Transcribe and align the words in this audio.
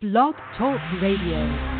Blog 0.00 0.34
Talk 0.58 0.80
Radio. 1.00 1.71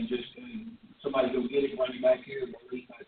and 0.00 0.08
just 0.08 0.32
and 0.40 0.72
somebody 1.04 1.28
go 1.28 1.44
get 1.44 1.68
it 1.68 1.76
when 1.76 1.92
you 1.92 2.00
back 2.00 2.24
here, 2.24 2.48
but 2.48 2.64
at 2.64 2.72
least 2.72 2.88
that's. 2.88 3.04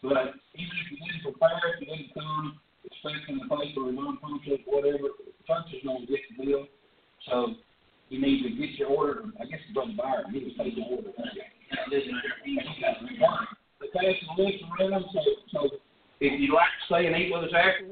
But 0.00 0.36
even 0.56 0.76
if 0.84 0.86
you 0.92 1.00
didn't 1.00 1.24
prepare, 1.24 1.76
if 1.76 1.80
you 1.80 1.88
didn't 1.88 2.12
come 2.12 2.60
expecting 2.84 3.40
the 3.40 3.48
paper 3.48 3.88
or 3.88 3.92
non-functional, 3.92 4.60
whatever, 4.68 5.16
church 5.48 5.72
is 5.72 5.80
going 5.80 6.04
to 6.04 6.08
get 6.08 6.20
the 6.28 6.44
bill. 6.44 6.68
So 7.28 7.56
you 8.12 8.20
need 8.20 8.44
to 8.44 8.52
get 8.52 8.76
your 8.76 8.92
order. 8.92 9.32
I 9.40 9.48
guess 9.48 9.64
it's 9.64 9.72
Brother 9.72 9.96
Byron. 9.96 10.28
He 10.28 10.44
was 10.44 10.52
taking 10.60 10.84
the 10.84 10.92
order. 10.92 11.08
Yeah, 11.16 11.88
listen, 11.88 12.12
he's 12.44 12.60
got 12.80 13.00
to 13.00 13.08
the 13.08 14.42
list 14.44 14.60
around. 14.76 15.04
So, 15.12 15.20
so 15.52 15.60
if 16.20 16.32
you'd 16.36 16.52
like 16.52 16.68
to 16.68 16.84
stay 16.84 17.08
and 17.08 17.16
eat 17.16 17.32
with 17.32 17.48
us 17.48 17.56
after, 17.56 17.83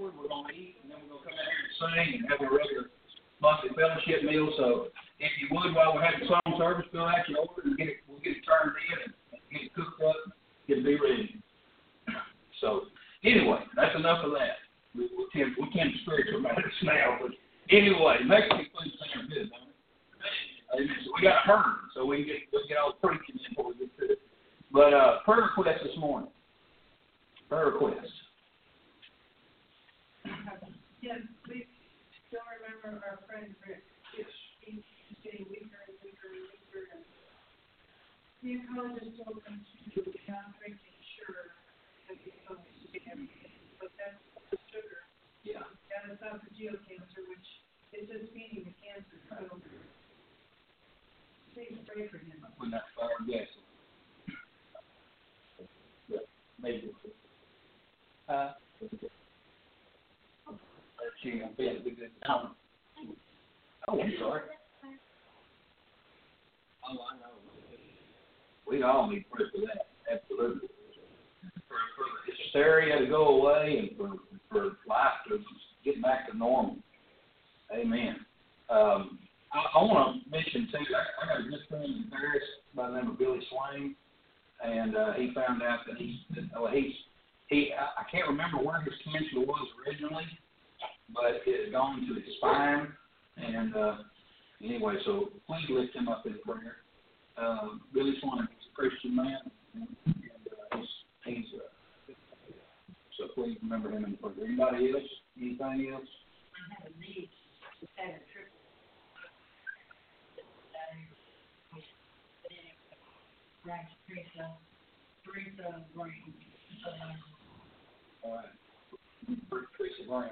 for 118.22 119.66
Teresa 119.76 120.06
Brown. 120.08 120.30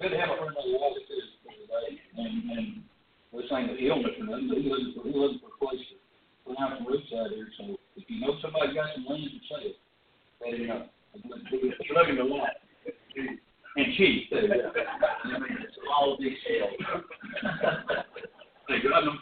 Good 0.00 0.10
to 0.10 0.18
have 0.18 0.30
a 0.30 0.36
friend 0.38 0.54
like 0.54 0.66
Wallace 0.66 1.02
for 1.42 1.52
today, 1.54 1.98
and, 2.18 2.50
and 2.50 2.82
we're 3.32 3.48
the 3.76 3.86
illness, 3.86 4.14
and 4.18 4.28
we're 4.28 4.38
looking 4.38 4.94
for, 4.94 5.02
we're 5.04 5.18
for 5.40 5.50
a 5.54 5.58
place 5.58 5.82
to 6.46 6.54
some 6.78 6.86
roots 6.86 7.12
out 7.14 7.30
here. 7.30 7.48
So 7.58 7.76
if 7.96 8.04
you 8.08 8.20
know 8.20 8.38
somebody 8.42 8.74
got 8.74 8.94
some 8.94 9.06
land 9.06 9.30
to 9.30 9.40
sell, 9.48 9.62
let 10.42 10.54
him 10.58 10.66
know. 10.66 10.86
You're 11.14 11.94
lot. 12.24 12.50
And 13.76 13.94
cheap, 13.96 14.30
Thank 18.68 18.82
God, 18.84 19.02
I'm 19.06 19.18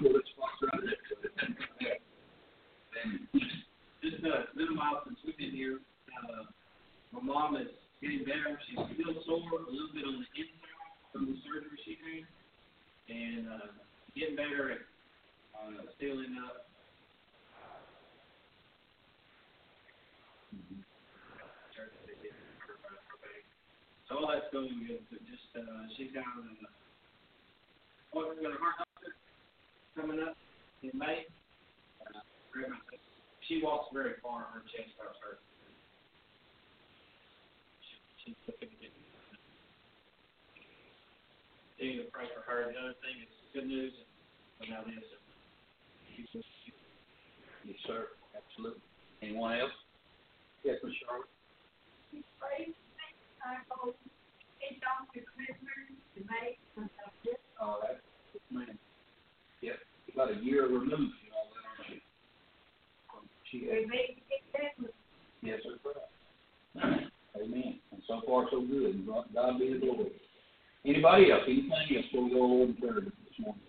about 60.16 60.32
a 60.32 60.36
year 60.42 60.64
removed, 60.64 60.88
you 60.90 60.96
know, 61.28 61.44
that, 61.52 61.68
aren't 61.76 61.92
you? 61.92 62.00
She 63.52 63.68
had, 63.68 63.84
yes, 65.42 65.60
sir, 65.62 65.76
correct. 65.84 67.12
Amen. 67.36 67.78
And 67.92 68.02
so 68.08 68.22
far, 68.26 68.46
so 68.50 68.62
good. 68.62 69.06
God- 69.06 69.28
God 69.34 69.58
be 69.60 69.74
the 69.74 69.78
glory. 69.78 70.12
Anybody 70.86 71.30
else? 71.30 71.42
Anything 71.46 71.70
else 71.72 72.06
before 72.10 72.24
we 72.24 72.30
go 72.30 72.44
over 72.44 72.64
in 72.64 72.74
prayer 72.74 73.00
this 73.04 73.38
morning? 73.38 73.60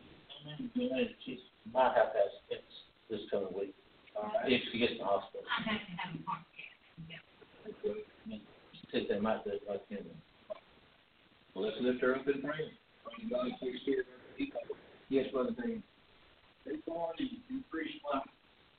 And 0.47 1.09
she's 1.25 1.39
might 1.73 1.91
have 1.99 2.13
to 2.13 2.19
have 2.19 2.31
fits 2.47 2.63
this 3.09 3.19
coming 3.29 3.51
week, 3.51 3.75
All 4.15 4.23
right. 4.23 4.47
if 4.51 4.61
she 4.71 4.79
gets 4.79 4.93
to 4.93 4.99
the 4.99 5.03
hospital. 5.03 5.43
Good. 7.83 7.97
I 8.25 8.29
mean, 8.29 8.41
She 8.71 8.87
said 8.91 9.01
they 9.09 9.19
might 9.19 9.43
do 9.43 9.51
it 9.51 9.63
like 9.67 9.83
in, 9.89 10.05
Well, 11.53 11.65
let's 11.65 11.75
lift 11.81 12.01
her 12.01 12.15
up 12.15 12.27
in 12.27 12.39
prayer. 12.41 12.71
Pray 13.03 13.27
God 13.29 13.51
takes 13.59 13.83
care 13.83 14.01
of 14.01 14.07
her. 14.07 14.75
Yes, 15.09 15.25
Brother 15.33 15.51
Dan. 16.67 16.81
They've 16.85 16.93
already 16.93 17.41
increased 17.49 17.99
my 18.13 18.21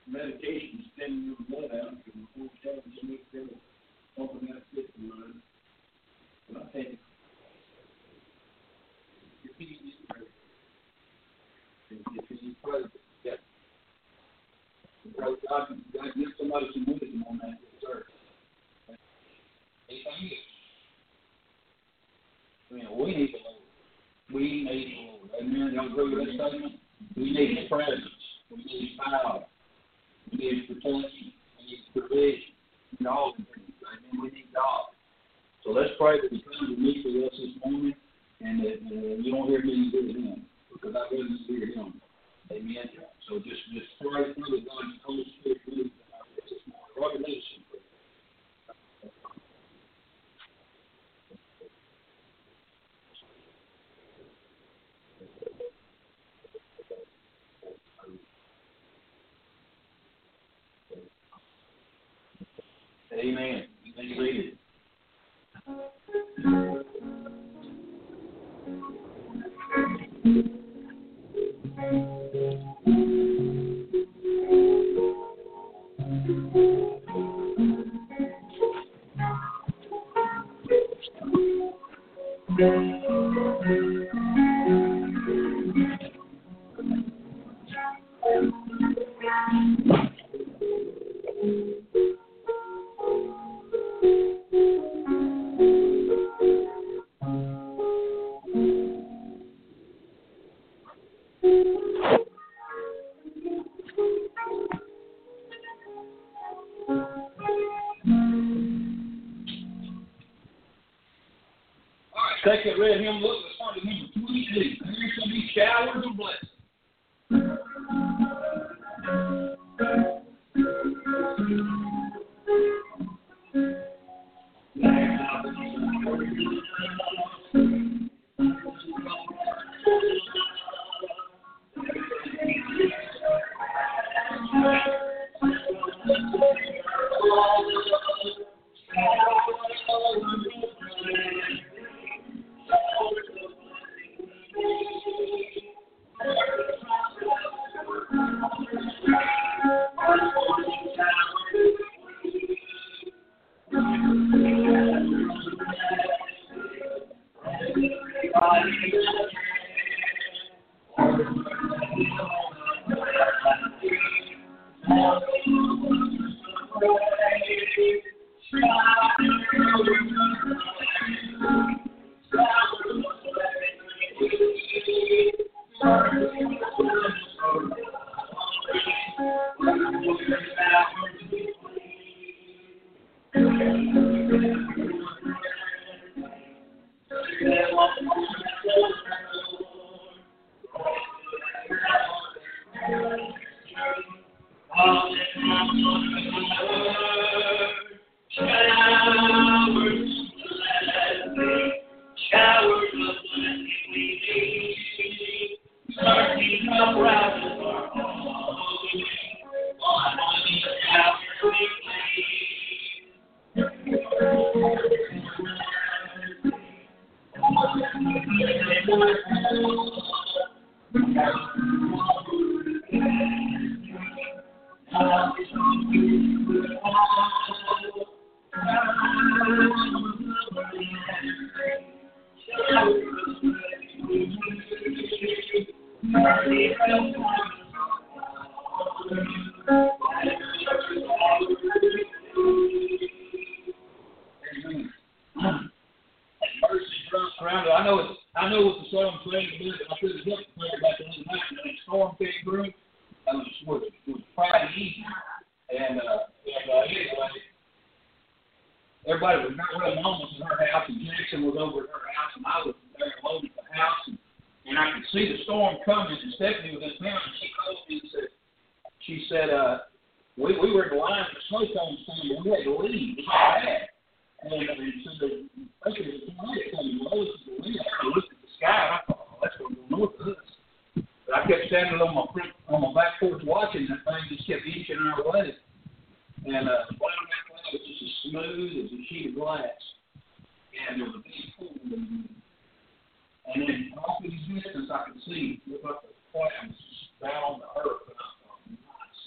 medication, 0.07 0.85
sending 0.99 1.25
your 1.27 1.37
blood 1.49 1.79
out, 1.79 1.93
and 1.93 2.27
whole 2.37 2.51
time 2.65 2.83
just 2.95 3.05
make 3.05 3.33
them 3.33 3.51
open 4.19 4.49
that 4.49 4.63
system 4.75 5.11
line. 5.11 5.43
But 6.53 6.63
I 6.63 6.77
take. 6.77 6.99
If 9.45 9.51
he 9.59 9.65
needs 9.65 9.97
to. 10.09 10.25
If 11.91 12.43
you 12.43 12.55
pray, 12.63 12.81
yeah. 13.25 13.33
God, 15.19 15.37
God 15.49 15.69
give 16.17 16.29
somebody 16.39 16.67
some 16.75 16.87
wisdom 16.87 17.25
on 17.29 17.39
that, 17.39 17.59
sir. 17.83 18.05
Anything 19.89 20.05
else? 20.07 20.49
I 22.71 22.75
mean, 22.75 22.89
we 22.99 23.07
need 23.17 23.33
the. 23.33 24.35
We 24.35 24.43
need 24.65 25.19
the. 25.33 25.39
Amen. 25.41 25.77
Statement? 26.35 26.68
Need 27.39 27.57
His 27.57 27.69
presence. 27.69 28.03
We 28.51 28.57
need 28.67 28.91
His 28.91 28.99
power. 28.99 29.45
We 30.33 30.39
need 30.39 30.59
His 30.59 30.67
protection. 30.67 31.31
We 31.55 31.71
need 31.71 31.79
His 31.79 31.91
provision. 31.95 32.51
We 32.91 32.99
need 32.99 33.07
all 33.07 33.33
the 33.39 33.45
things. 33.55 33.79
Amen. 33.87 34.23
We 34.23 34.29
need 34.35 34.51
God. 34.51 34.91
So 35.63 35.71
let's 35.71 35.91
pray 35.99 36.19
that 36.19 36.33
He 36.33 36.43
comes 36.43 36.75
to 36.75 36.77
meet 36.77 37.07
with 37.07 37.28
us 37.28 37.28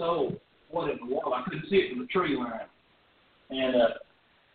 soul. 0.01 0.33
What 0.73 0.89
in 0.89 0.97
the 0.97 1.13
world? 1.13 1.29
I 1.37 1.45
couldn't 1.45 1.69
see 1.69 1.77
it 1.77 1.93
from 1.93 2.01
the 2.01 2.09
tree 2.09 2.33
line. 2.33 2.65
And 3.53 3.77
uh, 3.77 4.01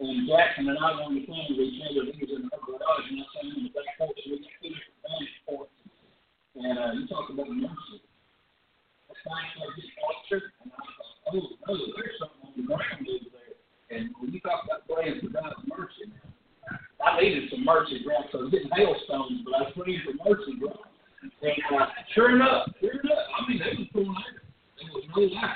and 0.02 0.28
Jackson 0.28 0.68
and 0.68 0.76
I 0.76 0.98
were 0.98 1.06
on 1.06 1.14
the 1.14 1.24
phone 1.24 1.46
with 1.54 1.62
each 1.62 1.80
other. 1.86 2.10
He 2.10 2.26
was 2.26 2.34
in 2.34 2.50
the 2.50 2.58
garage, 2.60 3.06
and 3.08 3.22
I 3.22 3.26
sat 3.32 3.48
in 3.48 3.64
the 3.64 3.72
back 3.72 3.88
porch. 3.96 4.18
We 4.26 4.42
got 4.42 4.52
two 4.60 4.74
different 4.74 4.98
vantage 5.06 5.36
points. 5.46 5.72
And 6.56 6.76
uh, 6.76 6.92
you 6.98 7.04
talk 7.08 7.30
about 7.30 7.48
mercy. 7.48 8.02
I 9.08 9.14
signed 9.24 9.52
for 9.56 9.72
this 9.72 9.88
culture. 9.96 10.42
And 10.60 10.68
I 10.68 10.84
thought, 10.84 11.32
oh, 11.32 11.48
no, 11.64 11.72
there's 11.96 12.16
something 12.20 12.44
on 12.44 12.52
the 12.60 12.64
ground 12.68 13.08
over 13.08 13.28
there. 13.32 13.56
And 13.88 14.12
when 14.20 14.36
you 14.36 14.40
talk 14.44 14.68
about 14.68 14.84
praying 14.84 15.24
for 15.24 15.32
God's 15.32 15.64
mercy, 15.64 16.12
man, 16.12 16.28
I 17.00 17.20
needed 17.20 17.48
some 17.52 17.64
mercy, 17.64 18.04
ground, 18.04 18.28
So 18.32 18.44
I 18.44 18.48
was 18.48 18.52
getting 18.52 18.72
hailstones, 18.76 19.44
but 19.48 19.52
I 19.56 19.60
was 19.64 19.72
praying 19.76 20.04
for 20.04 20.16
mercy, 20.24 20.60
ground. 20.60 20.92
And 21.24 21.32
uh, 21.72 21.88
sure 22.12 22.36
enough, 22.36 22.75
do 25.16 25.30
that. 25.30 25.55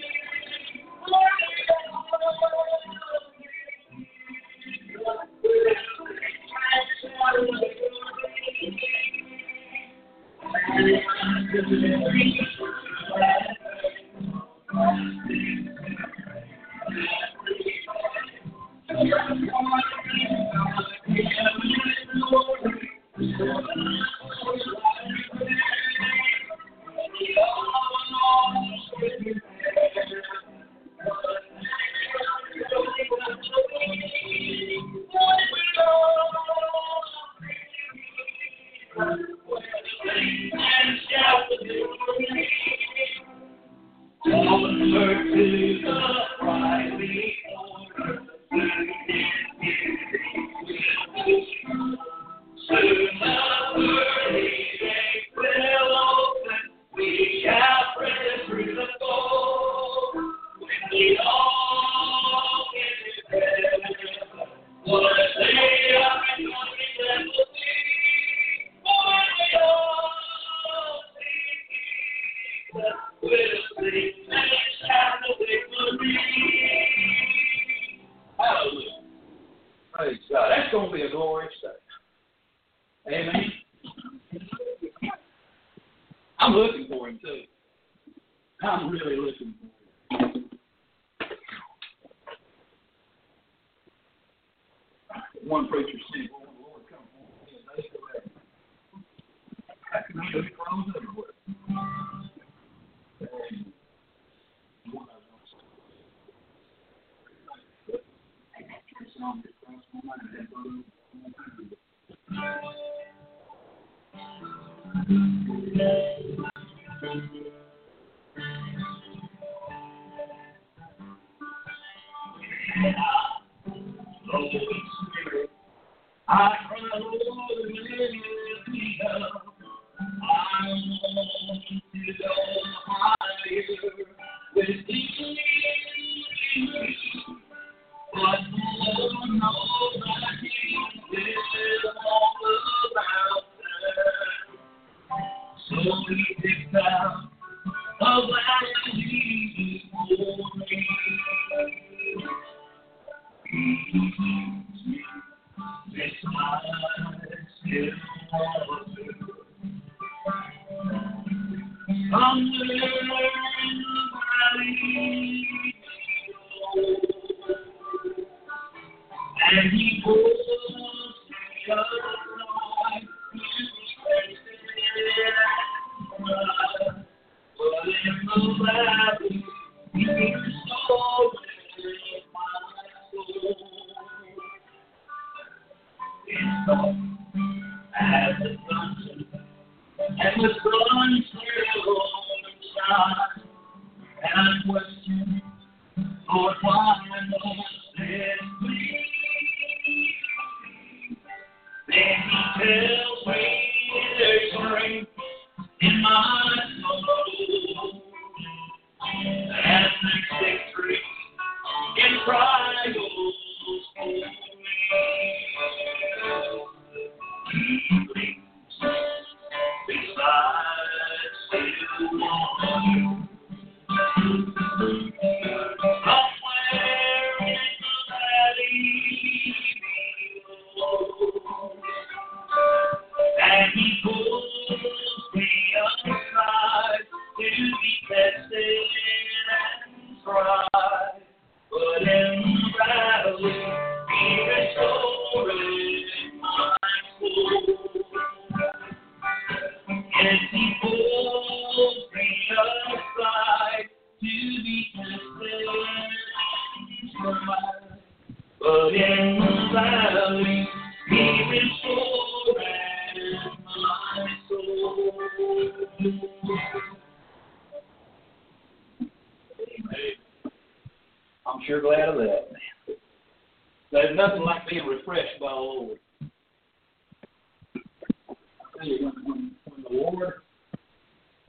You, 278.83 279.05
when, 279.05 279.25
when, 279.25 279.51
when 279.65 279.83
the 279.83 279.89
Lord, 279.89 280.33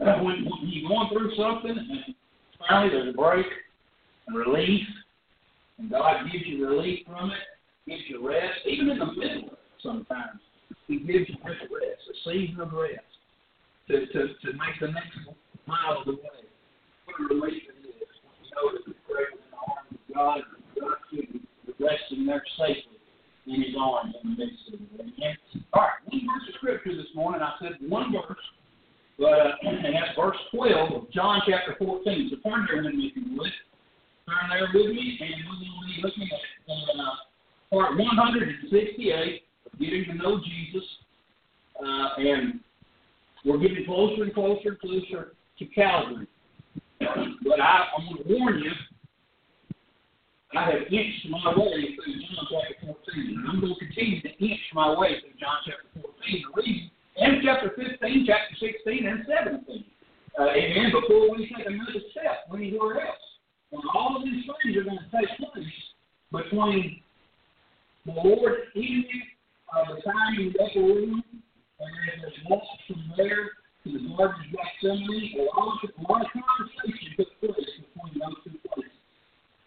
uh, 0.00 0.18
when, 0.22 0.44
when 0.44 0.60
you're 0.64 0.88
going 0.88 1.08
through 1.08 1.34
something 1.36 1.70
and 1.70 2.14
finally 2.68 2.90
there's 2.90 3.14
a 3.14 3.16
break 3.16 3.46
and 4.26 4.36
relief, 4.36 4.82
and 5.78 5.90
God 5.90 6.24
gives 6.30 6.44
you 6.46 6.66
relief 6.68 7.06
from 7.06 7.30
it, 7.30 7.38
gives 7.88 8.02
you 8.08 8.26
rest, 8.26 8.60
even 8.66 8.90
in 8.90 8.98
the 8.98 9.06
middle 9.06 9.46
of 9.46 9.52
it 9.52 9.58
sometimes. 9.82 10.40
He 10.86 10.98
gives 10.98 11.28
you 11.28 11.36
just 11.36 11.72
rest, 11.72 12.02
a 12.10 12.30
season 12.30 12.60
of 12.60 12.72
rest, 12.72 13.00
to, 13.88 14.06
to, 14.06 14.28
to 14.28 14.52
make 14.52 14.76
the 14.80 14.88
next 14.88 15.16
mile 15.66 16.00
of 16.00 16.06
the 16.06 16.12
way. 16.12 16.44
What 17.06 17.20
a 17.20 17.34
relief 17.34 17.62
it 17.64 17.86
is. 17.88 18.08
When 18.22 18.34
you 18.44 18.50
know 18.54 18.72
that 18.72 18.86
you 18.86 18.94
pray 19.08 19.24
in 19.32 19.38
the 19.40 19.56
arms 19.56 19.88
of 19.92 20.14
God, 20.14 20.40
and 20.54 20.64
God 20.80 20.98
should 21.10 21.32
be 21.32 21.40
resting 21.80 22.26
there 22.26 22.42
safely 22.58 22.91
in 23.46 23.62
His 23.62 23.74
arms 23.78 24.14
in 24.22 24.30
the 24.30 24.44
midst 24.44 24.68
of 24.68 24.80
it. 24.80 25.00
Amen. 25.00 25.36
All 25.72 25.82
right, 25.82 25.90
one 26.06 26.20
verse 26.20 26.48
of 26.48 26.54
Scripture 26.56 26.96
this 26.96 27.10
morning. 27.14 27.40
I 27.42 27.52
said 27.60 27.78
one 27.88 28.12
verse, 28.12 28.38
but 29.18 29.32
uh, 29.32 29.52
and 29.62 29.94
that's 29.94 30.16
verse 30.16 30.36
12 30.54 30.92
of 30.92 31.10
John 31.12 31.42
chapter 31.46 31.76
14. 31.78 32.30
So 32.30 32.48
turn 32.48 32.66
there 32.70 32.82
with 32.82 32.94
me 32.94 33.12
if 33.14 33.16
you 33.16 33.36
would. 33.36 33.52
Turn 34.26 34.50
there 34.50 34.68
with 34.72 34.94
me, 34.94 35.18
and 35.20 35.44
we're 35.46 35.58
going 35.58 35.74
to 35.74 35.96
be 35.96 36.02
looking 36.02 36.28
at 36.30 37.00
uh, 37.00 37.14
part 37.70 37.98
168 37.98 39.42
of 39.66 39.78
Getting 39.78 40.04
to 40.04 40.14
Know 40.14 40.40
Jesus. 40.40 40.88
Uh, 41.82 42.08
and 42.18 42.60
we're 43.44 43.58
getting 43.58 43.84
closer 43.84 44.22
and 44.22 44.34
closer 44.34 44.68
and 44.70 44.78
closer 44.78 45.32
to 45.58 45.64
Calvary. 45.66 46.26
But 47.44 47.60
I, 47.60 47.86
I'm 47.98 48.14
going 48.14 48.24
to 48.24 48.38
warn 48.38 48.58
you, 48.60 48.70
I 50.54 50.64
have 50.70 50.92
inched 50.92 51.26
my 51.30 51.54
way 51.56 51.96
through 51.96 52.12
John 52.12 52.44
chapter 52.50 52.92
14. 52.92 53.36
And 53.40 53.48
I'm 53.48 53.60
going 53.60 53.72
to 53.72 53.78
continue 53.80 54.20
to 54.20 54.28
inch 54.36 54.60
my 54.74 54.92
way 54.98 55.16
through 55.20 55.40
John 55.40 55.64
chapter 55.64 55.88
14. 55.96 56.12
The 56.28 56.62
reason, 56.62 56.90
and 57.16 57.42
chapter 57.44 57.72
15, 57.72 58.26
chapter 58.26 58.54
16, 58.60 59.06
and 59.06 59.24
17. 59.24 59.84
Uh, 60.38 60.48
amen. 60.52 60.92
Before 60.92 61.30
we 61.32 61.48
take 61.48 61.66
another 61.66 62.04
step 62.12 62.52
anywhere 62.52 63.00
else. 63.00 63.26
And 63.72 63.82
all 63.94 64.16
of 64.16 64.24
these 64.24 64.44
things 64.44 64.76
are 64.76 64.84
going 64.84 64.98
to 65.00 65.08
take 65.08 65.32
place 65.40 65.76
between 66.32 67.00
the 68.04 68.12
Lord 68.12 68.68
eating 68.74 69.22
uh, 69.72 69.94
the 69.94 70.02
time 70.02 70.36
in 70.38 70.52
the 70.52 70.64
upper 70.64 70.80
room, 70.80 71.24
and 71.80 71.90
then 71.96 72.16
there's 72.20 72.34
walks 72.48 72.66
from 72.86 73.12
there 73.16 73.56
to 73.84 73.92
the 73.92 74.16
Garden 74.16 74.36
of 74.36 74.52
Gethsemane. 74.52 75.32
A 75.40 75.60
lot 75.60 75.80
of, 75.82 75.90
conversation 75.96 77.08
took 77.16 77.40
place 77.40 77.72
between 77.80 78.20
those 78.20 78.36
two. 78.44 78.61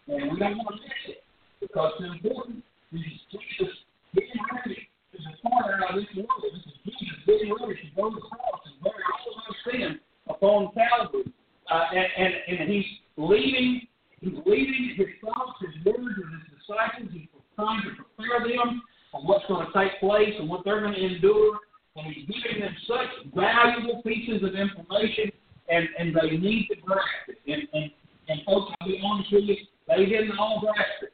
And 0.08 0.32
we 0.32 0.38
don't 0.38 0.58
want 0.58 0.76
to 0.76 0.82
miss 0.82 1.16
it 1.16 1.24
because 1.60 1.92
it's 1.98 2.14
important. 2.14 2.62
Jesus 2.92 3.74
getting 4.14 4.40
ready 4.54 4.88
to 5.12 5.18
depart 5.18 5.82
out 5.82 5.90
of 5.90 5.96
this 5.96 6.06
world. 6.14 6.42
This 6.54 6.62
is 6.62 6.78
Jesus 6.86 7.18
getting 7.26 7.50
ready 7.50 7.74
to 7.74 7.88
go 7.96 8.10
to 8.10 8.14
the 8.14 8.22
cross 8.22 8.60
and 8.70 8.78
bear 8.82 8.94
all 8.94 9.34
of 9.34 9.42
our 9.50 9.56
sin 9.66 10.00
upon 10.28 10.70
Calvary. 10.74 11.32
Uh, 11.66 11.84
and, 11.90 12.06
and, 12.46 12.60
and 12.60 12.70
he's 12.70 12.86
leaving, 13.16 13.82
he's 14.20 14.38
leaving 14.46 14.94
his 14.96 15.10
thoughts, 15.18 15.58
his 15.60 15.74
words 15.84 16.14
with 16.14 16.30
his 16.30 16.46
disciples. 16.54 17.10
He's 17.12 17.26
trying 17.56 17.82
to 17.82 17.90
prepare 17.98 18.46
them 18.46 18.82
on 19.12 19.26
what's 19.26 19.44
going 19.46 19.66
to 19.66 19.72
take 19.74 19.98
place 19.98 20.34
and 20.38 20.48
what 20.48 20.64
they're 20.64 20.80
going 20.80 20.94
to 20.94 21.04
endure. 21.04 21.58
And 21.96 22.14
he's 22.14 22.30
giving 22.30 22.60
them 22.60 22.76
such 22.86 23.34
valuable 23.34 24.02
pieces 24.02 24.46
of 24.46 24.54
information, 24.54 25.32
and, 25.68 25.88
and 25.98 26.14
they 26.14 26.36
need 26.36 26.68
to 26.70 26.76
grasp 26.80 27.26
it. 27.26 27.38
And, 27.50 27.66
and, 27.72 27.90
and 28.28 28.40
folks, 28.44 28.72
I'll 28.80 28.88
be 28.88 29.00
honest 29.04 29.32
with 29.32 29.44
you, 29.44 29.56
they 29.88 30.06
didn't 30.06 30.38
all 30.38 30.60
grasp 30.60 31.02
it 31.02 31.12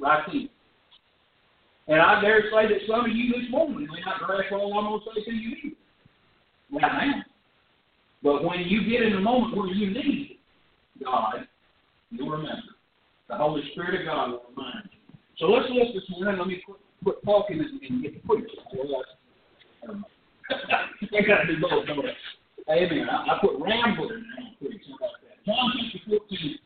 right 0.00 0.24
then. 0.26 0.48
And 1.88 2.00
I 2.00 2.20
dare 2.20 2.42
say 2.52 2.68
that 2.68 2.86
some 2.88 3.06
of 3.06 3.10
you 3.10 3.32
this 3.32 3.50
morning 3.50 3.88
may 3.92 4.00
not 4.04 4.20
grasp 4.20 4.52
all 4.52 4.78
I'm 4.78 4.86
going 4.86 5.00
to 5.00 5.20
say 5.20 5.24
to 5.24 5.36
you 5.36 5.56
either. 5.64 5.76
Right 6.72 7.06
now. 7.06 7.22
But 8.22 8.44
when 8.44 8.60
you 8.60 8.88
get 8.88 9.02
in 9.02 9.14
the 9.14 9.20
moment 9.20 9.56
where 9.56 9.66
you 9.68 9.90
need 9.90 10.38
God, 11.02 11.46
you'll 12.10 12.30
remember. 12.30 12.62
The 13.28 13.36
Holy 13.36 13.62
Spirit 13.72 14.00
of 14.00 14.06
God 14.06 14.30
will 14.30 14.42
remind 14.50 14.88
you. 14.92 14.98
So 15.38 15.46
let's 15.46 15.70
look 15.70 15.94
this 15.94 16.04
morning. 16.10 16.38
Let 16.38 16.46
me 16.48 16.62
quit, 16.64 16.78
quit 17.02 17.16
talking 17.24 17.60
and, 17.60 17.82
and 17.82 18.02
get. 18.02 18.22
Um, 19.88 20.04
I 20.50 21.22
got 21.26 21.42
to 21.42 21.46
be 21.46 21.56
both? 21.60 21.86
Amen. 22.68 23.08
I, 23.08 23.34
I 23.34 23.38
put 23.40 23.58
rambling 23.58 24.24
and 24.36 24.58
preaching 24.58 24.94
about 24.96 25.10
that. 25.22 25.44
John 25.46 25.72
chapter 25.92 26.18
14. 26.28 26.58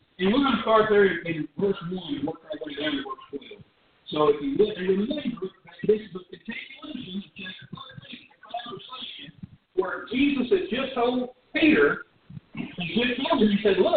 Start 0.74 0.90
there 0.90 1.06
in 1.06 1.46
verse 1.56 1.76
1 1.88 2.02
and 2.18 2.26
work 2.26 2.42
our 2.50 2.58
way 2.66 2.74
down 2.74 2.98
to 2.98 3.04
verse 3.06 3.38
12. 3.38 3.62
So 4.10 4.34
if 4.34 4.42
you 4.42 4.58
look 4.58 4.74
and 4.76 4.88
remember 4.88 5.46
this 5.86 6.02
is 6.02 6.10
a 6.10 6.22
continuation 6.34 7.22
of 7.22 7.30
chapter 7.38 7.66
13, 7.70 8.26
a 8.26 8.50
conversation 8.50 9.30
where 9.78 10.10
Jesus 10.10 10.50
had 10.50 10.66
just 10.66 10.98
told 10.98 11.30
Peter, 11.54 12.10
he 12.58 12.90
just 12.90 13.22
told 13.22 13.38
him, 13.40 13.54
he 13.54 13.62
said, 13.62 13.78
Look, 13.78 13.93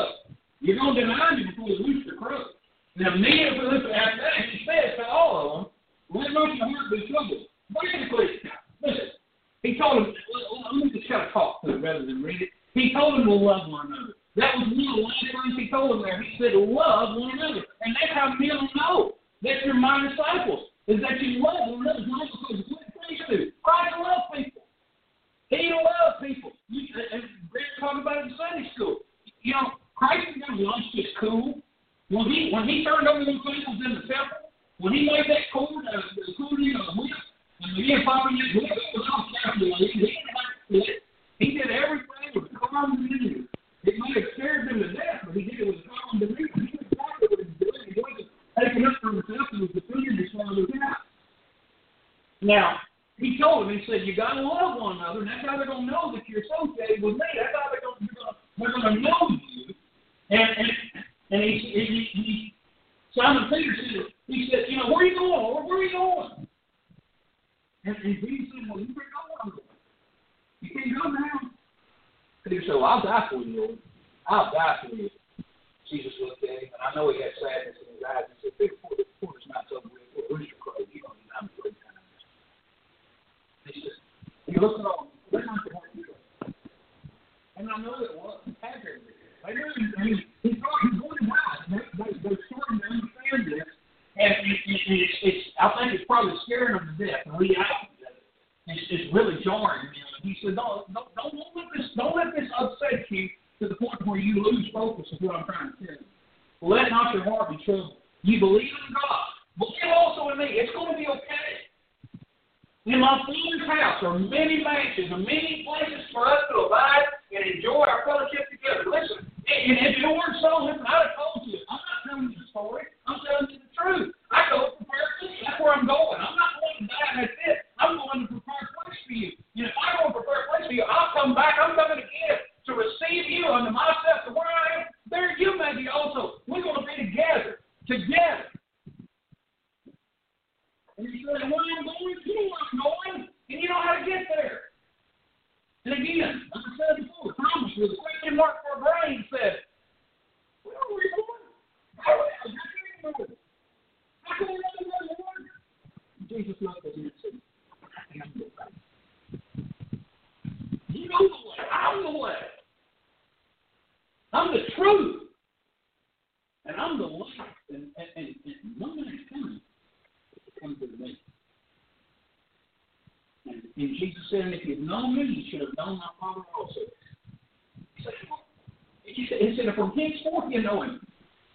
you 180.58 180.63
know 180.63 180.82
him. 180.82 181.00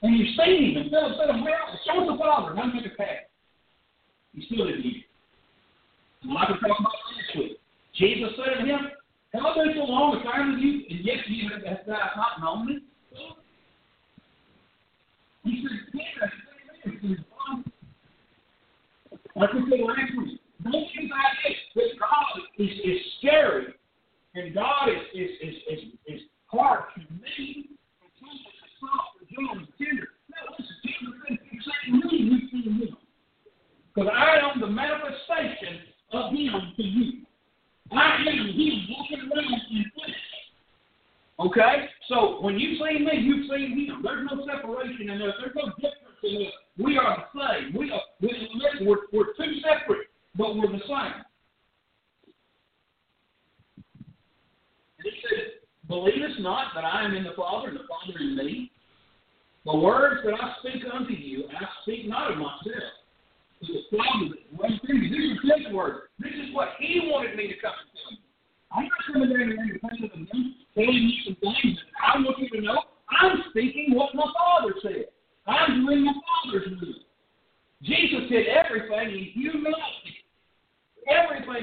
And 0.03 0.15
he's 0.17 0.37
seen 0.37 0.71
him 0.71 0.83
and 0.83 0.91
said, 0.91 1.19
said, 1.19 1.35
man, 1.35 1.47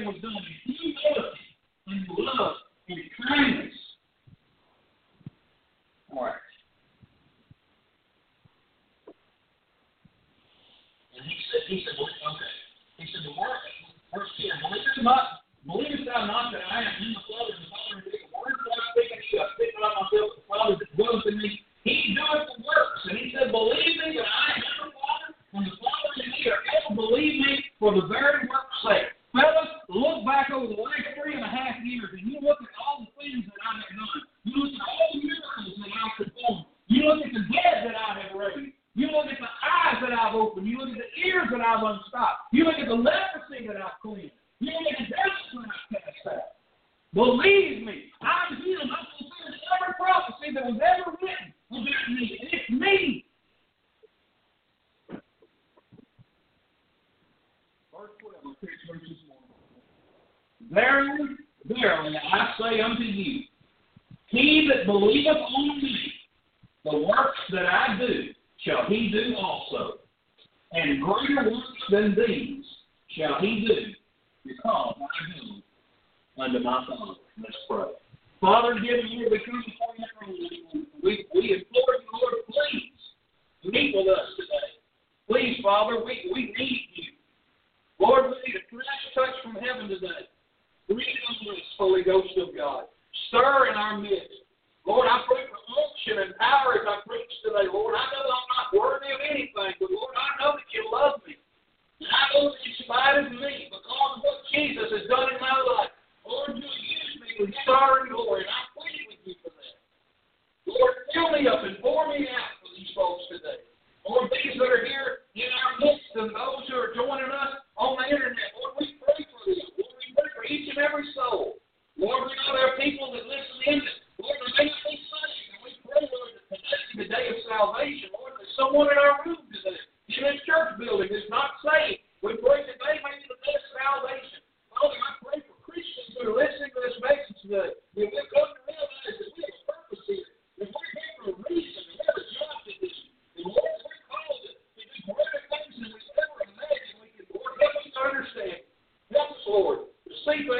was 0.06 0.16
done 0.22 0.32
in 0.32 0.74
humility 0.74 1.46
and 1.88 2.06
love 2.18 2.56
and 2.88 3.00
kindness. 3.26 3.69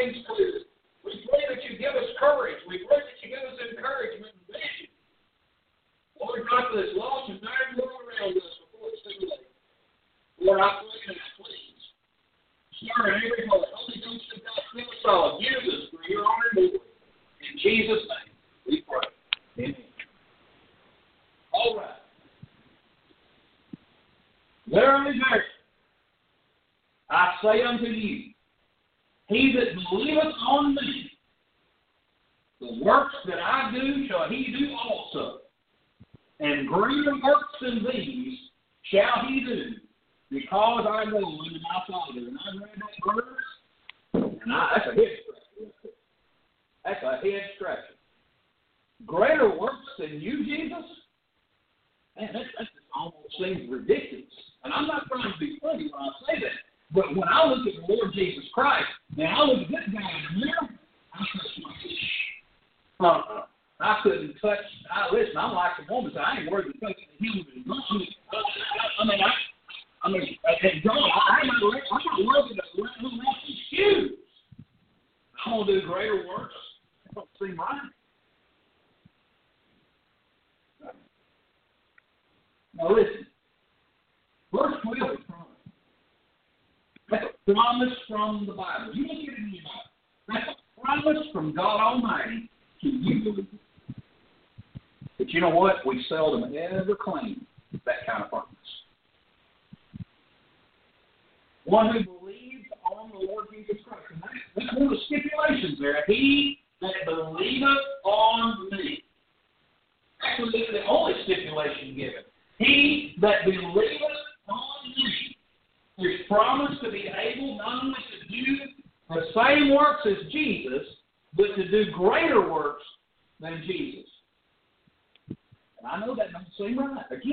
things 0.01 0.17
to 0.27 0.37
do. 0.37 0.60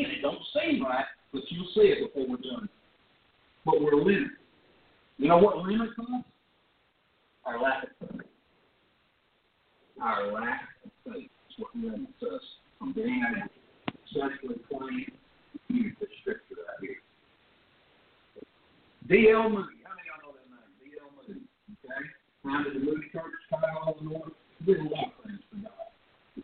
Again, 0.07 0.19
it 0.19 0.21
don't 0.21 0.39
seem 0.53 0.83
right, 0.83 1.05
but 1.33 1.41
you'll 1.49 1.67
see 1.73 1.81
it 1.81 2.13
before 2.13 2.29
we're 2.29 2.37
done. 2.37 2.69
But 3.65 3.81
we're 3.81 3.95
limited. 3.95 4.29
You 5.17 5.29
know 5.29 5.37
what 5.37 5.57
limit 5.57 5.95
comes? 5.95 6.23
Our 7.45 7.61
lack 7.61 7.83
of 7.83 7.89
faith. 8.09 8.21
Our 10.01 10.31
lack 10.31 10.61
of 10.85 10.91
faith 11.05 11.29
is 11.49 11.55
what 11.57 11.75
limits 11.75 12.11
us 12.21 12.41
from 12.79 12.93
being 12.93 13.23
able 13.27 13.47
to 13.47 13.93
successfully 14.13 14.61
claim 14.69 15.11
use 15.69 15.93
the 15.99 16.07
scripture 16.21 16.55
right 16.55 16.79
here. 16.81 17.01
D.L. 19.09 19.49
Moody. 19.49 19.83
How 19.83 19.95
many 19.95 20.07
of 20.07 20.23
y'all 20.23 20.31
know 20.31 20.35
that 20.37 20.47
name? 20.47 20.71
D.L. 20.83 21.09
Moody. 21.17 21.41
Okay? 21.83 22.01
Founded 22.43 22.75
the 22.75 22.85
Moody 22.85 23.07
Church, 23.11 23.33
Chicago, 23.49 23.97
Illinois. 23.99 24.31
Did 24.65 24.79
a 24.79 24.83
lot 24.83 25.11
of 25.17 25.25
things 25.25 25.41
for 25.49 25.57
God. 25.57 25.76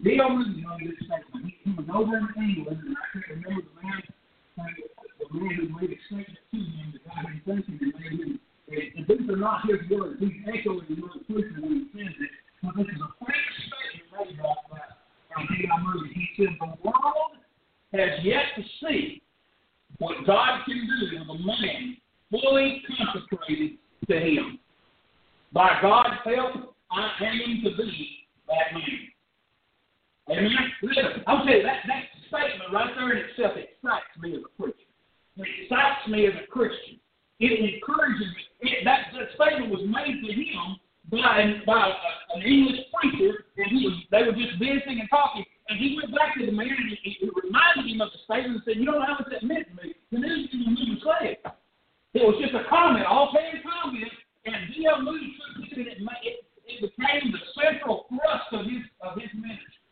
Moody, 0.02 0.60
you 0.60 0.64
know, 0.64 0.78
this 0.80 0.98
statement. 1.06 1.54
He, 1.64 1.72
was 1.72 1.86
over 1.94 2.18
in 2.18 2.28
England, 2.38 2.82
and 2.86 2.96
I 2.98 3.06
can't 3.14 3.44
remember 3.44 3.62
the 3.62 3.76
man, 3.82 4.02
the 5.20 5.28
man 5.38 5.56
who 5.56 5.66
made 5.82 5.92
a 5.92 6.00
statement 6.08 6.40
to 6.52 6.58
him, 6.58 6.94
the 6.94 7.00
guy 7.06 7.22
who 7.28 7.38
thinking 7.46 8.40
and 8.74 9.08
these 9.08 9.30
are 9.30 9.36
not 9.36 9.62
his 9.68 9.90
words. 9.90 10.20
He's 10.20 10.32
echoing 10.48 10.86
the 10.90 11.02
word 11.02 11.26
preacher 11.28 11.62
when 11.62 11.90
he 11.94 12.00
says. 12.00 12.14
But 12.64 12.76
this 12.78 12.88
is 12.88 13.02
a 13.02 13.26
famous 13.26 13.58
statement 13.68 14.30
made 14.30 14.38
by, 14.42 14.80
by 15.36 15.44
D.L. 15.50 15.80
Moody. 15.84 16.14
He 16.14 16.28
said, 16.38 16.56
the 16.60 16.68
world 16.84 17.38
has 17.94 18.24
yet 18.24 18.46
to 18.56 18.64
see 18.82 19.22
what 20.00 20.26
God 20.26 20.62
can 20.66 20.88
do 20.88 21.18
with 21.18 21.30
a 21.30 21.46
man 21.46 21.98
fully 22.32 22.82
consecrated 22.98 23.78
to 24.10 24.20
Him. 24.20 24.60
By 25.52 25.78
God's 25.82 26.18
help, 26.26 26.76
I 26.92 27.12
aim 27.22 27.62
to 27.64 27.78
be 27.78 28.28
that 28.48 28.74
man. 28.74 29.13
Amen. 30.30 30.72
Listen, 30.82 31.24
I'll 31.28 31.44
tell 31.44 31.56
you 31.56 31.64
that 31.64 31.84
that 31.88 32.04
statement 32.28 32.72
right 32.72 32.92
there 32.96 33.12
in 33.12 33.26
itself 33.28 33.60
excites 33.60 34.14
me 34.22 34.36
as 34.36 34.44
a 34.48 34.52
preacher. 34.56 34.88
It 35.36 35.48
excites 35.64 36.08
me 36.08 36.28
as 36.28 36.34
a 36.40 36.48
Christian. 36.48 37.00
It 37.40 37.52
encourages 37.52 38.32
me. 38.32 38.44
It, 38.72 38.86
that, 38.86 39.12
that 39.12 39.36
statement 39.36 39.68
was 39.68 39.84
made 39.84 40.24
to 40.24 40.32
him 40.32 40.80
by 41.12 41.60
by 41.68 41.92
a, 41.92 42.40
an 42.40 42.42
English 42.48 42.88
preacher, 42.96 43.52
and 43.58 43.68
he 43.68 43.84
was 43.84 44.00
they 44.12 44.24
were 44.24 44.38
just 44.38 44.56
visiting 44.56 45.04
and 45.04 45.10
talking. 45.10 45.44
And 45.68 45.80
he 45.80 45.96
went 45.96 46.16
back 46.16 46.36
to 46.40 46.46
the 46.46 46.52
man 46.52 46.72
and 46.72 46.98
he, 47.04 47.20
reminded 47.24 47.88
him 47.88 48.00
of 48.00 48.12
the 48.12 48.20
statement 48.24 48.60
and 48.60 48.64
said, 48.64 48.80
"You 48.80 48.88
don't 48.88 49.00
know 49.00 49.16
much 49.20 49.28
that 49.28 49.44
meant 49.44 49.68
to 49.68 49.76
me." 49.76 49.96
The 50.12 50.20
news 50.20 50.48
didn't 50.52 50.80
even 50.80 51.00
say 51.04 51.36
it. 51.36 51.44
It 52.14 52.24
was 52.24 52.40
just 52.40 52.56
a 52.56 52.64
comment, 52.70 53.08
offhand 53.08 53.60
comment, 53.64 54.12
and 54.46 54.72
D.L. 54.76 55.02
Moody 55.02 55.34
took 55.68 55.78
it 55.80 55.98
and 55.98 56.08
it, 56.24 56.46
it 56.68 56.80
became 56.80 57.32
the 57.32 57.42
central 57.58 58.06
thrust 58.08 58.48
of 58.52 58.64
his 58.70 58.84
of 59.02 59.20
his 59.20 59.32
ministry. 59.34 59.83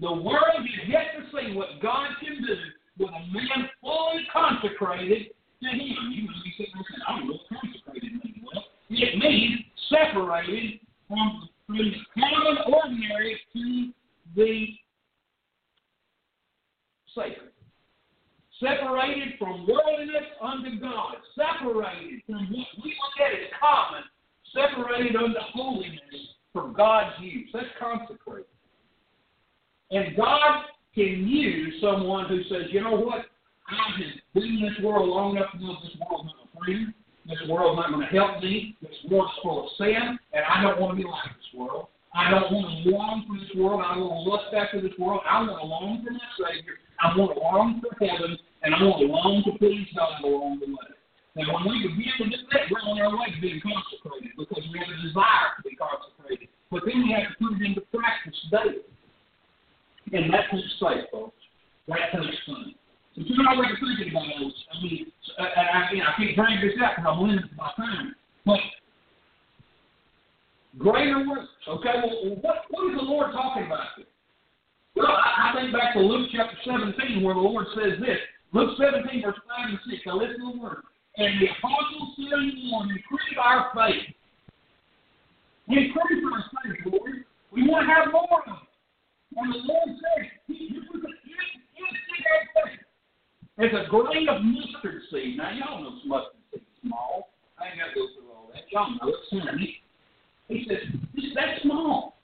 The 0.00 0.10
world 0.10 0.56
has 0.56 0.88
yet 0.88 1.12
to 1.18 1.24
see 1.30 1.54
what 1.54 1.68
God 1.82 2.08
can 2.20 2.42
do 2.42 2.56
with 2.98 3.10
a 3.10 3.32
man 3.32 3.68
fully 3.82 4.26
consecrated 4.32 5.28
to 5.62 5.68
Him. 5.68 6.12
You 6.12 6.26
be 6.26 6.54
sitting 6.56 6.72
there 6.74 7.06
"I 7.06 7.18
don't 7.18 7.28
know 7.28 7.34
what 7.34 7.60
consecrated 7.60 8.12
means." 8.24 8.42
Well, 8.42 8.64
it 8.88 9.18
means 9.18 9.60
separated 9.90 10.80
from 11.06 11.48
from 11.66 11.76
the 11.76 11.92
common 12.18 12.58
ordinary 12.72 13.40
to 13.52 13.92
the 14.34 14.66
sacred. 17.14 17.52
Separated 18.58 19.38
from 19.38 19.66
worldliness 19.66 20.28
unto 20.40 20.80
God. 20.80 21.16
Separated 21.34 22.22
from 22.26 22.50
what 22.50 22.66
we 22.82 22.96
look 22.96 23.26
at 23.26 23.32
as 23.32 23.50
common. 23.60 24.02
Separated 24.52 25.16
unto 25.16 25.40
holiness 25.52 26.00
for 26.52 26.68
God's 26.68 27.20
use. 27.20 27.48
That's 27.52 27.66
consecrated. 27.78 28.46
And 29.90 30.16
God 30.16 30.64
can 30.94 31.26
use 31.26 31.74
someone 31.80 32.28
who 32.28 32.42
says, 32.44 32.70
you 32.70 32.82
know 32.82 32.94
what? 32.94 33.26
I 33.68 33.74
have 33.74 34.00
been 34.34 34.42
in 34.42 34.62
this 34.62 34.84
world 34.84 35.08
long 35.08 35.36
enough 35.36 35.52
to 35.52 35.58
know 35.58 35.76
this 35.82 35.94
world's 36.00 36.26
not 36.26 36.48
my 36.54 36.64
friend. 36.64 36.94
This 37.26 37.38
world's 37.48 37.76
not 37.76 37.90
going 37.90 38.06
to 38.06 38.12
help 38.12 38.42
me. 38.42 38.76
This 38.82 38.90
world's 39.10 39.32
full 39.42 39.66
of 39.66 39.70
sin, 39.78 40.18
and 40.32 40.42
I 40.42 40.62
don't 40.62 40.80
want 40.80 40.96
to 40.96 41.02
be 41.02 41.06
like 41.08 41.30
this 41.36 41.52
world. 41.54 41.86
I 42.14 42.30
don't 42.30 42.50
want 42.50 42.82
to 42.82 42.90
long 42.90 43.22
for 43.28 43.38
this 43.38 43.54
world. 43.54 43.82
I 43.86 43.94
don't 43.94 44.10
want 44.10 44.26
to 44.26 44.30
lust 44.30 44.50
after 44.50 44.82
this 44.82 44.96
world. 44.98 45.22
I 45.22 45.46
want 45.46 45.62
to 45.62 45.66
long 45.66 46.02
for 46.02 46.10
my 46.10 46.30
Savior. 46.34 46.82
I 46.98 47.14
want 47.14 47.34
to 47.34 47.40
long 47.40 47.78
for 47.78 47.94
heaven, 48.02 48.34
and 48.62 48.74
I 48.74 48.82
want 48.82 48.98
to 48.98 49.06
long 49.06 49.46
to 49.46 49.52
please 49.62 49.86
God 49.94 50.18
along 50.26 50.58
the 50.58 50.74
way. 50.74 50.90
Now, 51.38 51.54
when 51.54 51.70
we 51.70 51.86
begin 51.86 52.10
to 52.18 52.24
do 52.34 52.42
that, 52.50 52.66
we're 52.66 52.82
on 52.82 52.98
our 52.98 53.14
way 53.14 53.30
to 53.30 53.38
being 53.38 53.62
consecrated 53.62 54.34
because 54.34 54.66
we 54.74 54.82
have 54.82 54.90
a 54.90 54.98
desire 54.98 55.54
to 55.54 55.62
be 55.62 55.78
consecrated. 55.78 56.50
But 56.74 56.82
then 56.82 57.06
we 57.06 57.14
have 57.14 57.30
to 57.30 57.36
put 57.38 57.54
it 57.54 57.62
into 57.62 57.86
practice 57.94 58.34
daily. 58.50 58.89
And 60.12 60.32
that 60.32 60.50
takes 60.50 60.74
faith, 60.80 61.06
folks. 61.12 61.36
That 61.88 62.10
takes 62.12 62.36
faith. 62.46 62.76
So 63.16 63.22
you're 63.26 63.50
really 63.50 63.74
thinking 63.78 64.12
about 64.12 64.26
those. 64.38 64.54
I 64.72 64.82
mean, 64.82 65.12
I, 65.38 65.42
I, 65.42 65.80
I 65.92 66.12
can't 66.16 66.36
drag 66.36 66.60
this 66.62 66.78
out 66.82 66.96
because 66.96 67.10
I'm 67.10 67.20
limited 67.20 67.56
by 67.56 67.70
time. 67.76 68.14
But 68.46 68.60
greater 70.78 71.26
works. 71.28 71.50
Okay, 71.68 71.94
well, 72.02 72.36
what, 72.40 72.56
what 72.70 72.90
is 72.90 72.96
the 72.98 73.04
Lord 73.04 73.32
talking 73.32 73.66
about 73.66 73.86
here? 73.96 74.06
Well, 74.94 75.10
I, 75.10 75.50
I 75.50 75.60
think 75.60 75.72
back 75.72 75.94
to 75.94 76.00
Luke 76.00 76.30
chapter 76.32 76.56
17 76.64 77.22
where 77.22 77.34
the 77.34 77.40
Lord 77.40 77.66
says 77.74 77.98
this. 78.00 78.18
Luke 78.52 78.78
17, 78.78 79.22
verse 79.22 79.38
5 79.58 79.70
and 79.70 79.78
6. 79.90 80.02
Now 80.06 80.16
listen 80.16 80.40
to 80.40 80.52
the 80.56 80.62
word. 80.62 80.82
And 81.16 81.42
the 81.42 81.46
apostles 81.50 82.14
said 82.16 82.32
unto 82.32 82.56
Lord, 82.70 82.88
increase 82.90 83.38
our 83.42 83.70
faith. 83.74 84.14
Increase 85.68 86.24
our 86.32 86.44
faith, 86.62 86.78
Lord. 86.86 87.24
We 87.52 87.68
want 87.68 87.86
to 87.88 87.94
have 87.94 88.12
more 88.12 88.42
of 88.46 88.54
it. 88.54 88.69
And 89.36 89.52
the 89.52 89.58
Lord 89.58 89.88
said. 89.88 90.30
It's 93.62 93.74
a 93.76 93.90
grain 93.90 94.28
of 94.28 94.42
mustard 94.42 95.02
seed. 95.12 95.36
Now, 95.36 95.52
y'all 95.52 95.82
know 95.82 96.00
mustard 96.06 96.40
seed 96.50 96.62
small. 96.82 97.28
I 97.58 97.68
ain't 97.68 97.78
got 97.78 97.88
to 97.88 97.94
go 97.94 98.06
through 98.16 98.32
all 98.32 98.50
that. 98.54 98.64
Y'all 98.72 98.90
know 98.90 99.12
it's 99.12 99.44
tiny. 99.44 99.82
He 100.48 100.66
says, 100.66 100.78
it's 101.14 101.34
that 101.34 101.60
small. 101.62 102.16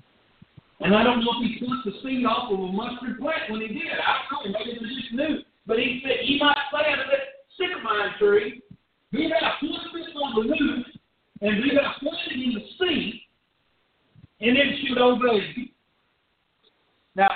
And 0.80 0.96
I 0.96 1.04
don't 1.04 1.20
know 1.20 1.32
if 1.36 1.44
he 1.44 1.64
plucked 1.64 1.84
the 1.84 1.92
seed 2.02 2.24
off 2.24 2.52
of 2.52 2.58
a 2.58 2.72
mustard 2.72 3.20
plant 3.20 3.50
when 3.50 3.60
he 3.60 3.68
did. 3.68 4.00
I 4.00 4.24
don't 4.30 4.52
know. 4.52 4.58
Maybe 4.64 4.80
he 4.80 4.96
just 5.00 5.12
knew. 5.12 5.44
But 5.66 5.78
he 5.78 6.00
said, 6.04 6.24
you 6.24 6.38
might 6.38 6.56
say 6.72 6.90
out 6.90 7.00
of 7.00 7.06
that 7.12 7.44
sycamore 7.56 8.14
tree, 8.18 8.62
be 9.12 9.28
thou 9.28 9.52
this 9.60 10.08
on 10.16 10.34
the 10.34 10.48
root, 10.48 10.86
and 11.40 11.62
be 11.62 11.70
thou 11.74 11.94
planted 12.00 12.32
in 12.32 12.54
the 12.54 12.64
seed, 12.78 13.14
and 14.40 14.56
then 14.56 14.78
should 14.82 14.98
obey 14.98 15.52
you. 15.56 15.68
Now, 17.16 17.28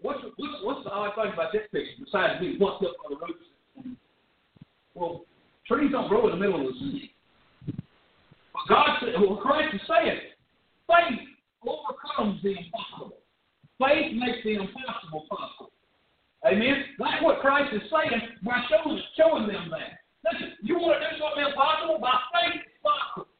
what's 0.00 0.18
what's 0.36 0.54
what's 0.62 0.84
the 0.84 0.90
odd 0.90 1.14
thing 1.14 1.32
about 1.32 1.52
this 1.52 1.62
picture 1.70 2.02
besides 2.04 2.40
being 2.40 2.58
plucked 2.58 2.82
up 2.82 2.94
by 2.98 3.14
the 3.14 3.16
roots? 3.16 3.98
Well, 4.94 5.24
trees 5.68 5.92
don't 5.92 6.08
grow 6.08 6.26
in 6.26 6.38
the 6.38 6.44
middle 6.44 6.66
of 6.66 6.74
the 6.74 6.78
sea. 6.80 7.14
But 7.66 8.68
God 8.68 8.98
said, 9.00 9.14
well, 9.18 9.36
Christ 9.36 9.74
is 9.74 9.80
saying, 9.88 10.18
faith 10.86 11.20
overcomes 11.64 12.42
the 12.42 12.58
impossible. 12.58 13.22
Faith 13.78 14.12
makes 14.18 14.44
the 14.44 14.60
impossible 14.60 15.24
possible. 15.30 15.70
Amen. 16.44 16.84
That's 16.98 17.22
what 17.22 17.40
Christ 17.40 17.72
is 17.72 17.82
saying 17.86 18.20
by 18.42 18.66
showing 18.68 19.00
showing 19.16 19.46
them 19.46 19.70
that. 19.70 20.02
Listen, 20.26 20.58
you 20.62 20.74
want 20.74 21.00
to 21.00 21.06
do 21.06 21.22
something 21.22 21.46
impossible 21.46 21.98
by 22.02 22.18
faith, 22.34 22.66
it's 22.66 22.82
possible. 22.82 23.31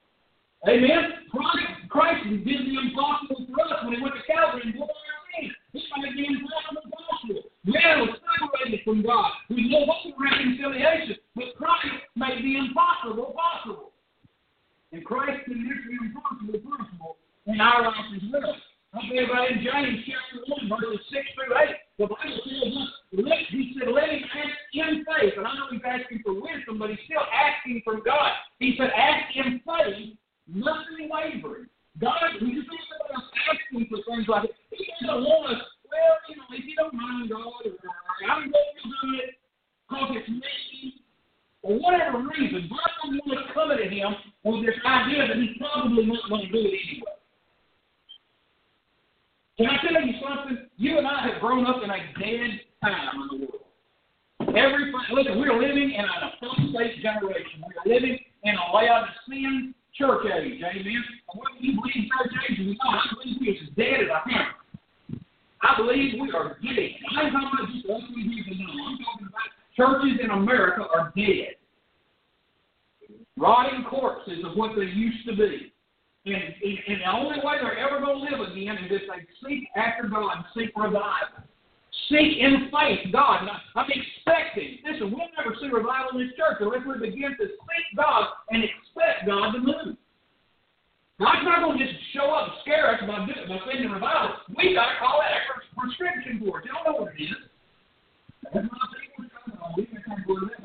Amen. 0.69 1.27
Christ, 1.31 1.91
Christ 1.91 2.23
did 2.31 2.47
the 2.47 2.79
impossible 2.79 3.47
for 3.51 3.67
us 3.67 3.83
when 3.83 3.95
he 3.95 4.03
went 4.03 4.15
to 4.15 4.23
Calvary 4.31 4.63
and 4.65 4.75
bore 4.79 4.87
our 4.87 5.23
sin. 5.35 5.51
He 5.73 5.83
made 5.99 6.15
the 6.15 6.25
impossible 6.31 6.87
possible. 6.87 7.43
Man 7.67 8.07
was 8.07 8.15
separated 8.23 8.81
from 8.85 9.03
God. 9.03 9.31
We 9.51 9.67
no 9.67 9.83
longer 9.91 10.15
reconciliation, 10.23 11.17
but 11.35 11.51
Christ 11.59 12.07
made 12.15 12.45
the 12.47 12.57
impossible 12.63 13.35
possible. 13.35 13.91
And 14.93 15.05
Christ 15.05 15.43
can 15.47 15.67
make 15.67 15.83
the 15.83 15.99
impossible 15.99 16.63
possible 16.63 17.17
in 17.47 17.61
our 17.61 17.83
lives 17.83 18.23
as 18.23 18.23
well. 18.31 18.55
I 18.95 19.09
believe 19.09 19.31
about 19.31 19.51
in 19.51 19.65
James 19.65 20.05
chapter 20.05 20.45
1, 20.47 20.69
verses 20.69 21.01
6 21.11 21.27
through 21.33 21.57
8. 21.59 21.75
The 21.97 22.07
Bible 22.07 22.41
tells 22.45 22.77
us, 22.77 22.91
let, 23.19 23.41
he 23.49 23.75
said, 23.75 23.89
let 23.89 24.11
him 24.11 24.21
ask 24.31 24.59
in 24.75 25.03
faith. 25.03 25.33
And 25.41 25.47
I 25.49 25.55
know 25.57 25.73
he's 25.73 25.81
asking 25.81 26.21
for 26.23 26.35
wisdom, 26.35 26.79
but 26.79 26.91
he's 26.91 27.01
still 27.09 27.25
asking 27.25 27.81
from 27.83 28.05
God. 28.05 28.31
He 28.61 28.77
said, 28.77 28.93
ask 28.93 29.33
in 29.35 29.65
faith, 29.65 30.13
nothing 30.55 31.09
wavering. 31.09 31.67
God, 32.01 32.41
we 32.41 32.55
just 32.55 32.69
think 32.69 32.81
about 32.89 33.21
us 33.21 33.29
asking 33.49 33.89
for 33.89 33.99
things 34.09 34.29
like 34.29 34.49
that. 34.49 34.57
He 34.71 34.89
doesn't 35.05 35.25
want 35.25 35.57
us, 35.57 35.63
well, 35.89 36.17
you 36.29 36.37
know, 36.37 36.49
if 36.53 36.65
you 36.65 36.77
don't 36.77 36.95
mind 36.95 37.29
God, 37.29 37.69
or 37.69 37.77
I'm 38.31 38.49
going 38.49 38.53
to 38.53 38.89
do 38.89 39.09
it 39.21 39.37
because 39.89 40.17
it's 40.17 40.29
me, 40.29 41.05
for 41.61 41.79
whatever 41.79 42.25
reason, 42.25 42.69
God 42.69 42.91
doesn't 43.05 43.21
want 43.27 43.39
us 43.39 43.53
coming 43.53 43.79
to 43.79 43.89
him 43.89 44.13
with 44.45 44.67
this 44.67 44.81
idea 44.85 45.29
that 45.29 45.37
he's 45.37 45.57
probably 45.61 46.07
not 46.07 46.29
going 46.29 46.47
to 46.47 46.53
do 46.53 46.59
it 46.59 46.81
anyway. 46.81 47.17
Can 49.59 49.67
I 49.69 49.77
tell 49.85 50.01
you 50.01 50.15
something? 50.17 50.59
You 50.77 50.99
and 50.99 51.07
I 51.07 51.29
have 51.29 51.41
grown 51.41 51.67
up 51.67 51.85
in 51.85 51.91
a 51.91 52.01
dead 52.19 52.61
time 52.81 53.21
in 53.21 53.29
the 53.29 53.47
world. 53.47 53.63
Every 54.57 54.93
listen, 55.13 55.39
we're 55.39 55.61
living 55.61 55.93
in 55.93 56.05
an 56.05 56.33
apostate 56.35 57.01
generation. 57.01 57.63
We're 57.63 57.95
living 57.95 58.19
in 58.43 58.55
a 58.57 58.75
Laodicean 58.75 59.75
church 59.99 60.27
age. 60.27 60.63
Amen. 60.63 60.85
Do 60.85 61.67
you 61.67 61.81
believe 61.81 62.09
church 62.11 62.33
age 62.51 62.61
is 62.61 62.77
not? 62.83 62.95
I 62.95 63.15
believe 63.15 63.39
it's 63.43 63.63
as 63.69 63.77
dead 63.77 64.01
as 64.05 64.09
a 64.09 64.29
hammer. 64.29 64.55
I 65.63 65.77
believe 65.77 66.21
we 66.21 66.33
are 66.33 66.59
dead. 66.63 66.91
I 67.17 67.23
ain't 67.23 67.33
talking 67.33 67.51
about 67.55 67.73
just 67.73 67.87
us 67.87 68.03
we 68.15 68.23
here 68.23 68.45
to 68.45 68.55
know. 68.59 68.73
I'm 68.87 68.99
talking 68.99 69.29
about 69.31 69.49
churches 69.77 70.19
in 70.23 70.31
America 70.31 70.83
are 70.93 71.13
dead. 71.17 71.55
Rotting 73.37 73.85
corpses 73.89 74.45
of 74.45 74.57
what 74.57 74.77
they 74.77 74.87
used 74.87 75.27
to 75.27 75.37
be. 75.37 75.73
And, 76.25 76.35
and, 76.35 76.79
and 76.89 77.01
the 77.01 77.11
only 77.11 77.39
way 77.43 77.57
they're 77.61 77.79
ever 77.79 78.01
going 78.01 78.19
to 78.19 78.37
live 78.37 78.49
again 78.49 78.77
is 78.79 78.91
if 78.91 79.03
they 79.03 79.49
seek 79.49 79.69
after 79.77 80.09
God 80.09 80.37
and 80.37 80.45
seek 80.55 80.77
revival. 80.77 81.47
Seek 82.09 82.41
in 82.41 82.73
faith 82.73 83.13
God. 83.13 83.49
I'm 83.77 83.91
expecting. 83.91 84.79
Listen, 84.85 85.13
we'll 85.13 85.29
never 85.37 85.57
see 85.61 85.69
revival 85.69 86.21
in 86.21 86.27
this 86.27 86.37
church 86.37 86.57
unless 86.61 86.85
we 86.89 86.97
begin 86.99 87.37
to 87.37 87.47
seek 87.47 87.87
God 87.97 88.33
and 88.49 88.65
expect 88.65 89.29
God 89.29 89.53
to 89.53 89.61
move. 89.61 89.97
God's 91.21 91.45
not 91.45 91.61
going 91.61 91.79
to 91.79 91.85
just 91.85 92.01
show 92.17 92.33
up 92.33 92.49
and 92.49 92.57
scare 92.65 92.97
us 92.97 93.01
by, 93.05 93.21
by 93.23 93.59
sending 93.69 93.93
revival. 93.93 94.41
we 94.57 94.75
got 94.75 94.89
to 94.89 94.97
call 94.99 95.21
that 95.21 95.37
a 95.37 95.53
prescription 95.77 96.41
for 96.41 96.61
it. 96.61 96.67
Y'all 96.67 96.83
know 96.83 97.05
what 97.05 97.13
it 97.15 97.23
is. 97.23 97.37
That's 98.43 98.67
not 98.67 98.93
we 99.77 99.87
to 99.87 100.01
don't 100.03 100.19
have 100.19 100.27
to 100.27 100.63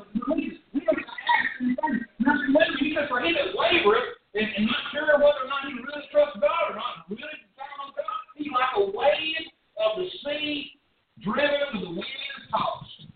says, 2.98 3.08
for 3.08 3.20
he 3.22 3.32
that 3.32 3.54
wavereth 3.54 4.18
and, 4.34 4.46
and 4.56 4.66
not 4.66 4.82
sure 4.92 5.14
whether 5.18 5.44
or 5.44 5.48
not 5.48 5.66
he 5.66 5.72
really 5.74 6.04
trusts 6.10 6.38
God 6.40 6.72
or 6.72 6.74
not, 6.74 7.06
really 7.08 7.22
depending 7.22 7.78
on 7.80 7.90
God, 7.94 8.18
he's 8.34 8.52
like 8.52 8.74
a 8.76 8.84
wave 8.90 9.46
of 9.78 10.02
the 10.02 10.06
sea 10.24 10.77
driven 11.22 11.50
with 11.72 11.82
the 11.82 11.90
wind 11.90 12.04
and 12.04 12.48
tossed. 12.50 13.08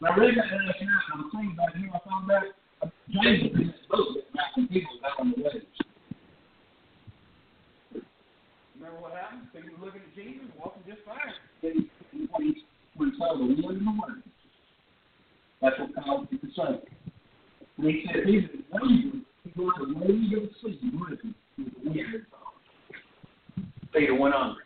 Now, 0.00 0.10
I 0.10 0.16
really 0.16 0.34
to 0.34 0.40
last 0.40 0.50
night, 0.50 1.06
I 1.12 1.16
was 1.16 1.30
thinking 1.32 1.56
about 1.56 1.72
know, 1.76 1.92
I 1.94 2.00
found 2.08 2.30
out 2.30 2.52
uh, 2.82 2.88
James 3.08 3.42
was 3.42 3.60
in 3.60 3.66
this 3.68 3.86
boat 3.88 4.08
back 4.34 4.56
when 4.56 4.68
people 4.68 4.92
was 4.92 5.02
out 5.04 5.20
on 5.20 5.32
the 5.36 5.42
waves. 5.42 5.66
Remember 8.76 9.00
what 9.00 9.12
happened? 9.12 9.48
People 9.52 9.80
were 9.80 9.86
looking 9.86 10.02
at 10.02 10.14
Jesus, 10.14 10.52
walking 10.58 10.82
just 10.86 11.00
fine. 11.04 11.32
He, 11.62 11.88
when 12.96 13.10
he 13.10 13.18
saw 13.18 13.36
the 13.36 13.44
wind 13.44 13.64
and 13.64 13.86
the 13.86 13.94
waves. 13.96 14.26
That's 15.62 15.78
what 15.80 15.94
God 15.96 16.28
was 16.30 16.52
saying. 16.56 16.80
And 17.78 17.86
he 17.86 18.04
said, 18.12 18.26
he's 18.26 18.44
a 18.52 18.78
believer 18.78 19.24
he 19.54 19.60
was 19.60 19.74
a 19.80 19.98
wave 19.98 20.36
of 20.36 20.48
the 20.48 20.68
sea, 20.68 20.78
with 20.92 21.20
the 21.22 21.90
wind. 21.90 22.26
Peter 23.92 24.14
went 24.14 24.34
under. 24.34 24.65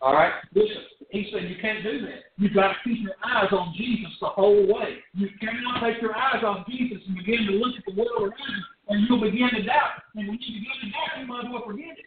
All 0.00 0.12
right? 0.12 0.32
Listen, 0.54 0.84
he 1.10 1.28
said 1.32 1.48
you 1.48 1.56
can't 1.60 1.82
do 1.82 2.02
that. 2.02 2.28
You've 2.36 2.54
got 2.54 2.68
to 2.68 2.76
keep 2.84 3.00
your 3.02 3.16
eyes 3.24 3.48
on 3.52 3.72
Jesus 3.76 4.12
the 4.20 4.28
whole 4.28 4.66
way. 4.66 5.00
You 5.14 5.28
cannot 5.40 5.80
take 5.80 6.02
your 6.02 6.14
eyes 6.14 6.44
off 6.44 6.66
Jesus 6.68 7.00
and 7.06 7.16
begin 7.16 7.46
to 7.46 7.52
look 7.56 7.76
at 7.78 7.84
the 7.86 7.96
world 7.96 8.28
around 8.28 8.52
you, 8.52 8.62
and 8.88 9.06
you'll 9.08 9.24
begin 9.24 9.48
to 9.56 9.62
doubt. 9.62 10.04
And 10.14 10.28
when 10.28 10.38
you 10.40 10.60
begin 10.60 10.76
to 10.84 10.88
doubt, 10.92 11.12
you 11.20 11.26
might 11.26 11.44
as 11.46 11.50
well 11.50 11.64
forget 11.64 11.96
it. 11.96 12.06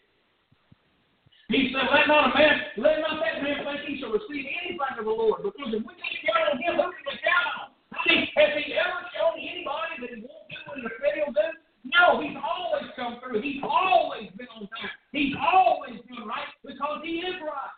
He 1.50 1.74
said, 1.74 1.90
Let 1.90 2.06
not 2.06 2.30
a 2.30 2.32
man, 2.38 2.62
let 2.78 3.02
not 3.02 3.18
that 3.26 3.42
man 3.42 3.66
think 3.66 3.82
he 3.90 3.98
shall 3.98 4.14
receive 4.14 4.46
anything 4.46 4.78
of 4.78 5.06
the 5.06 5.10
Lord, 5.10 5.42
because 5.42 5.74
if 5.74 5.82
we 5.82 5.94
can't 5.98 6.22
count 6.30 6.54
on 6.54 6.58
him, 6.62 6.78
who 6.78 6.94
can 6.94 7.06
we 7.10 7.18
count 7.26 7.48
on? 7.58 7.68
Has 7.90 8.54
he 8.54 8.70
ever 8.78 9.02
shown 9.18 9.34
anybody 9.42 9.94
that 9.98 10.10
he 10.14 10.22
won't 10.22 10.46
do 10.46 10.58
what 10.70 10.78
he 10.78 10.86
said 10.86 11.14
he'll 11.18 11.34
do? 11.34 11.50
No, 11.90 12.22
he's 12.22 12.38
always 12.38 12.92
come 12.96 13.20
through. 13.20 13.42
He's 13.42 13.62
always 13.64 14.30
been 14.38 14.48
on 14.56 14.68
time. 14.70 14.90
He's 15.12 15.34
always 15.42 16.00
been 16.06 16.28
right 16.28 16.54
because 16.66 17.02
he 17.04 17.26
is 17.26 17.36
right. 17.42 17.74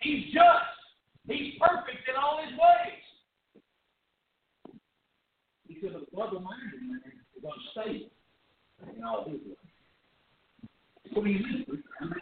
He's 0.00 0.32
just. 0.32 0.72
He's 1.28 1.54
perfect 1.58 2.06
in 2.08 2.14
all 2.14 2.38
his 2.40 2.52
ways. 2.54 3.02
He 5.66 5.74
said, 5.82 5.92
the 5.98 6.06
double-minded 6.16 6.80
man 6.86 7.02
is 7.04 7.42
going 7.42 7.54
to 7.54 7.66
stay 7.74 8.08
in 8.96 9.02
all 9.04 9.24
his 9.26 9.42
ways. 9.42 9.66
Do 11.12 11.20
you 11.20 11.22
mean? 11.22 11.66
I 12.00 12.04
mean, 12.04 12.14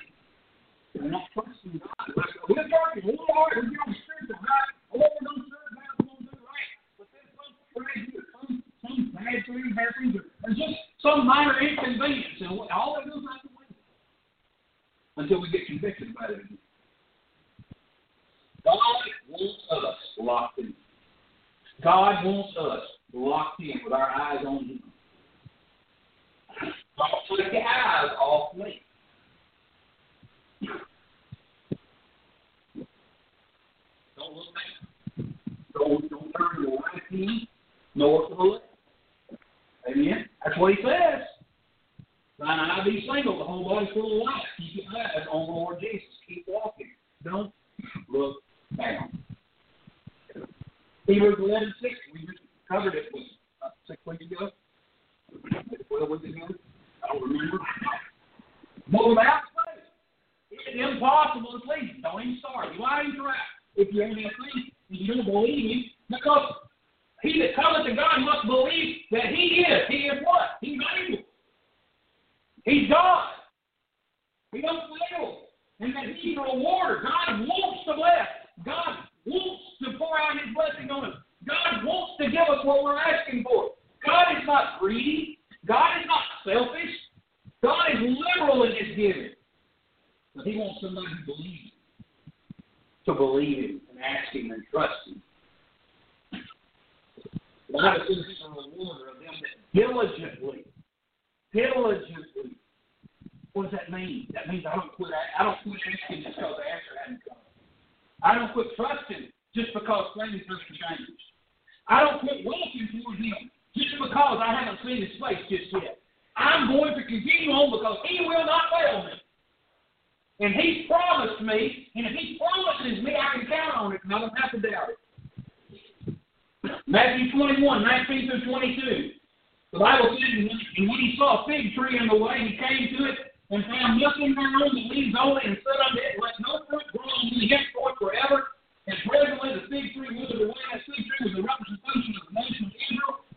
we're 0.95 1.11
not 1.11 1.29
trusting 1.35 1.79
God. 1.79 2.09
We're 2.49 2.69
talking, 2.69 3.05
we're 3.05 3.13
to 3.13 4.01
serve 4.09 4.29
the 4.29 4.35
right. 4.41 4.73
Oh, 4.89 4.99
we're 4.99 5.21
going 5.21 5.37
to 5.37 5.53
serve 5.53 5.69
God, 5.77 5.93
we're 6.01 6.09
going 6.09 6.17
to 6.17 6.33
do 6.33 6.41
right. 6.49 6.73
But 6.97 7.07
then 7.13 7.27
some 7.37 7.53
right 7.77 8.01
here, 8.09 8.25
some, 8.33 8.65
some 8.81 9.13
bad 9.13 9.45
things 9.45 9.77
happen, 9.77 10.17
or 10.17 10.51
minor 11.25 11.61
inconvenience, 11.61 12.41
and 12.41 12.51
all 12.75 12.97
that 12.97 13.11
goes 13.11 13.23
out 13.31 13.43
the 13.43 13.49
window 13.57 13.75
until 15.17 15.41
we 15.41 15.51
get 15.51 15.67
convicted 15.67 16.11
about 16.11 16.31
it. 16.31 16.41
God 18.65 18.79
wants 19.29 19.63
us 19.71 19.97
locked 20.19 20.59
in. 20.59 20.75
God 21.83 22.25
wants 22.25 22.57
us 22.59 22.81
locked 23.13 23.61
in 23.61 23.81
with 23.85 23.93
our 23.93 24.09
eyes 24.11 24.45
on 24.47 24.65
Him. 24.65 24.74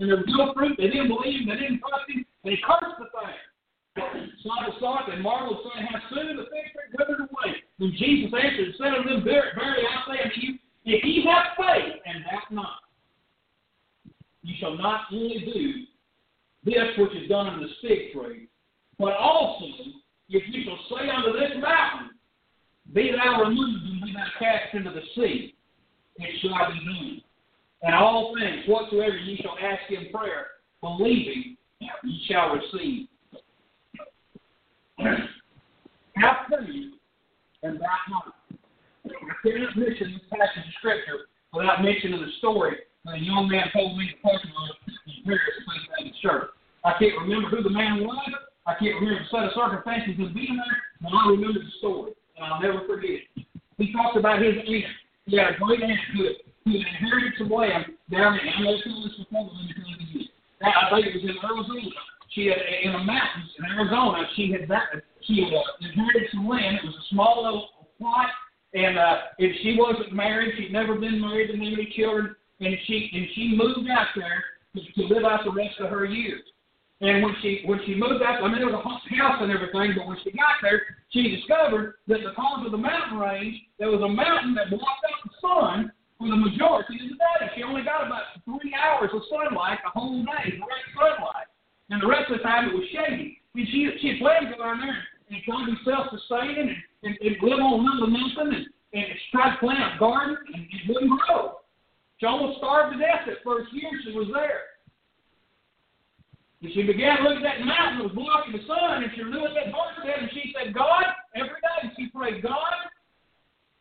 And 0.08 0.16
there 0.16 0.24
was 0.24 0.36
no 0.38 0.54
fruit. 0.54 0.78
They 0.78 0.88
didn't 0.88 1.10
believe, 1.10 1.48
they 1.48 1.56
didn't 1.56 1.80
trust 1.84 2.08
him, 2.08 2.26
he 2.44 2.58
cursed 2.64 2.96
the 3.00 3.12
thing. 3.12 4.32
Saw 4.80 5.04
it, 5.04 5.14
and 5.14 5.24
marveled, 5.24 5.68
saying, 5.74 5.88
How 5.92 6.00
soon 6.10 6.38
the 6.38 6.44
fig 6.44 6.72
tree 6.72 6.96
withered 6.98 7.28
away. 7.28 7.56
When 7.78 7.92
Jesus 7.92 8.32
answered 8.32 8.66
and 8.66 8.76
said 8.78 8.94
unto 8.94 9.10
them, 9.10 9.24
Verily 9.24 9.84
I 9.84 10.06
say 10.08 10.24
unto 10.24 10.40
you, 10.40 10.60
if 10.86 11.04
ye 11.04 11.26
have 11.26 11.58
faith 11.58 12.00
and 12.06 12.24
doubt 12.24 12.52
not, 12.52 12.80
you 14.44 14.56
shall 14.60 14.78
not 14.78 15.02
only 15.12 15.40
do 15.44 15.84
this 16.64 16.98
which 16.98 17.12
is 17.22 17.28
done 17.28 17.56
in 17.56 17.60
the 17.60 17.68
fig 17.82 18.14
tree, 18.14 18.48
but 19.00 19.14
also 19.18 19.66
if 20.30 20.44
you 20.48 20.64
shall 20.64 20.80
say 20.98 21.10
unto 21.10 21.34
this 21.34 21.58
mountain, 21.60 22.12
Be 22.94 23.12
thou 23.12 23.44
removed 23.44 23.84
and 23.84 24.02
be 24.02 24.14
thou 24.14 24.28
cast 24.40 24.74
into 24.74 24.92
the 24.92 25.02
sea, 25.16 25.56
it 26.18 26.40
shall 26.40 26.72
be 26.72 26.80
done. 26.86 27.22
And 27.84 27.94
all 27.94 28.34
things 28.36 28.64
whatsoever 28.68 29.18
ye 29.18 29.38
shall 29.42 29.56
ask 29.78 29.92
in 29.92 30.12
prayer, 30.12 30.48
believing, 30.82 31.58
ye 31.80 32.26
shall 32.30 32.56
receive. 32.56 33.08
Have 35.00 36.38
faith 36.50 36.94
and 37.64 37.80
doubt 37.80 37.90
not. 38.10 38.34
I 39.06 39.34
cannot 39.44 39.78
mention 39.78 40.14
this 40.14 40.28
passage 40.32 40.66
of 40.68 40.74
Scripture 40.80 41.30
without 41.54 41.84
mentioning 41.84 42.20
the 42.20 42.32
story 42.40 42.78
that 43.06 43.16
a 43.16 43.20
young 43.20 43.48
man 43.48 43.70
told 43.74 43.98
me 43.98 44.10
the 44.12 44.22
parking 44.22 44.52
lot 44.52 44.72
in 44.88 45.24
Paris, 45.24 45.42
St. 45.64 45.90
Baptist 45.90 46.22
Church. 46.22 46.50
I 46.84 46.94
can't 47.00 47.22
remember 47.22 47.50
who 47.50 47.64
the 47.64 47.70
man 47.70 48.04
was. 48.04 48.32
I 48.66 48.74
can't 48.76 49.00
remember 49.00 49.24
the 49.24 49.30
set 49.32 49.48
of 49.48 49.54
circumstances 49.56 50.20
of 50.20 50.34
being 50.34 50.58
there, 50.58 50.78
but 51.02 51.14
I 51.14 51.30
remember 51.30 51.60
the 51.60 51.72
story, 51.80 52.12
and 52.36 52.46
I'll 52.46 52.62
never 52.62 52.84
forget 52.86 53.24
it. 53.24 53.46
He 53.78 53.94
talked 53.94 54.18
about 54.18 54.42
his 54.42 54.58
aunt. 54.58 54.92
He 55.26 55.38
had 55.38 55.56
a 55.56 55.58
great 55.60 55.82
aunt 55.84 56.00
who 56.14 56.24
had, 56.26 56.36
who 56.66 56.72
had 56.76 56.88
inherited 56.88 57.34
some 57.38 57.50
land 57.50 57.86
down 58.12 58.40
in, 58.40 58.48
I 58.48 58.60
know 58.60 58.76
this 58.76 59.16
before, 59.20 59.46
but 59.46 59.56
let 59.56 59.66
me 59.68 59.74
tell 59.76 59.88
you 59.88 60.20
this. 60.20 60.28
I 60.62 60.90
think 60.90 61.08
it 61.08 61.16
was 61.16 61.24
in 61.24 61.38
Arizona. 61.38 61.96
She 62.34 62.48
had, 62.48 62.60
in 62.84 62.92
the 62.94 63.04
mountains 63.04 63.52
in 63.58 63.66
Arizona, 64.70 65.02
she 65.22 65.44
had 65.44 65.54
uh, 65.54 65.64
inherited 65.82 66.30
some 66.32 66.48
land. 66.48 66.78
It 66.78 66.86
was 66.86 66.96
a 66.96 67.08
small 67.10 67.44
little 67.44 67.70
plot, 67.98 68.30
and 68.74 68.98
uh, 68.98 69.18
if 69.40 69.56
she 69.62 69.76
wasn't 69.78 70.14
married, 70.14 70.54
she'd 70.58 70.72
never 70.72 70.96
been 70.96 71.20
married, 71.20 71.48
didn't 71.48 71.64
have 71.64 71.74
any 71.74 71.94
children, 71.96 72.36
and 72.60 72.76
she 72.86 73.10
and 73.14 73.28
she 73.36 73.56
moved 73.56 73.90
out 73.90 74.08
there 74.16 74.44
to, 74.76 74.82
to 74.94 75.14
live 75.14 75.24
out 75.24 75.44
the 75.46 75.52
rest 75.52 75.80
of 75.80 75.90
her 75.90 76.06
years. 76.06 76.42
And 77.00 77.22
when 77.22 77.36
she 77.42 77.62
when 77.66 77.80
she 77.86 77.94
moved 77.94 78.24
out, 78.26 78.42
I 78.42 78.48
mean 78.48 78.58
there 78.58 78.74
was 78.74 78.82
a 78.82 78.82
house 78.82 79.38
and 79.42 79.52
everything, 79.52 79.94
but 79.96 80.08
when 80.08 80.18
she 80.24 80.32
got 80.32 80.58
there, 80.62 80.82
she 81.10 81.36
discovered 81.36 82.02
that 82.08 82.26
because 82.26 82.66
of 82.66 82.72
the 82.72 82.78
mountain 82.78 83.20
range, 83.20 83.56
there 83.78 83.92
was 83.92 84.02
a 84.02 84.10
mountain 84.10 84.56
that 84.56 84.70
blocked 84.70 85.06
out 85.06 85.22
the 85.22 85.30
sun 85.38 85.92
for 86.18 86.28
the 86.28 86.36
majority 86.36 86.98
of 86.98 87.14
the 87.14 87.18
day. 87.22 87.54
She 87.56 87.62
only 87.62 87.84
got 87.84 88.08
about 88.08 88.42
three 88.46 88.74
hours 88.74 89.12
of 89.14 89.22
sunlight 89.30 89.78
the 89.86 89.94
whole 89.94 90.26
day, 90.26 90.58
direct 90.58 90.90
sunlight, 90.98 91.46
and 91.90 92.02
the 92.02 92.08
rest 92.08 92.32
of 92.32 92.42
the 92.42 92.44
time 92.44 92.70
it 92.70 92.74
was 92.74 92.90
shady. 92.90 93.37
Mean, 93.58 93.66
she 93.74 93.90
she 93.98 94.14
had 94.14 94.22
planned 94.22 94.46
to 94.46 94.54
go 94.54 94.62
down 94.62 94.86
there 94.86 95.02
and 95.34 95.42
try 95.42 95.66
to 95.66 95.74
be 95.74 95.82
self-sustaining 95.82 96.70
and, 96.70 96.78
and, 97.02 97.18
and 97.26 97.36
live 97.42 97.58
on 97.58 97.82
little 97.82 98.06
nothing 98.06 98.54
and, 98.54 98.70
and 98.94 99.06
try 99.34 99.50
to 99.50 99.58
plant 99.58 99.82
a 99.82 99.98
garden 99.98 100.38
and 100.54 100.62
it 100.62 100.86
wouldn't 100.86 101.10
grow. 101.26 101.66
She 102.22 102.30
almost 102.30 102.62
starved 102.62 102.94
to 102.94 103.02
death 103.02 103.26
that 103.26 103.42
first 103.42 103.74
year 103.74 103.90
she 104.06 104.14
was 104.14 104.30
there. 104.30 104.78
And 106.62 106.70
she 106.70 106.86
began 106.86 107.26
looking 107.26 107.46
at 107.50 107.58
that 107.58 107.66
mountain 107.66 107.98
that 107.98 108.14
was 108.14 108.18
blocking 108.18 108.54
the 108.54 108.62
sun, 108.70 109.02
and 109.02 109.10
she 109.18 109.26
looked 109.26 109.58
at 109.58 109.70
that 109.70 109.74
homestead, 109.74 110.22
and 110.22 110.30
she 110.34 110.54
said, 110.54 110.74
God, 110.74 111.06
every 111.34 111.58
day 111.58 111.94
she 111.98 112.10
prayed, 112.14 112.42
God, 112.46 112.78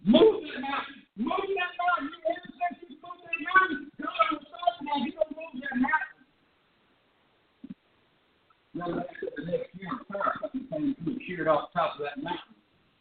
move 0.04 0.40
that 0.40 0.60
mountain. 0.60 1.04
Move 1.20 1.52
that 1.52 1.72
mountain. 1.76 2.16
You 2.16 2.20
ever 2.32 2.48
since 2.52 2.80
you 2.84 2.96
moved 3.00 3.24
that 3.28 3.40
mountain, 3.44 3.92
God 3.96 4.40
was 4.40 4.44
talking 4.44 4.88
about 4.88 5.04
you 5.04 5.12
don't 5.16 5.32
move 5.36 5.56
that 5.60 5.76
mountain. 5.80 6.05
Well, 8.76 8.88
the 8.88 9.44
next 9.44 9.74
year, 9.74 9.88
a 9.88 10.12
fire 10.12 10.32
company 10.40 10.64
came 10.70 10.96
through 11.00 11.12
and 11.14 11.22
sheared 11.26 11.48
off 11.48 11.72
the 11.72 11.80
top 11.80 11.96
of 11.96 12.04
that 12.04 12.22
mountain, 12.22 12.54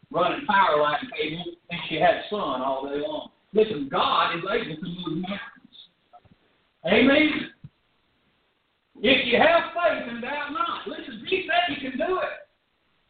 running 0.09 0.45
power 0.47 0.79
line 0.79 1.03
cable, 1.11 1.43
and 1.69 1.79
she 1.89 1.95
had 1.95 2.23
sun 2.29 2.61
all 2.61 2.87
day 2.87 3.03
long. 3.05 3.29
Listen, 3.51 3.89
God 3.91 4.35
is 4.37 4.43
able 4.43 4.75
to 4.75 4.87
move 4.87 5.23
mountains. 5.23 5.77
Amen. 6.85 7.51
If 9.01 9.27
you 9.27 9.37
have 9.37 9.75
faith 9.75 10.07
and 10.07 10.21
doubt 10.21 10.53
not, 10.53 10.87
listen, 10.87 11.25
he 11.27 11.47
said 11.47 11.75
you 11.75 11.89
can 11.91 11.99
do 11.99 12.19
it. 12.23 12.45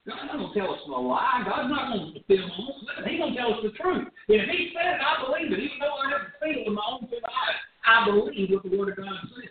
God's 0.07 0.21
not 0.25 0.37
going 0.37 0.53
to 0.53 0.59
tell 0.59 0.73
us 0.73 0.81
no 0.87 1.01
lie. 1.01 1.43
God's 1.45 1.69
not 1.69 1.93
going 1.93 2.13
to 2.13 2.21
film 2.25 2.49
us. 2.49 2.77
Listen, 2.81 3.09
He's 3.09 3.19
going 3.19 3.33
to 3.33 3.39
tell 3.39 3.53
us 3.53 3.59
the 3.61 3.73
truth. 3.77 4.05
And 4.29 4.41
if 4.41 4.49
He 4.49 4.73
said 4.73 4.97
it, 4.97 5.01
I 5.01 5.21
believe 5.21 5.53
it. 5.53 5.61
Even 5.61 5.77
though 5.81 5.97
I 5.97 6.09
haven't 6.13 6.33
seen 6.41 6.61
it 6.61 6.65
with 6.65 6.77
my 6.77 6.85
own 6.89 7.09
two 7.09 7.21
eyes, 7.25 7.57
I 7.85 8.05
believe 8.05 8.49
what 8.53 8.61
the 8.65 8.77
Word 8.77 8.89
of 8.89 8.97
God 8.97 9.17
says. 9.33 9.44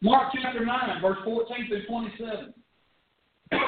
Mark 0.00 0.30
chapter 0.32 0.64
9, 0.64 1.02
verse 1.02 1.18
14 1.24 1.66
through 1.66 1.86
27. 1.86 2.54
The 3.50 3.58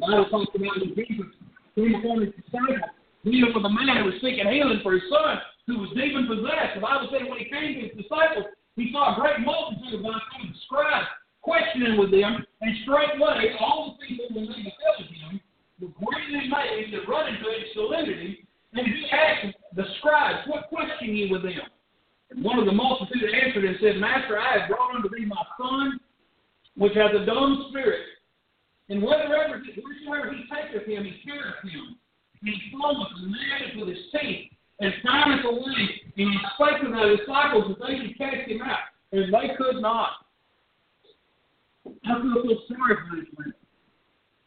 Bible 0.00 0.26
talks 0.30 0.50
about 0.50 0.80
when 0.82 0.94
Jesus 0.98 1.30
came 1.74 1.94
upon 1.94 2.26
his 2.26 2.34
disciples, 2.34 2.90
dealing 3.22 3.54
with 3.54 3.64
a 3.64 3.70
man 3.70 4.02
who 4.02 4.10
was 4.10 4.18
seeking 4.18 4.50
healing 4.50 4.80
for 4.82 4.94
his 4.94 5.06
son 5.06 5.38
who 5.68 5.78
was 5.78 5.94
demon 5.94 6.26
possessed. 6.26 6.74
The 6.74 6.82
Bible 6.82 7.06
said 7.12 7.28
when 7.30 7.38
he 7.38 7.46
came 7.46 7.78
to 7.78 7.80
his 7.86 7.94
disciples, 7.94 8.50
he 8.74 8.90
saw 8.90 9.14
a 9.14 9.20
great 9.20 9.38
multitude 9.46 10.00
of 10.00 10.02
unclean 10.02 10.54
scribes 10.66 11.06
questioning 11.42 11.98
with 11.98 12.10
them, 12.10 12.42
and 12.60 12.76
straightway 12.82 13.54
all 13.60 13.94
the 13.94 14.06
people, 14.06 14.26
when 14.34 14.50
they 14.50 14.66
beheld 14.66 15.06
him, 15.06 15.40
were 15.78 15.94
greatly 16.02 16.50
amazed 16.50 16.94
and 16.98 17.06
running 17.06 17.38
to 17.38 17.46
him, 17.46 17.62
saluted 17.74 18.18
him, 18.18 18.36
and 18.74 18.86
he 18.86 19.06
asked 19.14 19.54
the 19.76 19.84
scribes, 19.98 20.48
What 20.48 20.68
question 20.68 21.14
ye 21.14 21.30
with 21.30 21.42
them? 21.42 21.62
One 22.42 22.58
of 22.58 22.66
the 22.66 22.72
multitude 22.72 23.34
answered 23.34 23.64
and 23.64 23.76
said, 23.80 23.96
Master, 23.96 24.38
I 24.38 24.58
have 24.58 24.68
brought 24.68 24.94
unto 24.94 25.08
thee 25.08 25.26
my 25.26 25.42
son, 25.58 25.98
which 26.76 26.94
hath 26.94 27.14
a 27.14 27.26
dumb 27.26 27.66
spirit. 27.70 28.06
And 28.88 29.02
wheresoever 29.02 29.58
he 29.58 29.72
taketh 29.72 30.86
him, 30.86 31.04
he 31.04 31.20
careth 31.24 31.62
him. 31.62 31.98
And 32.40 32.54
he 32.54 32.72
foameth 32.72 33.10
and 33.16 33.34
gnasheth 33.34 33.78
with 33.80 33.88
his 33.88 34.04
teeth, 34.12 34.52
and 34.80 34.94
fineth 35.02 35.44
away. 35.44 36.00
And 36.16 36.30
he 36.30 36.38
spake 36.54 36.80
to 36.82 36.88
the 36.88 37.16
disciples 37.18 37.64
that 37.68 37.86
they 37.86 37.98
should 37.98 38.16
cast 38.16 38.48
him 38.48 38.62
out. 38.62 38.94
And 39.12 39.34
they 39.34 39.54
could 39.56 39.82
not. 39.82 40.10
I 42.04 42.22
feel 42.22 42.42
so 42.44 42.74
sorry 42.74 42.96
for 42.96 43.16
this 43.16 43.26
man. 43.38 43.54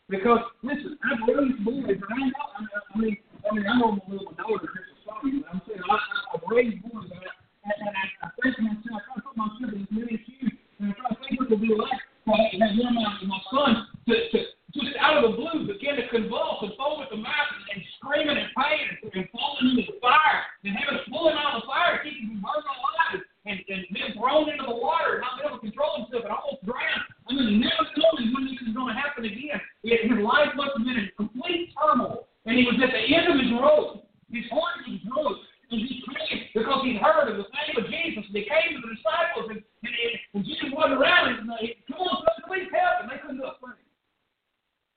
Because, 0.09 0.39
listen, 0.63 0.97
I've 1.03 1.27
raised 1.27 1.63
boys, 1.63 1.85
and 1.87 2.03
I 2.03 2.19
know, 2.19 2.67
I 2.93 2.97
mean, 2.99 3.17
I 3.49 3.55
mean, 3.55 3.65
I 3.65 3.79
know 3.79 3.91
my 3.91 4.01
little 4.07 4.33
daughter, 4.33 4.67
Crystal 4.67 4.95
Sorry, 5.05 5.39
but 5.39 5.49
I'm 5.53 5.61
saying 5.67 5.79
I, 5.89 5.97
I've 6.35 6.41
raised 6.49 6.83
boys, 6.83 7.09
and 7.11 7.21
I, 7.23 7.40
and 7.63 7.93
I, 8.23 8.29
think 8.41 8.57
myself, 8.59 9.01
I 9.05 9.21
put 9.21 9.37
myself 9.37 9.73
in 9.73 9.87
many 9.91 10.17
shoes, 10.25 10.53
and 10.79 10.93
I 10.93 11.13
think 11.21 11.41
it 11.41 11.49
would 11.49 11.61
be 11.61 11.73
like 11.77 12.01
for 12.25 12.37
that 12.37 12.71
one 12.77 12.97
of 12.97 13.01
my, 13.01 13.37
my 13.37 13.41
son 13.49 13.71
to, 14.09 14.15
to 14.33 14.39
just 14.73 14.95
out 14.97 15.21
of 15.21 15.31
the 15.31 15.37
blue 15.37 15.67
begin 15.67 15.97
to 15.97 16.05
convulse 16.09 16.63
and 16.63 16.73
foam 16.77 17.01
at 17.03 17.09
the 17.09 17.17
mouth 17.17 17.49
and, 17.73 17.83
screaming 17.99 18.37
and 18.37 18.49
pain 18.57 19.13
and, 19.13 19.27
falling 19.29 19.77
into 19.77 19.85
the 19.93 19.97
fire 20.01 20.41
and 20.63 20.73
having 20.73 20.97
to 20.97 21.05
pull 21.11 21.29
him 21.29 21.37
out 21.37 21.53
of 21.53 21.61
the 21.61 21.67
fire, 21.67 22.01
keep 22.01 22.17
him 22.17 22.41
burning 22.41 22.65
alive 22.65 23.21
and, 23.45 23.57
and 23.69 23.81
then 23.93 24.09
thrown 24.17 24.49
into 24.49 24.65
the 24.65 24.73
water 24.73 25.21
not 25.21 25.37
being 25.37 25.49
able 25.49 25.61
to 25.61 25.65
control 25.69 26.01
himself 26.01 26.25
and 26.25 26.33
almost 26.33 26.65
drowned. 26.65 27.05
I 27.29 27.37
mean, 27.37 27.61
never 27.61 27.85
knowing 27.93 28.33
when 28.33 28.49
this 28.49 28.57
is 28.63 28.73
going 28.73 28.89
to 28.89 28.97
happen 28.97 29.25
again. 29.25 29.59
His 29.85 30.17
life 30.17 30.53
must 30.57 30.73
have 30.77 30.85
been 30.85 30.97
in 30.97 31.13
complete 31.13 31.73
turmoil. 31.77 32.25
And 32.45 32.57
he 32.57 32.65
was 32.65 32.81
at 32.81 32.89
the 32.89 33.05
end 33.05 33.29
of 33.29 33.37
his 33.37 33.53
rope. 33.53 34.09
His 34.33 34.49
heart 34.49 34.81
was 34.87 34.97
broke. 35.05 35.45
And 35.71 35.79
he 35.79 36.03
prayed 36.03 36.49
because 36.53 36.83
he'd 36.83 36.99
heard 36.99 37.31
of 37.31 37.37
the 37.37 37.47
name 37.47 37.75
of 37.79 37.87
Jesus. 37.87 38.27
And 38.27 38.35
he 38.35 38.43
came 38.43 38.75
to 38.75 38.81
the 38.83 38.91
disciples, 38.91 39.55
and, 39.55 39.63
and, 39.63 39.95
and 40.35 40.43
Jesus 40.43 40.67
wasn't 40.75 40.99
around. 40.99 41.39
And 41.39 41.49
he, 41.59 41.75
come 41.87 42.03
on, 42.03 42.23
please 42.45 42.67
help. 42.75 43.03
And 43.03 43.11
they 43.11 43.21
couldn't 43.23 43.37
do 43.37 43.47
a 43.47 43.55
thing. 43.63 43.79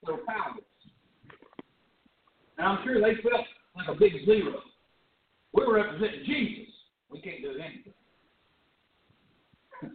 They 0.05 0.13
were 0.13 0.27
powerless. 0.27 0.67
And 2.59 2.67
I'm 2.67 2.83
sure 2.85 3.01
they 3.01 3.23
felt 3.23 3.47
like 3.77 3.89
a 3.89 3.95
big 3.95 4.13
zero. 4.27 4.61
We're 5.53 5.73
representing 5.73 6.25
Jesus. 6.27 6.75
We 7.11 7.21
can't 7.21 7.43
do 7.43 7.51
anything. 7.51 7.95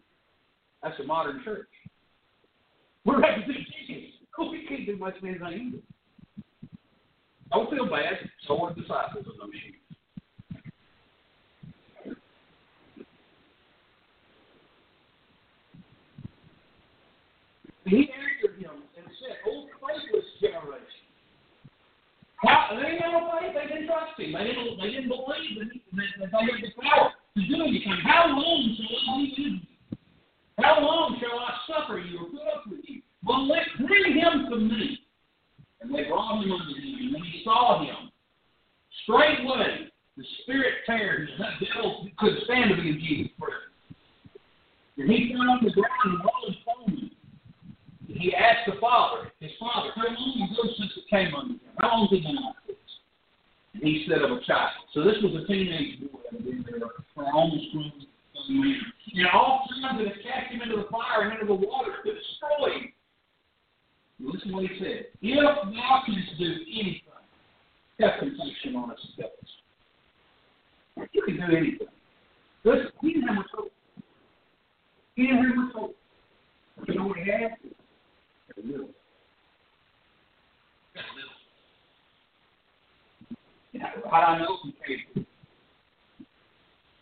That's 0.83 0.99
a 0.99 1.03
modern 1.03 1.43
church. 1.43 1.67
We're 3.03 3.19
representing 3.19 3.65
Jesus. 3.87 4.13
Oh, 4.37 4.49
we 4.49 4.65
can't 4.65 4.85
do 4.85 4.95
much 4.97 5.17
of 5.17 5.23
anything 5.25 5.43
either. 5.43 5.83
Don't 7.51 7.69
feel 7.69 7.89
bad. 7.89 8.13
So 8.47 8.63
are 8.63 8.73
the 8.73 8.81
disciples 8.81 9.25
of 9.27 9.33
those 9.39 9.51
sheep. 9.61 9.75
He 17.89 18.09
answered 18.13 18.61
him 18.61 18.85
and 18.97 19.05
said, 19.17 19.37
"O 19.49 19.65
faithless 19.81 20.29
generation, 20.39 21.09
how 22.37 22.71
they 22.71 22.95
didn't 22.95 23.11
have 23.11 23.27
faith, 23.35 23.53
they 23.53 23.67
didn't 23.67 23.87
trust 23.87 24.19
him, 24.19 24.31
they 24.31 24.45
didn't, 24.45 24.77
they 24.79 24.91
didn't 24.93 25.09
believe 25.09 25.59
that, 25.59 25.67
that, 25.67 26.09
that 26.21 26.29
they 26.31 26.45
had 26.45 26.61
the 26.63 26.81
power 26.81 27.11
to 27.35 27.41
do 27.47 27.55
anything. 27.61 27.99
How 28.03 28.27
long 28.27 28.77
shall 28.77 29.13
I 29.13 29.27
be? 29.35 29.67
How 30.59 30.79
long 30.81 31.19
shall 31.19 31.39
I 31.39 31.51
suffer 31.67 31.99
you 31.99 32.19
or 32.19 32.29
put 32.29 32.47
up 32.47 32.63
with 32.69 32.79
you? 32.83 33.01
Well, 33.25 33.47
let 33.47 33.63
bring 33.77 34.13
him 34.13 34.49
to 34.49 34.55
me. 34.57 34.99
And 35.81 35.93
they 35.95 36.03
brought 36.05 36.43
him 36.43 36.51
unto 36.51 36.75
him, 36.75 36.95
and 36.99 37.13
when 37.13 37.23
he 37.23 37.41
saw 37.43 37.81
him, 37.83 38.11
straightway 39.03 39.89
the 40.17 40.23
spirit 40.43 40.83
teared 40.87 41.29
him. 41.29 41.39
That 41.39 41.59
devil 41.63 42.07
couldn't 42.19 42.43
stand 42.43 42.71
to 42.71 42.81
be 42.81 42.89
in 42.89 42.99
Jesus' 42.99 43.31
presence. 43.39 43.71
And 44.97 45.09
he 45.09 45.31
fell 45.31 45.49
on 45.49 45.63
the 45.63 45.71
ground 45.71 46.03
and 46.03 46.19
rolled 46.19 46.55
he 48.21 48.35
asked 48.35 48.67
the 48.67 48.79
father, 48.79 49.31
his 49.39 49.51
father, 49.59 49.91
how 49.95 50.03
long 50.07 50.49
ago 50.51 50.69
since 50.77 50.91
it 50.97 51.07
came 51.09 51.33
unto 51.33 51.53
him? 51.53 51.59
How 51.79 51.89
long 51.89 52.07
has 52.07 52.19
he 52.19 52.25
been 52.25 52.35
like 52.35 52.55
this? 52.67 52.75
And 53.73 53.83
he 53.83 54.05
said 54.09 54.21
of 54.21 54.31
a 54.31 54.41
child. 54.43 54.71
So 54.93 55.03
this 55.03 55.15
was 55.23 55.43
a 55.43 55.47
teenage 55.47 56.01
boy 56.01 56.19
that 56.31 56.41
had 56.41 56.45
been 56.45 56.65
there 56.67 56.89
for 57.15 57.25
almost 57.31 57.71
grown 57.71 57.93
young 58.49 58.61
man. 58.61 58.81
And 59.13 59.27
all 59.33 59.67
times 59.81 59.99
that 59.99 60.07
have 60.07 60.23
cast 60.23 60.51
him 60.51 60.61
into 60.61 60.77
the 60.77 60.87
fire 60.89 61.29
and 61.29 61.33
into 61.33 61.45
the 61.45 61.53
water 61.53 61.91
to 62.03 62.11
destroy 62.13 62.79
him. 62.79 62.93
Listen 64.19 64.49
to 64.49 64.53
what 64.55 64.63
he 64.63 64.79
said. 64.79 65.05
If 65.21 65.39
thou 65.39 66.03
canst 66.05 66.37
do 66.37 66.45
anything, 66.45 67.01
have 67.99 68.19
compassion 68.19 68.75
on 68.75 68.91
us 68.91 68.99
and. 69.17 71.07
You 71.13 71.21
can 71.23 71.35
do 71.37 71.55
anything. 71.55 71.87
Listen, 72.65 72.91
he 73.01 73.13
didn't 73.13 73.27
have 73.27 73.37
much 73.37 73.47
hope. 73.53 73.71
He 75.15 75.27
didn't 75.27 75.45
have 75.45 75.55
much 75.55 75.73
hope. 75.75 75.95
You 76.87 76.95
know 76.95 77.07
what 77.07 77.17
he 77.17 77.31
had? 77.31 77.55
You 78.63 78.77
know, 78.77 78.89
how 84.09 84.21
do 84.21 84.33
I 84.33 84.39
know? 84.39 84.57
He 84.85 85.23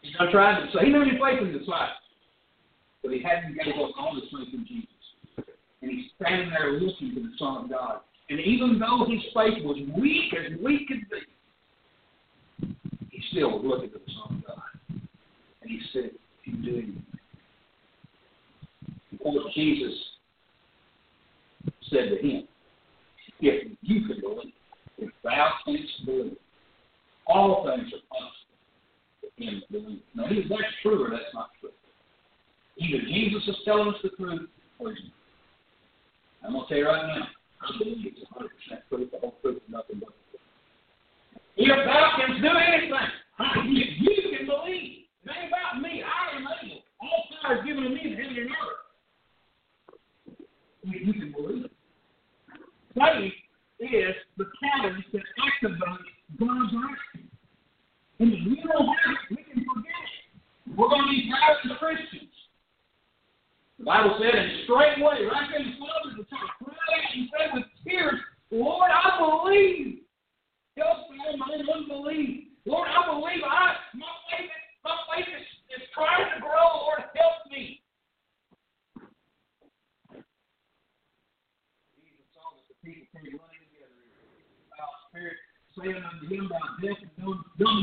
He's 0.01 0.15
not 0.19 0.31
trying 0.31 0.65
to 0.65 0.71
say 0.71 0.85
he 0.85 0.91
knew 0.91 1.03
he 1.03 1.11
faith 1.11 1.41
in 1.41 1.51
the 1.51 1.59
disciples, 1.59 1.89
but 3.03 3.11
he 3.11 3.21
hadn't 3.21 3.55
gave 3.55 3.73
up 3.75 3.91
all 3.99 4.15
his 4.15 4.23
faith 4.31 4.53
in 4.53 4.65
Jesus 4.67 4.87
and 5.81 5.91
he's 5.91 6.11
standing 6.15 6.49
there 6.49 6.73
looking 6.73 7.13
to 7.15 7.21
the 7.21 7.31
Son 7.37 7.65
of 7.65 7.69
God. 7.69 7.99
And 8.29 8.39
even 8.39 8.79
though 8.79 9.05
his 9.09 9.21
faith 9.33 9.63
was 9.63 9.77
weak 9.97 10.33
as 10.33 10.57
weak 10.59 10.87
could 10.87 11.09
be, 11.09 12.67
he 13.09 13.23
still 13.31 13.51
was 13.51 13.63
looking 13.65 13.91
to 13.91 13.99
the 13.99 14.11
Son 14.11 14.37
of 14.37 14.47
God. 14.47 15.01
And 15.61 15.71
he 15.71 15.79
said, 15.93 16.11
"You 16.43 16.53
do 16.57 16.77
anything." 16.77 17.05
Of 19.13 19.19
course, 19.19 19.53
Jesus 19.53 20.16
said 21.89 22.09
to 22.09 22.17
him, 22.17 22.47
"If 23.39 23.77
you 23.81 24.07
can 24.07 24.19
believe, 24.21 24.53
if 24.97 25.11
thou 25.23 25.53
canst 25.65 26.05
believe, 26.05 26.37
all 27.27 27.65
things 27.65 27.93
are 27.93 28.01
possible 28.09 28.57
to 29.21 29.27
him 29.43 29.59
that 29.59 29.71
believes." 29.71 30.03
Now, 30.15 30.25
either 30.29 30.47
that's 30.49 30.75
true 30.81 31.05
or 31.05 31.09
that's 31.09 31.33
not 31.33 31.49
true. 31.59 31.71
Either 32.77 33.01
Jesus 33.05 33.47
is 33.47 33.63
telling 33.65 33.93
us 33.93 34.01
the 34.03 34.09
truth, 34.09 34.49
or 34.79 34.93
he's 34.93 35.03
not. 35.03 35.13
I'm 36.43 36.53
going 36.53 36.67
to 36.67 36.69
tell 36.69 36.77
you 36.77 36.85
right 36.85 37.07
now, 37.07 37.27
I 37.61 37.77
believe 37.79 38.05
it's 38.05 38.23
100% 38.29 38.87
truth, 38.89 39.11
the 39.11 39.19
whole 39.19 39.35
truth, 39.41 39.61
nothing 39.67 39.99
but 39.99 40.09
the 40.09 40.37
truth. 40.37 40.41
If 41.57 41.85
thou 41.85 42.15
canst 42.17 42.41
do 42.41 42.49
anything, 42.49 42.93
if 43.39 44.01
you 44.01 44.37
can 44.37 44.45
believe. 44.45 45.05
It 45.25 45.31
ain't 45.35 45.49
about 45.49 45.81
me. 45.81 46.03
I 46.03 46.37
am 46.37 46.47
able. 46.63 46.83
All 47.01 47.23
power 47.41 47.57
is 47.57 47.65
given 47.65 47.83
to 47.83 47.89
me 47.89 48.01
in 48.01 48.13
heaven 48.13 48.37
and 48.37 48.49
earth. 48.51 48.83
You 50.83 51.13
can 51.13 51.31
believe. 51.31 51.69
Faith 52.97 53.33
is 53.79 54.15
the 54.37 54.45
catalyst 54.57 55.07
that 55.13 55.21
activates 55.21 56.09
God's 56.39 56.73
action. 56.73 57.29
And 58.19 58.33
if 58.33 58.39
we 58.49 58.55
don't 58.65 58.87
have 58.87 59.13
it, 59.13 59.37
we 59.37 59.43
can 59.43 59.61
forget 59.61 60.01
it. 60.01 60.75
We're 60.75 60.89
going 60.89 61.05
to 61.05 61.09
be 61.09 61.29
proud 61.29 61.57
as 61.63 61.77
Christians. 61.77 62.33
The 63.77 63.85
Bible 63.85 64.17
said, 64.17 64.33
and 64.33 64.51
straightway, 64.65 65.29
right 65.29 65.47
there 65.53 65.61
in 65.61 65.69
the 65.69 65.77
Father's 65.77 66.25
time, 66.33 66.49
cried 66.65 66.73
out 66.73 67.13
and 67.13 67.29
said 67.29 67.49
with 67.53 67.69
tears, 67.85 68.19
Lord, 68.49 68.89
I 68.89 69.21
believe. 69.21 70.01
Help 70.77 71.09
me 71.09 71.17
my 71.37 71.73
unbelief. 71.73 72.47
Lord, 72.65 72.87
I 72.87 73.05
believe. 73.07 73.43
I 73.43 73.75
my 73.95 74.13
faith, 74.29 74.49
my 74.83 74.93
faith 75.09 75.25
is, 75.25 75.47
is 75.77 75.87
trying 75.93 76.29
to 76.35 76.41
grow. 76.41 76.85
Lord, 76.85 77.01
help 77.15 77.49
me. 77.49 77.81
Jesus 81.97 82.29
saw 82.33 82.45
that 82.53 82.65
the 82.69 82.77
people 82.85 83.09
came 83.09 83.39
running 83.41 83.65
together. 83.73 84.03
Thou 84.69 84.89
spirit, 85.09 85.37
saying 85.73 86.01
unto 86.01 86.25
him, 86.29 86.45
Thou 86.45 86.61
deaf 86.81 86.97
and 87.01 87.13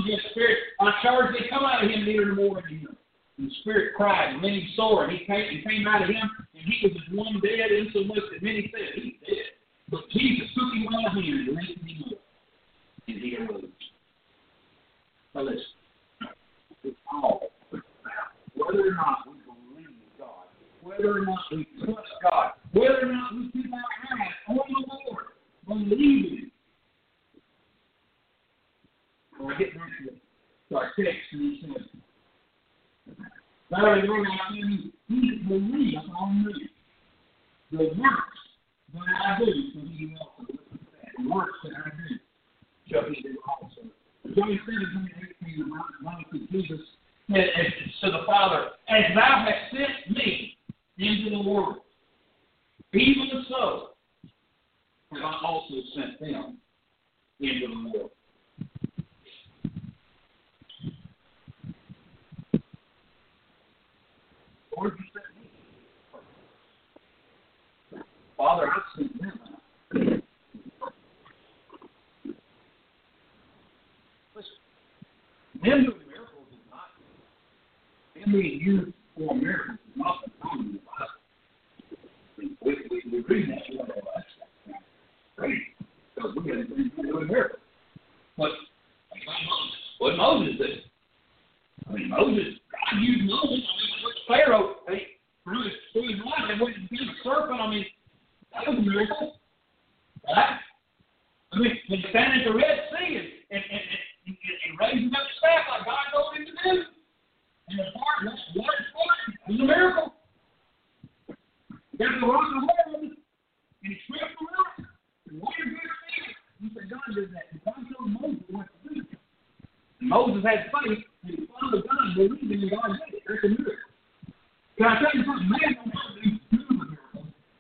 deaf 0.07 0.21
spirit, 0.31 0.59
I 0.81 0.93
charge 1.03 1.33
thee, 1.33 1.47
come 1.51 1.65
out 1.65 1.85
of 1.85 1.91
him, 1.91 2.05
neither 2.05 2.35
more 2.35 2.59
unto 2.59 2.69
him. 2.69 2.97
And 3.39 3.51
the 3.51 3.55
spirit 3.61 3.95
cried, 3.97 4.31
and 4.31 4.43
many 4.43 4.73
sore, 4.77 5.05
and 5.05 5.13
he 5.13 5.25
came, 5.25 5.49
and 5.51 5.65
came 5.65 5.87
out 5.87 6.03
of 6.03 6.09
him, 6.09 6.31
and 6.55 6.63
he 6.63 6.87
was 6.87 6.97
as 6.97 7.15
one 7.15 7.41
dead, 7.41 7.73
insomuch 7.73 8.23
that 8.33 8.43
many 8.43 8.71
said, 8.71 8.95
He's 8.95 9.15
dead. 9.27 9.59
But 9.91 10.09
Jesus 10.11 10.49
took 10.55 10.73
him 10.73 10.87
by 10.87 11.03
the 11.03 11.21
hand 11.21 11.49
and 11.49 11.57
lifted 11.57 11.79
him 11.79 11.84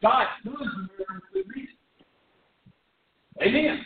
God 0.04 0.26
for 0.44 0.50
reason. 1.48 1.76
Amen. 3.42 3.84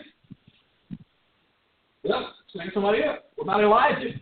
Well, 2.03 2.35
saying 2.57 2.71
somebody 2.75 3.05
else. 3.05 3.19
What 3.37 3.45
about 3.45 3.63
Elijah? 3.63 4.19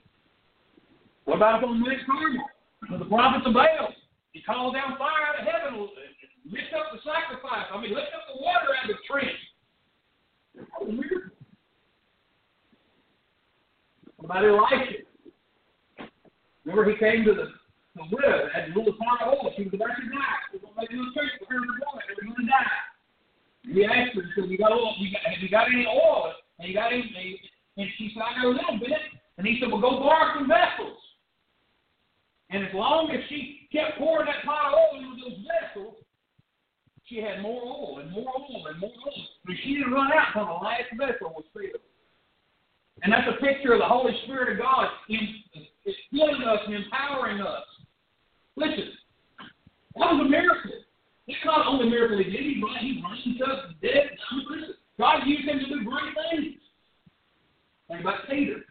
What 1.24 1.36
about 1.36 1.64
on 1.64 1.82
Carmel? 2.04 2.98
The 2.98 3.04
prophets 3.06 3.46
of 3.46 3.54
Baal. 3.54 3.94
He 4.32 4.42
called 4.42 4.74
down 4.74 4.98
fire 4.98 5.24
out 5.26 5.40
of 5.40 5.48
heaven, 5.48 5.88
lift 6.44 6.68
up 6.76 6.92
the 6.92 6.98
sacrifice. 7.00 7.64
I 7.72 7.80
mean, 7.80 7.94
lift 7.94 8.12
up 8.14 8.28
the 8.28 8.42
water 8.42 8.76
out 8.76 8.90
of 8.90 8.96
the 8.96 9.02
trench. 9.08 9.40
That 10.54 10.66
was 10.78 10.92
miracle. 10.92 11.30
What 14.16 14.24
about? 14.26 14.44
Remember, 16.64 16.90
he 16.90 16.98
came 16.98 17.24
to 17.24 17.32
the, 17.32 17.46
the 17.96 18.02
widow 18.12 18.44
that 18.44 18.52
had 18.52 18.64
a 18.70 18.78
little 18.78 18.92
of 18.92 19.28
oil. 19.28 19.52
She 19.56 19.64
was 19.64 19.72
about 19.72 19.96
to 19.96 20.02
die. 20.12 20.35
Going 20.76 20.88
to 20.88 20.92
make 20.92 20.92
a 20.92 21.00
little 21.00 21.14
church 21.16 21.32
were 21.40 21.48
going 21.48 22.36
to 22.36 22.46
die. 22.46 22.84
Asked 23.66 24.14
her, 24.14 24.22
he 24.22 24.30
said, 24.36 24.50
you 24.50 24.58
got 24.58 24.72
oil, 24.72 24.94
you 25.00 25.10
got, 25.10 25.24
have 25.24 25.42
you 25.42 25.48
got 25.48 25.72
any 25.72 25.86
oil? 25.88 26.32
And 26.60 26.68
you 26.68 26.74
got 26.74 26.92
any, 26.92 27.40
and 27.76 27.88
she 27.98 28.12
said, 28.12 28.22
I 28.22 28.36
got 28.36 28.46
a 28.46 28.54
little 28.54 28.78
bit. 28.78 29.00
And 29.38 29.46
he 29.46 29.58
said, 29.60 29.72
well, 29.72 29.80
go 29.80 30.00
borrow 30.00 30.36
some 30.36 30.48
vessels. 30.48 31.00
And 32.50 32.64
as 32.64 32.72
long 32.74 33.10
as 33.10 33.20
she 33.28 33.68
kept 33.72 33.98
pouring 33.98 34.26
that 34.26 34.44
pot 34.44 34.68
of 34.68 34.78
oil 34.78 35.00
into 35.00 35.16
those 35.24 35.40
vessels, 35.48 35.96
she 37.04 37.18
had 37.18 37.42
more 37.42 37.62
oil 37.64 37.98
and 38.00 38.12
more 38.12 38.28
oil 38.28 38.66
and 38.68 38.78
more 38.78 38.92
oil. 38.92 39.24
But 39.44 39.56
she 39.64 39.74
didn't 39.74 39.92
run 39.92 40.12
out 40.12 40.36
until 40.36 40.46
the 40.46 40.64
last 40.64 40.92
vessel 40.92 41.34
was 41.34 41.44
filled. 41.52 41.82
And 43.02 43.12
that's 43.12 43.28
a 43.28 43.40
picture 43.44 43.72
of 43.72 43.80
the 43.80 43.88
Holy 43.88 44.12
Spirit 44.24 44.52
of 44.52 44.58
God 44.58 44.88
in, 45.08 45.20
in 45.54 45.94
filling 46.12 46.42
us 46.42 46.60
and 46.66 46.74
empowering 46.74 47.40
us. 47.40 47.64
Listen, 48.56 48.92
that 49.96 50.12
was 50.12 50.26
a 50.26 50.28
miracle. 50.28 50.70
It's 51.26 51.44
not 51.44 51.66
only 51.66 51.88
miracle 51.88 52.18
he 52.18 52.24
did. 52.24 52.40
He, 52.40 52.62
he 52.80 53.02
raised 53.02 53.42
up 53.42 53.68
the 53.80 53.88
dead. 53.88 54.10
God 54.98 55.26
used 55.26 55.48
him 55.48 55.58
to 55.58 55.66
do 55.66 55.84
great 55.84 56.14
things. 56.30 56.56
Think 57.88 58.00
about 58.00 58.28
Peter. 58.28 58.64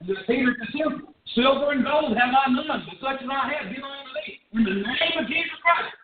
And 0.00 0.08
the 0.08 0.14
Peter 0.26 0.56
the 0.58 0.78
temple. 0.78 1.14
Silver 1.34 1.72
and 1.72 1.84
gold 1.84 2.16
have 2.16 2.34
I 2.34 2.50
none, 2.52 2.86
but 2.86 2.94
such 3.00 3.22
as 3.22 3.28
I 3.30 3.52
have, 3.52 3.74
give 3.74 3.82
I 3.82 3.98
unto 3.98 4.12
thee. 4.14 4.38
In 4.52 4.64
the 4.64 4.70
name 4.70 5.18
of 5.18 5.26
Jesus 5.26 5.50
Christ, 5.60 5.94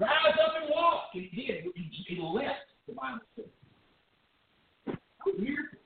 rise 0.00 0.34
up 0.44 0.54
and 0.60 0.70
walk. 0.70 1.10
And 1.14 1.24
he 1.30 1.46
did. 1.46 1.64
He, 1.74 2.20
left 2.20 2.66
the 2.88 2.94
Bible 2.94 3.20
says. 3.36 3.46
A 4.88 5.40
miracle. 5.40 5.78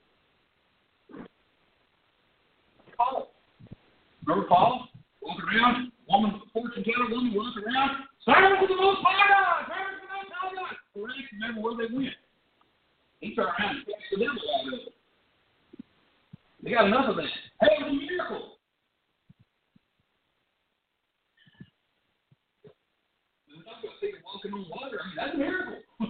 Paul. 2.96 3.32
Remember 4.24 4.48
Paul? 4.48 4.88
Walking 5.22 5.44
around, 5.44 5.92
woman, 6.10 6.42
fortune 6.52 6.84
teller 6.84 7.08
woman, 7.08 7.32
walking 7.32 7.62
around. 7.64 8.04
Servants 8.26 8.62
of 8.62 8.68
the 8.68 8.76
Most 8.76 9.00
High 9.06 9.30
God! 9.30 9.70
Servants 9.70 10.02
of 10.02 10.04
the 10.04 10.10
Most 10.10 10.30
High 10.34 10.52
God! 10.58 10.74
Rest 10.98 11.30
remember 11.32 11.60
where 11.62 11.76
they 11.78 11.94
went. 11.94 12.18
He 13.20 13.34
turned 13.34 13.48
around 13.48 13.76
and 13.76 13.86
cast 13.86 14.10
the 14.10 14.18
devil 14.18 14.42
out 14.42 14.66
of 14.66 14.74
it. 14.74 14.94
They 16.62 16.70
got 16.72 16.86
enough 16.86 17.08
of 17.08 17.16
that. 17.16 17.32
Hey, 17.62 17.78
it 17.78 17.86
was 17.86 17.94
a 17.94 18.06
miracle. 18.06 18.60
walking 24.24 24.52
on 24.52 24.66
water. 24.70 25.00
I 25.02 25.06
mean, 25.06 25.16
that's 25.16 25.34
a 25.34 25.38
miracle. 25.38 25.78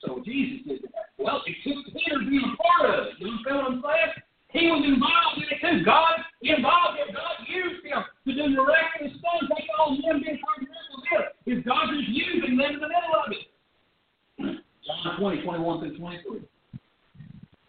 so 0.00 0.22
Jesus 0.24 0.66
did 0.66 0.82
that. 0.82 1.12
Well, 1.18 1.42
it 1.46 1.56
took 1.64 1.84
Peter 1.92 2.18
being 2.20 2.42
a 2.44 2.56
part 2.62 2.94
of 2.94 3.06
it. 3.06 3.12
You 3.18 3.28
understand 3.28 3.56
what 3.56 3.66
I'm 3.66 3.82
saying? 3.82 4.25
He 4.56 4.72
was 4.72 4.80
involved 4.88 5.36
in 5.36 5.52
it 5.52 5.60
too. 5.60 5.84
God 5.84 6.16
involved 6.40 6.96
him. 6.96 7.12
God 7.12 7.36
used 7.44 7.84
him 7.84 8.00
to 8.00 8.30
do 8.32 8.56
miraculous 8.56 9.12
things. 9.12 9.44
That's 9.52 9.68
all 9.76 9.92
men 9.92 10.24
being 10.24 10.40
part 10.40 10.64
of 10.64 10.72
is. 11.44 11.60
Is 11.60 11.64
God 11.64 11.92
just 11.92 12.08
using 12.08 12.56
them 12.56 12.72
in 12.72 12.80
the 12.80 12.88
middle 12.88 13.20
of 13.20 13.28
it. 13.36 13.44
John 14.80 15.20
20, 15.20 15.42
21 15.42 15.80
through 15.80 15.98
23. 15.98 16.40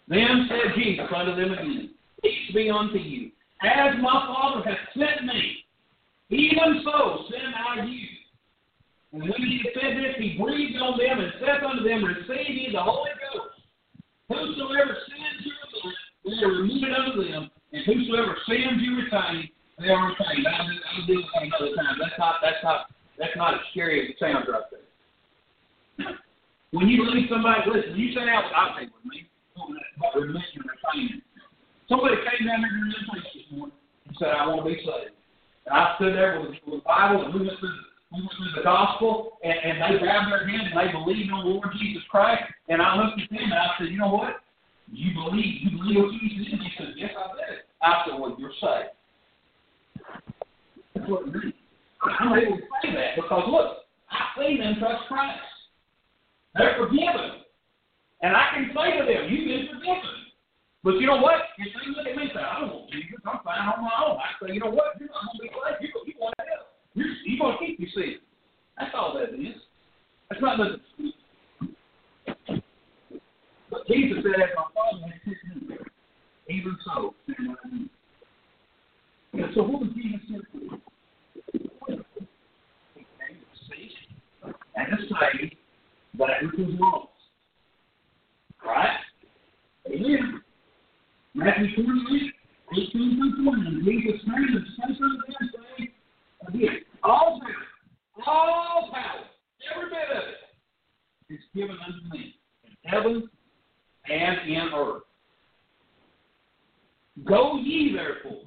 Then 0.07 0.47
said 0.47 0.79
Jesus 0.79 1.05
unto 1.13 1.35
them 1.35 1.51
again, 1.51 1.91
Peace 2.23 2.55
be 2.55 2.71
unto 2.71 2.97
you. 2.97 3.31
As 3.61 3.99
my 3.99 4.23
Father 4.31 4.63
hath 4.63 4.79
sent 4.95 5.27
me, 5.27 5.67
even 6.29 6.83
so 6.85 7.25
send 7.29 7.51
I 7.51 7.83
you. 7.83 8.07
And 9.11 9.23
when 9.23 9.41
he 9.43 9.59
had 9.59 9.73
said 9.75 9.97
this, 9.97 10.15
he 10.19 10.37
breathed 10.39 10.79
on 10.79 10.97
them 10.97 11.19
and 11.19 11.33
said 11.39 11.63
unto 11.67 11.83
them, 11.83 12.05
Receive 12.05 12.47
ye 12.47 12.69
the 12.71 12.81
Holy 12.81 13.11
Ghost. 13.33 13.59
Whosoever 14.29 14.95
remit, 16.37 16.41
they 16.41 16.45
are 16.45 16.61
remitted 16.61 16.93
unto 16.93 17.31
them, 17.31 17.49
and 17.73 17.85
whosoever 17.85 18.37
sins 18.47 18.81
you 18.81 18.97
retain, 18.97 19.49
they 19.79 19.89
are 19.89 20.07
retained. 20.09 20.47
I'll, 20.47 20.69
I'll 20.69 21.05
deal 21.05 21.17
with 21.17 21.25
that 21.33 21.43
another 21.43 21.75
time. 21.75 21.97
That's 21.99 22.17
not 22.17 22.35
that's 22.41 22.63
not 22.63 22.87
that's 23.17 23.37
not 23.37 23.53
as 23.55 23.59
scary 23.71 24.01
as 24.01 24.09
it 24.11 24.17
sounds 24.19 24.45
right 24.49 24.63
there. 24.71 26.17
When 26.71 26.87
you 26.89 27.03
leave 27.09 27.29
somebody, 27.29 27.61
listen, 27.65 27.97
you 27.97 28.13
say 28.13 28.27
out, 28.29 28.51
I'll 28.53 28.77
take 28.77 28.89
with 28.93 29.05
me, 29.05 29.25
about 29.55 30.19
remission 30.19 30.61
or 30.61 30.75
retaining. 30.75 31.21
Somebody 31.89 32.17
came 32.27 32.47
down 32.47 32.61
there 32.61 32.69
to 32.69 32.91
the 32.91 33.05
place 33.07 33.27
this 33.33 33.47
morning 33.55 33.77
and 34.05 34.15
said, 34.19 34.35
I 34.35 34.45
want 34.45 34.61
to 34.61 34.67
be 34.67 34.75
saved. 34.83 35.15
And 35.65 35.73
I 35.73 35.95
stood 35.95 36.13
there 36.13 36.41
with, 36.41 36.59
with 36.67 36.83
the 36.83 36.85
Bible 36.85 37.23
and 37.23 37.33
we 37.33 37.47
went 37.47 37.57
through 37.59 37.71
we 38.11 38.21
went 38.23 38.31
through 38.39 38.55
the 38.55 38.63
gospel, 38.63 39.35
and, 39.43 39.51
and 39.51 39.75
they 39.83 39.99
grabbed 39.99 40.31
their 40.31 40.47
hand 40.47 40.71
and 40.71 40.75
they 40.79 40.91
believed 40.91 41.31
on 41.31 41.43
the 41.43 41.51
Lord 41.51 41.67
Jesus 41.75 42.03
Christ. 42.09 42.43
And 42.69 42.81
I 42.81 42.95
looked 42.95 43.19
at 43.19 43.29
them 43.29 43.51
and 43.51 43.53
I 43.53 43.67
said, 43.77 43.89
you 43.89 43.97
know 43.97 44.11
what? 44.11 44.39
You 44.91 45.13
believe, 45.13 45.61
you 45.63 45.77
believe 45.77 46.03
what 46.03 46.11
Jesus 46.13 46.47
did? 46.47 46.59
He 46.59 46.71
said, 46.77 46.93
yes, 46.95 47.11
I 47.17 47.27
did. 47.35 47.59
I 47.81 48.03
said, 48.05 48.19
well, 48.19 48.35
you're 48.39 48.55
saved. 48.61 48.95
That's 50.95 51.09
what 51.09 51.27
it 51.27 51.33
means. 51.33 51.53
I'm 52.01 52.37
able 52.37 52.57
to 52.57 52.63
say 52.81 52.93
that 52.93 53.15
because 53.15 53.43
look, 53.49 53.83
I've 54.11 54.31
seen 54.39 54.59
them 54.59 54.75
trust 54.79 55.07
Christ. 55.07 55.39
They're 56.55 56.77
forgiven. 56.77 57.43
And 58.21 58.35
I 58.35 58.49
can 58.53 58.71
say 58.73 58.97
to 58.97 59.03
them, 59.05 59.29
you've 59.29 59.45
been 59.45 59.67
forgiven. 59.75 60.17
But 60.83 61.03
you 61.03 61.07
know 61.07 61.19
what? 61.19 61.51
If 61.57 61.67
they 61.67 61.91
look 61.91 62.07
at 62.07 62.15
me 62.15 62.23
and 62.23 62.31
say, 62.33 62.39
I 62.39 62.61
don't 62.61 62.71
want 62.71 62.91
Jesus, 62.91 63.19
I'm 63.25 63.43
fine 63.43 63.59
on 63.59 63.83
my 63.83 63.97
own. 64.07 64.17
I 64.17 64.31
say, 64.39 64.53
you 64.53 64.61
know 64.61 64.71
what? 64.71 64.95
You're 64.97 65.09
not 65.11 65.35
going 65.35 65.37
to 65.37 65.43
be 65.43 65.51
glad. 65.51 65.75
You, 65.81 65.89
you 66.05 66.15
want 66.15 66.33
to 66.39 66.45
help. 66.47 66.71
You're, 66.93 67.11
you're 67.27 67.41
going 67.43 67.57
to 67.57 67.61
keep 67.65 67.75
your 67.77 67.91
sin. 67.91 68.23
That's 68.77 68.95
all 68.95 69.13
that 69.19 69.35
is. 69.35 69.57
That's 70.29 70.41
not 70.41 70.57
sweet. 70.95 71.15
But 73.69 73.87
Jesus 73.87 74.17
said, 74.23 74.41
as 74.41 74.49
my 74.55 74.63
Father 74.73 75.07
has 75.07 75.21
sent 75.25 75.69
me, 75.69 75.75
even 76.49 76.77
so, 76.85 77.13
send 77.25 77.49
I 77.49 77.75
me. 77.75 77.89
And 79.33 79.53
so 79.53 79.63
what 79.63 79.81
was 79.81 79.89
Jesus 79.95 80.21
sent 80.29 80.43
for? 80.51 80.77
He 81.51 81.59
came 81.59 83.37
to 83.37 83.57
seek 83.67 83.91
and 84.75 84.87
to 84.97 85.03
save 85.03 85.51
that 86.17 86.43
which 86.43 86.53
was 86.57 86.79
lost. 86.79 87.09
Right? 88.65 88.97
Amen. 89.87 90.41
Matthew 91.33 91.75
28, 91.75 92.33
18 92.71 92.91
through 92.91 93.43
20. 93.43 93.83
Jesus 93.83 94.21
turned 94.25 94.49
and 94.55 94.65
spake 94.73 94.97
unto 94.97 95.27
them, 95.27 95.49
saying, 95.77 95.89
Again, 96.47 96.79
all 97.03 97.41
power, 97.41 98.25
all 98.25 98.89
power, 98.91 99.23
every 99.75 99.89
bit 99.89 100.17
of 100.17 100.23
it, 101.29 101.33
is 101.33 101.39
given 101.53 101.77
unto 101.85 102.17
me 102.17 102.35
in 102.63 102.71
heaven 102.89 103.29
and 104.09 104.49
in 104.49 104.69
earth. 104.73 105.03
Go 107.25 107.57
ye 107.57 107.95
therefore. 107.95 108.43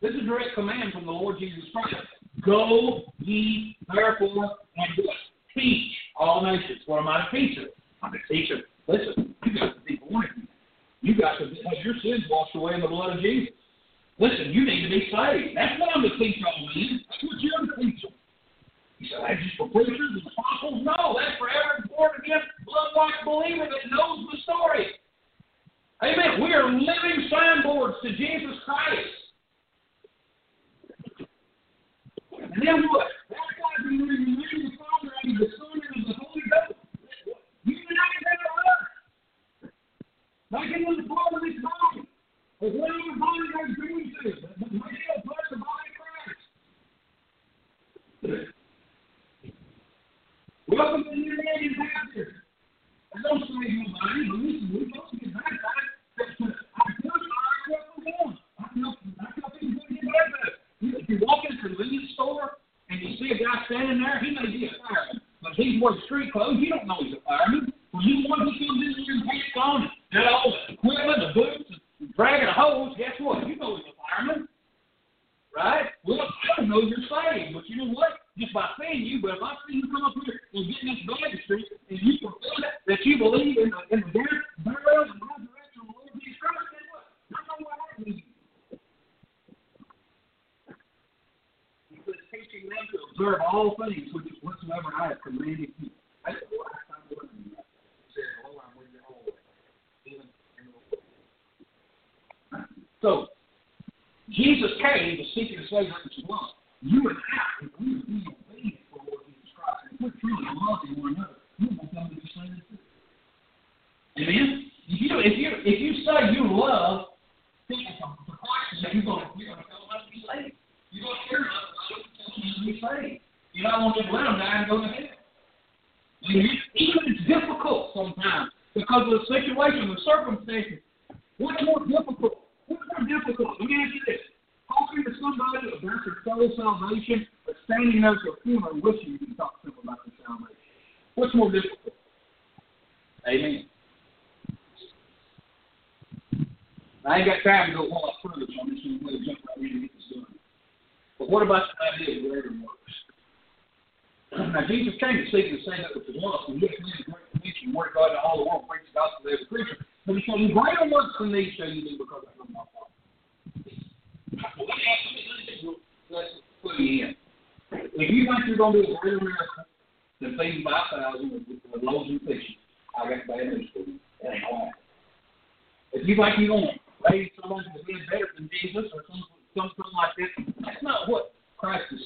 This 0.00 0.12
is 0.12 0.22
a 0.22 0.24
direct 0.24 0.54
command 0.54 0.92
from 0.92 1.06
the 1.06 1.12
Lord 1.12 1.38
Jesus 1.38 1.64
Christ. 1.72 1.96
Go 2.44 3.02
ye 3.18 3.76
therefore 3.92 4.56
and. 4.76 5.06
Teach 5.56 5.90
all 6.16 6.44
nations. 6.44 6.80
What 6.84 6.98
am 6.98 7.08
I 7.08 7.24
to 7.24 7.30
teach? 7.30 7.58
I'm 8.02 8.12
a 8.12 8.32
teacher. 8.32 8.56
Listen, 8.88 9.34
you 9.46 9.58
got 9.58 9.74
to 9.74 9.80
be 9.86 9.96
born 9.96 10.26
again. 10.26 10.48
You 11.00 11.16
got 11.16 11.38
to 11.38 11.46
have 11.46 11.84
your 11.84 11.94
sins 12.02 12.24
washed 12.28 12.54
away 12.54 12.74
in 12.74 12.82
the 12.82 12.88
blood 12.88 13.16
of 13.16 13.22
Jesus. 13.22 13.54
Listen, 14.18 14.52
you 14.52 14.66
need 14.66 14.82
to 14.82 14.90
be 14.90 15.08
saved. 15.10 15.56
That's 15.56 15.80
what 15.80 15.88
I'm 15.94 16.02
to 16.02 16.10
teach 16.18 16.36
all 16.44 16.68
men. 16.74 17.00
That's 17.08 17.22
what 17.22 17.40
you're 17.40 17.66
to 17.66 17.82
teach. 17.82 18.04
You 18.98 19.08
say, 19.08 19.16
that's 19.20 19.42
just 19.44 19.56
for 19.56 19.68
preachers 19.68 20.00
and 20.00 20.22
apostles? 20.24 20.80
No, 20.80 21.16
that's 21.20 21.36
for 21.36 21.52
every 21.52 21.84
born 21.88 22.10
again, 22.16 22.40
blood 22.64 22.96
washed 22.96 23.24
believer 23.24 23.68
that 23.68 23.84
knows 23.92 24.24
the 24.32 24.38
story. 24.40 24.88
Amen. 26.02 26.40
We 26.40 26.52
are 26.52 26.64
living 26.64 27.28
signboards 27.28 27.96
to 28.02 28.10
Jesus 28.16 28.56
Christ. 28.64 29.26
And 32.40 32.62
then 32.64 32.88
what? 32.88 33.08
Baptizing 33.28 34.00
in 34.00 34.08
the 34.08 34.16
name 34.16 34.64
the 34.64 34.76
Father 34.80 35.12
and 35.24 35.36
the 35.36 35.48
Son 35.56 35.76
and 35.76 36.04
the 36.08 36.14
Holy 36.16 36.42
Ghost. 36.48 36.80
You 37.64 37.76
united 37.76 38.22
in 38.24 38.38
the 38.40 38.52
earth. 38.64 39.72
Like 40.52 40.72
it 40.72 40.84
was 40.88 41.04
part 41.08 41.36
of 41.36 41.40
this 41.44 41.60
body. 41.60 42.08
Or 42.60 42.70
whatever 42.72 43.12
body 43.20 43.44
they're 43.52 43.76
doing 43.76 44.12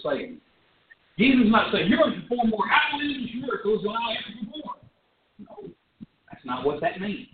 saying. 0.04 0.40
Jesus 1.18 1.46
is 1.46 1.52
not 1.52 1.72
saying, 1.72 1.88
you're 1.88 1.98
going 1.98 2.14
to 2.14 2.20
perform 2.22 2.50
more 2.50 2.64
miracles 3.40 3.82
than 3.82 3.92
I 3.92 4.14
ever 4.16 4.46
performed. 4.46 4.80
No, 5.38 5.70
that's 6.30 6.44
not 6.44 6.64
what 6.64 6.80
that 6.80 7.00
means. 7.00 7.28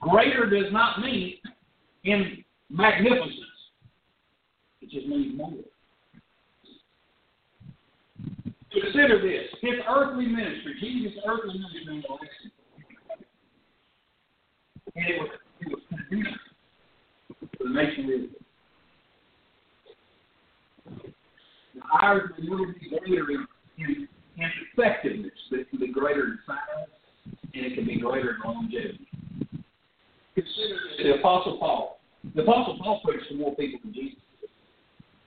Greater 0.00 0.48
does 0.48 0.72
not 0.72 1.00
mean 1.00 1.34
in 2.04 2.44
magnificence. 2.70 3.34
It 4.80 4.90
just 4.90 5.06
means 5.06 5.36
more. 5.36 5.52
Consider 8.72 9.20
this. 9.20 9.48
His 9.60 9.80
earthly 9.88 10.26
ministry, 10.26 10.76
Jesus' 10.80 11.18
earthly 11.26 11.58
ministry 11.58 12.04
and 14.96 15.06
it 15.06 15.20
was 15.20 15.28
it 15.60 15.68
was 15.70 15.80
the 17.58 17.68
nation 17.68 18.04
of 18.04 18.10
Israel. 18.10 18.28
Ours 21.92 22.30
will 22.38 22.66
be 22.66 22.88
greater 22.88 23.30
in, 23.30 23.46
in, 23.78 24.08
in 24.36 24.50
effectiveness, 24.72 25.32
it 25.50 25.68
can 25.70 25.80
be 25.80 25.92
greater 25.92 26.24
in 26.24 26.38
size 26.46 26.88
and 27.54 27.66
it 27.66 27.74
can 27.74 27.86
be 27.86 27.98
greater 27.98 28.36
in 28.36 28.40
longevity. 28.44 29.06
Consider 30.34 30.78
the 31.02 31.18
Apostle 31.18 31.58
Paul. 31.58 32.00
The 32.34 32.42
Apostle 32.42 32.78
Paul 32.82 33.00
preached 33.04 33.28
to 33.30 33.34
more 33.36 33.54
people 33.56 33.80
than 33.82 33.92
Jesus. 33.92 34.18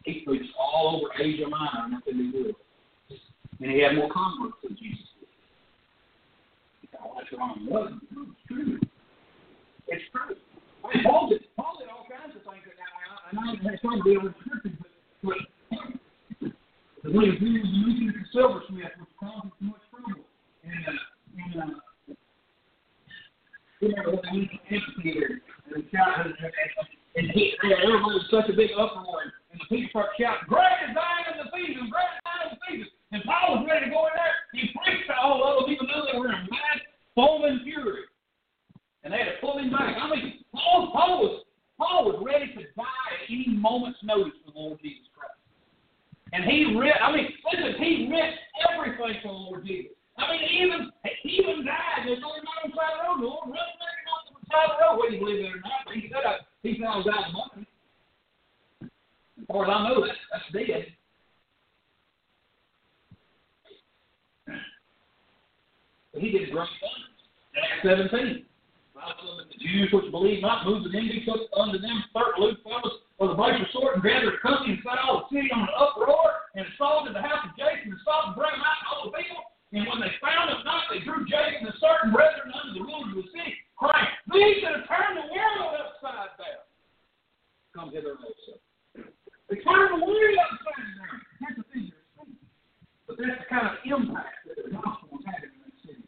He 0.06 0.24
preached 0.26 0.54
all 0.58 1.02
over 1.02 1.14
Asia 1.22 1.48
Minor 1.48 1.86
and 1.86 1.96
up 1.96 2.04
in 2.08 2.18
the 2.18 2.38
world. 2.38 2.56
And 3.60 3.72
he 3.72 3.82
had 3.82 3.96
more 3.96 4.10
converts 4.12 4.58
than 4.64 4.76
Jesus 4.76 5.08
did. 5.20 5.30
Oh, 7.04 7.14
that's 7.18 7.32
wrong. 7.38 7.68
Well, 7.70 7.88
it's 7.88 8.48
true. 8.48 8.80
It's 9.88 10.04
true. 10.12 10.36
I 10.84 10.96
mean, 10.96 11.04
Paul 11.04 11.30
did, 11.30 11.42
Paul 11.56 11.78
did 11.80 11.88
all 11.88 12.08
kinds 12.10 12.36
of 12.36 12.44
things 12.44 12.64
that 12.68 12.76
now, 12.76 13.32
and 13.32 13.40
I 13.40 13.72
had 13.72 13.82
time 13.82 14.00
to 14.00 14.04
be 14.04 14.18
on 14.18 14.26
the 14.26 14.34
scripture, 14.44 14.78
but, 15.24 15.38
but 15.70 16.03
the 17.04 17.12
way 17.12 17.36
he 17.36 17.60
was 17.60 17.68
using 17.68 18.08
the 18.08 18.24
silversmith, 18.32 18.96
which 18.96 19.14
caused 19.20 19.52
so 19.60 19.64
much 19.68 19.84
trouble. 19.92 20.24
And, 20.64 20.84
uh, 20.88 20.96
and, 21.36 21.54
uh, 21.60 22.16
you 23.84 23.92
know, 23.92 24.16
when 24.16 24.48
he 24.48 24.48
amphitheater, 24.72 25.44
and 25.68 25.84
the 25.84 25.84
shout, 25.92 26.24
and, 26.24 26.32
and 27.20 27.28
he, 27.36 27.52
and 27.60 27.72
everybody 27.84 28.16
was 28.16 28.28
such 28.32 28.48
a 28.48 28.56
big 28.56 28.72
uproar, 28.72 29.28
and, 29.28 29.32
the 29.54 29.68
people 29.70 29.86
start 29.92 30.16
shouting, 30.18 30.48
Great 30.50 30.80
is 30.88 30.96
Diana 30.98 31.44
the 31.44 31.46
Ephesians, 31.52 31.92
great 31.92 32.10
is 32.10 32.24
Diana 32.26 32.46
the 32.50 32.58
Ephesians. 32.58 32.92
And 33.14 33.22
Paul 33.22 33.62
was 33.62 33.70
ready 33.70 33.86
to 33.86 33.92
go 33.94 34.10
in 34.10 34.16
there. 34.18 34.36
He 34.58 34.74
preached 34.74 35.06
to 35.06 35.14
all 35.14 35.38
those 35.38 35.70
people 35.70 35.86
knew 35.86 36.02
they 36.10 36.18
were 36.18 36.34
in 36.34 36.50
mad, 36.50 36.82
foaming 37.14 37.62
fury. 37.62 38.10
And 39.06 39.14
they 39.14 39.22
had 39.22 39.38
to 39.38 39.38
pull 39.38 39.62
him 39.62 39.70
back. 39.70 39.94
I 39.94 40.10
mean, 40.10 40.42
Paul, 40.56 40.90
Paul 40.90 41.14
was 41.22 41.46
Paul 41.78 42.10
was 42.10 42.18
ready 42.26 42.50
to 42.58 42.64
die 42.74 43.10
at 43.14 43.30
any 43.30 43.54
moment's 43.54 44.00
notice 44.02 44.34
for 44.42 44.54
the 44.54 44.58
Lord 44.58 44.80
Jesus 44.82 45.06
Christ. 45.14 45.43
And 46.34 46.44
he 46.46 46.76
read, 46.76 46.98
I 46.98 47.12
mean, 47.14 47.30
listen, 47.46 47.76
he 47.78 48.10
risked 48.10 48.42
everything 48.74 49.22
for 49.22 49.28
the 49.30 49.38
Lord 49.38 49.66
Jesus. 49.66 49.94
I 50.18 50.32
mean, 50.32 50.42
even 50.50 50.92
even 51.26 51.66
died. 51.66 52.06
Man 52.06 52.18
on 52.26 52.42
the 52.42 52.74
side 52.74 52.98
of 52.98 53.22
the 53.22 53.22
road. 53.22 53.22
The 53.22 53.30
Lord 53.30 53.54
resurrected 53.54 54.10
on 54.10 54.22
the 54.34 54.42
side 54.50 54.66
of 54.66 54.78
the 54.78 54.82
road. 54.82 54.98
Whether 54.98 55.14
you 55.14 55.20
believe 55.22 55.46
it 55.46 55.54
or 55.54 55.62
not, 55.62 55.86
but 55.86 55.94
he 55.94 56.10
said, 56.10 56.26
I, 56.26 56.42
he 56.66 56.74
said 56.74 56.90
I 56.90 56.98
was 56.98 57.06
out 57.06 57.30
of 57.30 57.34
money. 57.38 57.68
As 58.82 59.46
far 59.46 59.66
as 59.66 59.70
I 59.70 59.78
know, 59.86 60.02
that, 60.02 60.18
that's 60.34 60.50
dead. 60.54 60.90
But 66.14 66.22
he 66.22 66.32
did 66.34 66.50
great 66.50 66.70
things. 66.82 67.14
Acts 67.62 67.86
17. 67.86 68.46
The 68.94 69.58
Jews 69.62 69.90
which 69.94 70.10
believed 70.10 70.42
not 70.42 70.66
moved 70.66 70.86
the 70.86 70.98
envy, 70.98 71.26
took 71.26 71.46
unto 71.58 71.78
them 71.78 72.04
third 72.14 72.42
loot 72.42 72.58
fellows 72.64 73.03
of 73.20 73.30
the 73.30 73.38
brace 73.38 73.62
of 73.62 73.70
sword 73.70 74.02
and 74.02 74.04
gathered 74.04 74.42
company 74.42 74.74
and 74.74 74.82
set 74.82 74.98
all 74.98 75.26
the 75.26 75.30
city 75.30 75.50
on 75.54 75.70
an 75.70 75.76
uproar 75.78 76.50
and 76.58 76.66
assaulted 76.74 77.14
the 77.14 77.22
house 77.22 77.46
of 77.46 77.54
Jason 77.54 77.94
and 77.94 78.02
sought 78.02 78.34
to 78.34 78.38
bring 78.38 78.58
out 78.58 78.82
all 78.90 79.10
the 79.10 79.14
people. 79.14 79.42
And 79.74 79.90
when 79.90 80.02
they 80.02 80.14
found 80.22 80.54
it 80.54 80.62
not, 80.66 80.86
they 80.90 81.02
drew 81.02 81.26
Jason 81.26 81.66
and 81.66 81.78
certain 81.82 82.14
brethren 82.14 82.54
under 82.54 82.78
the 82.78 82.86
rulers 82.86 83.10
of 83.14 83.26
the 83.26 83.30
city, 83.34 83.58
crying, 83.74 84.10
These 84.30 84.62
should 84.62 84.74
have 84.78 84.86
turned 84.86 85.18
the 85.18 85.30
world 85.30 85.74
upside 85.78 86.34
down. 86.38 86.62
Come 87.74 87.90
hither 87.90 88.18
also. 88.22 88.62
They 89.50 89.58
turned 89.66 89.98
the 89.98 90.02
world 90.06 90.38
upside 90.46 90.90
down. 90.94 91.18
That's 91.42 91.58
the 91.58 91.66
thing 91.74 91.90
they're 91.90 92.10
saying. 92.18 92.38
But 93.10 93.18
that's 93.18 93.38
the 93.42 93.50
kind 93.50 93.66
of 93.70 93.82
impact 93.82 94.46
that 94.46 94.62
the 94.62 94.74
gospel 94.78 95.10
was 95.10 95.26
having 95.26 95.54
in 95.54 95.62
that 95.66 95.78
city. 95.82 96.06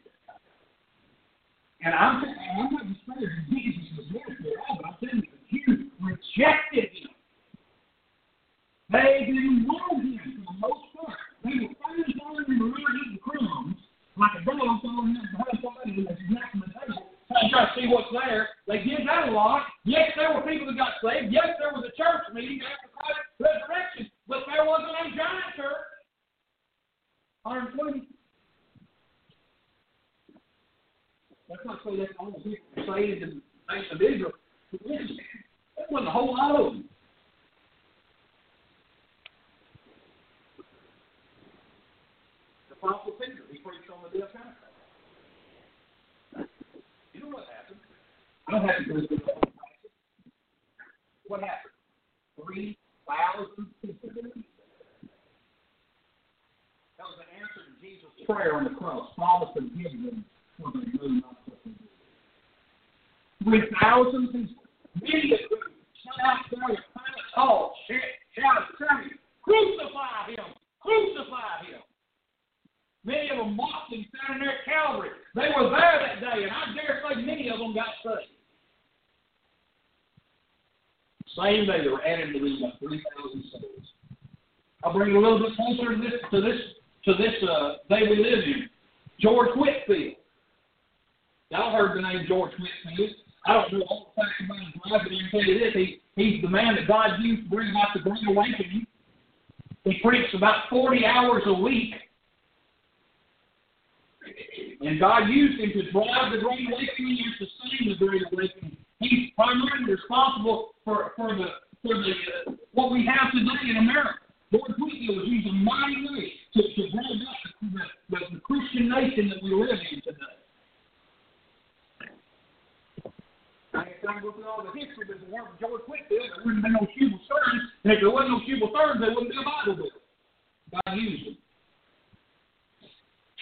And 1.81 1.93
I'm, 1.93 2.21
I'm 2.21 2.69
not 2.69 2.85
that 2.85 3.33
Jesus 3.49 3.85
there 4.09 4.29
for 4.41 4.57
all, 4.65 4.77
but 4.77 4.85
I'm 4.89 4.97
telling 5.01 5.21
you, 5.21 5.29
the 5.29 5.41
Jews 5.53 5.85
rejected 6.01 6.64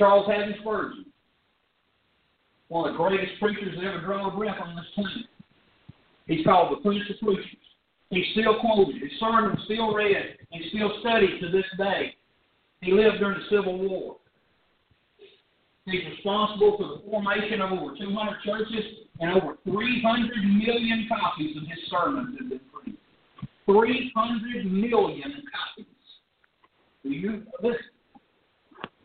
Charles 0.03 0.27
Haddon 0.27 0.55
Spurgeon, 0.59 1.05
one 2.67 2.89
of 2.89 2.93
the 2.93 2.97
greatest 2.97 3.39
preachers 3.39 3.73
that 3.73 3.85
ever 3.85 4.01
drew 4.01 4.27
a 4.27 4.35
breath 4.35 4.57
on 4.61 4.75
this 4.75 4.83
planet. 4.95 5.27
He's 6.27 6.43
called 6.43 6.75
the 6.75 6.81
Prince 6.81 7.05
of 7.09 7.25
Preachers. 7.25 7.63
He's 8.09 8.25
still 8.33 8.59
quoted. 8.59 9.01
His 9.01 9.17
sermons 9.17 9.61
still 9.63 9.93
read 9.93 10.35
and 10.51 10.61
still 10.75 10.91
studied 10.99 11.39
to 11.39 11.49
this 11.51 11.63
day. 11.77 12.15
He 12.81 12.91
lived 12.91 13.19
during 13.19 13.39
the 13.39 13.45
Civil 13.49 13.79
War. 13.79 14.17
He's 15.85 16.03
responsible 16.17 16.75
for 16.75 16.99
the 16.99 17.09
formation 17.09 17.61
of 17.61 17.71
over 17.71 17.95
200 17.95 18.43
churches 18.43 19.07
and 19.21 19.41
over 19.41 19.55
300 19.63 20.35
million 20.43 21.07
copies 21.07 21.55
of 21.55 21.63
his 21.63 21.79
sermons 21.89 22.37
have 22.41 22.49
been 22.49 22.59
printed. 22.73 22.99
300 23.67 24.65
million 24.65 25.31
copies. 25.47 25.85
Do 27.03 27.09
you 27.09 27.43
listen? 27.61 27.92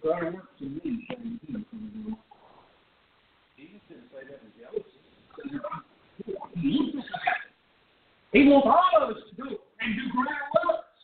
God 0.08 0.32
works 0.32 0.56
in 0.60 0.80
me. 0.80 1.04
Jesus 3.56 3.82
didn't 3.88 4.08
say 4.08 4.24
that 4.24 4.40
with 4.40 4.56
jealousy. 4.56 5.04
He 8.32 8.48
wants 8.48 8.68
all 8.72 9.02
of 9.02 9.16
us 9.16 9.22
to 9.28 9.36
do 9.36 9.44
it 9.52 9.60
and 9.80 9.94
do 9.96 10.08
greater 10.16 10.48
works. 10.64 11.00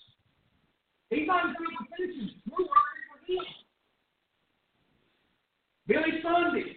He's 1.11 1.27
not 1.27 1.45
in 1.45 1.53
competition. 1.53 2.33
We're 2.49 2.65
working 2.65 3.05
for 3.13 3.21
him. 3.29 3.45
Billy 5.87 6.23
Sunday 6.23 6.77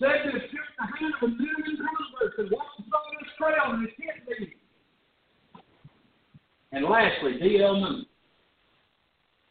said 0.00 0.26
to 0.26 0.30
have 0.34 0.42
shook 0.50 0.66
the 0.78 0.86
hand 0.98 1.14
of 1.14 1.22
a 1.22 1.30
million 1.30 1.78
converts 1.78 2.38
and 2.38 2.50
walked 2.50 2.74
the 2.78 2.90
this 3.22 3.30
trail 3.38 3.74
in 3.74 3.82
his 3.82 3.94
tent 3.94 4.26
meeting. 4.26 4.58
And 6.72 6.84
lastly, 6.84 7.38
D.L. 7.38 7.76
Moody, 7.78 8.07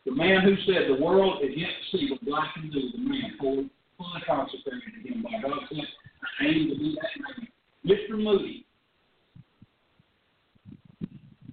the 0.08 0.16
man 0.16 0.42
who 0.42 0.56
said 0.66 0.88
the 0.88 1.04
world 1.04 1.44
is 1.44 1.52
yet 1.58 1.68
to 1.68 1.98
see 1.98 2.10
what 2.10 2.26
God 2.26 2.48
can 2.54 2.72
do, 2.72 2.92
the 2.94 2.98
man 2.98 3.34
fully, 3.38 3.70
fully 3.98 4.22
consecrated 4.26 5.04
to 5.04 5.10
him 5.10 5.22
by 5.22 5.32
God 5.42 5.60
said, 5.68 5.84
I 6.40 6.46
aim 6.46 6.70
to 6.70 6.80
be 6.80 6.96
that 6.96 7.12
man. 7.20 7.48
Mr. 7.86 8.18
Moody. 8.18 8.66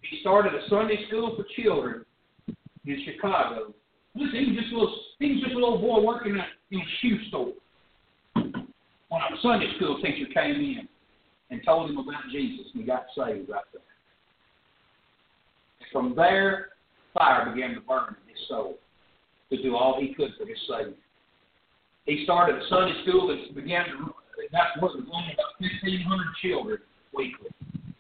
He 0.03 0.21
started 0.21 0.55
a 0.55 0.69
Sunday 0.69 1.05
school 1.09 1.37
for 1.37 1.45
children 1.61 2.05
in 2.87 3.05
Chicago. 3.05 3.75
Listen, 4.15 4.39
he 4.39 4.53
was 4.53 4.61
just 4.61 4.73
a 4.73 4.77
little, 4.77 4.99
he 5.19 5.33
was 5.33 5.41
just 5.43 5.53
a 5.53 5.59
little 5.59 5.79
boy 5.79 6.01
working 6.03 6.35
in 6.35 6.39
a, 6.39 6.47
in 6.71 6.79
a 6.79 6.85
shoe 7.03 7.19
store. 7.29 7.53
When 8.35 9.21
a 9.21 9.43
Sunday 9.43 9.75
school 9.77 9.97
teacher 9.97 10.33
came 10.33 10.55
in 10.55 10.89
and 11.51 11.61
told 11.65 11.91
him 11.91 11.99
about 11.99 12.23
Jesus, 12.31 12.67
and 12.73 12.83
he 12.83 12.87
got 12.87 13.07
saved 13.17 13.49
right 13.49 13.65
there. 13.73 13.83
From 15.93 16.15
there, 16.15 16.69
fire 17.15 17.53
began 17.53 17.75
to 17.75 17.81
burn 17.81 18.17
his 18.37 18.49
soul 18.49 18.75
to 19.51 19.63
do 19.63 19.77
all 19.77 20.01
he 20.01 20.15
could 20.15 20.31
for 20.39 20.47
his 20.47 20.59
Savior. 20.69 20.95
He 22.07 22.25
started 22.25 22.61
a 22.61 22.69
Sunday 22.69 22.95
school 23.07 23.29
that 23.29 23.55
began 23.55 23.87
to, 23.87 24.15
what 24.81 24.93
was 24.95 25.05
only 25.13 25.33
about 25.33 25.57
1,500 25.59 26.27
children 26.43 26.79
weekly. 27.15 27.49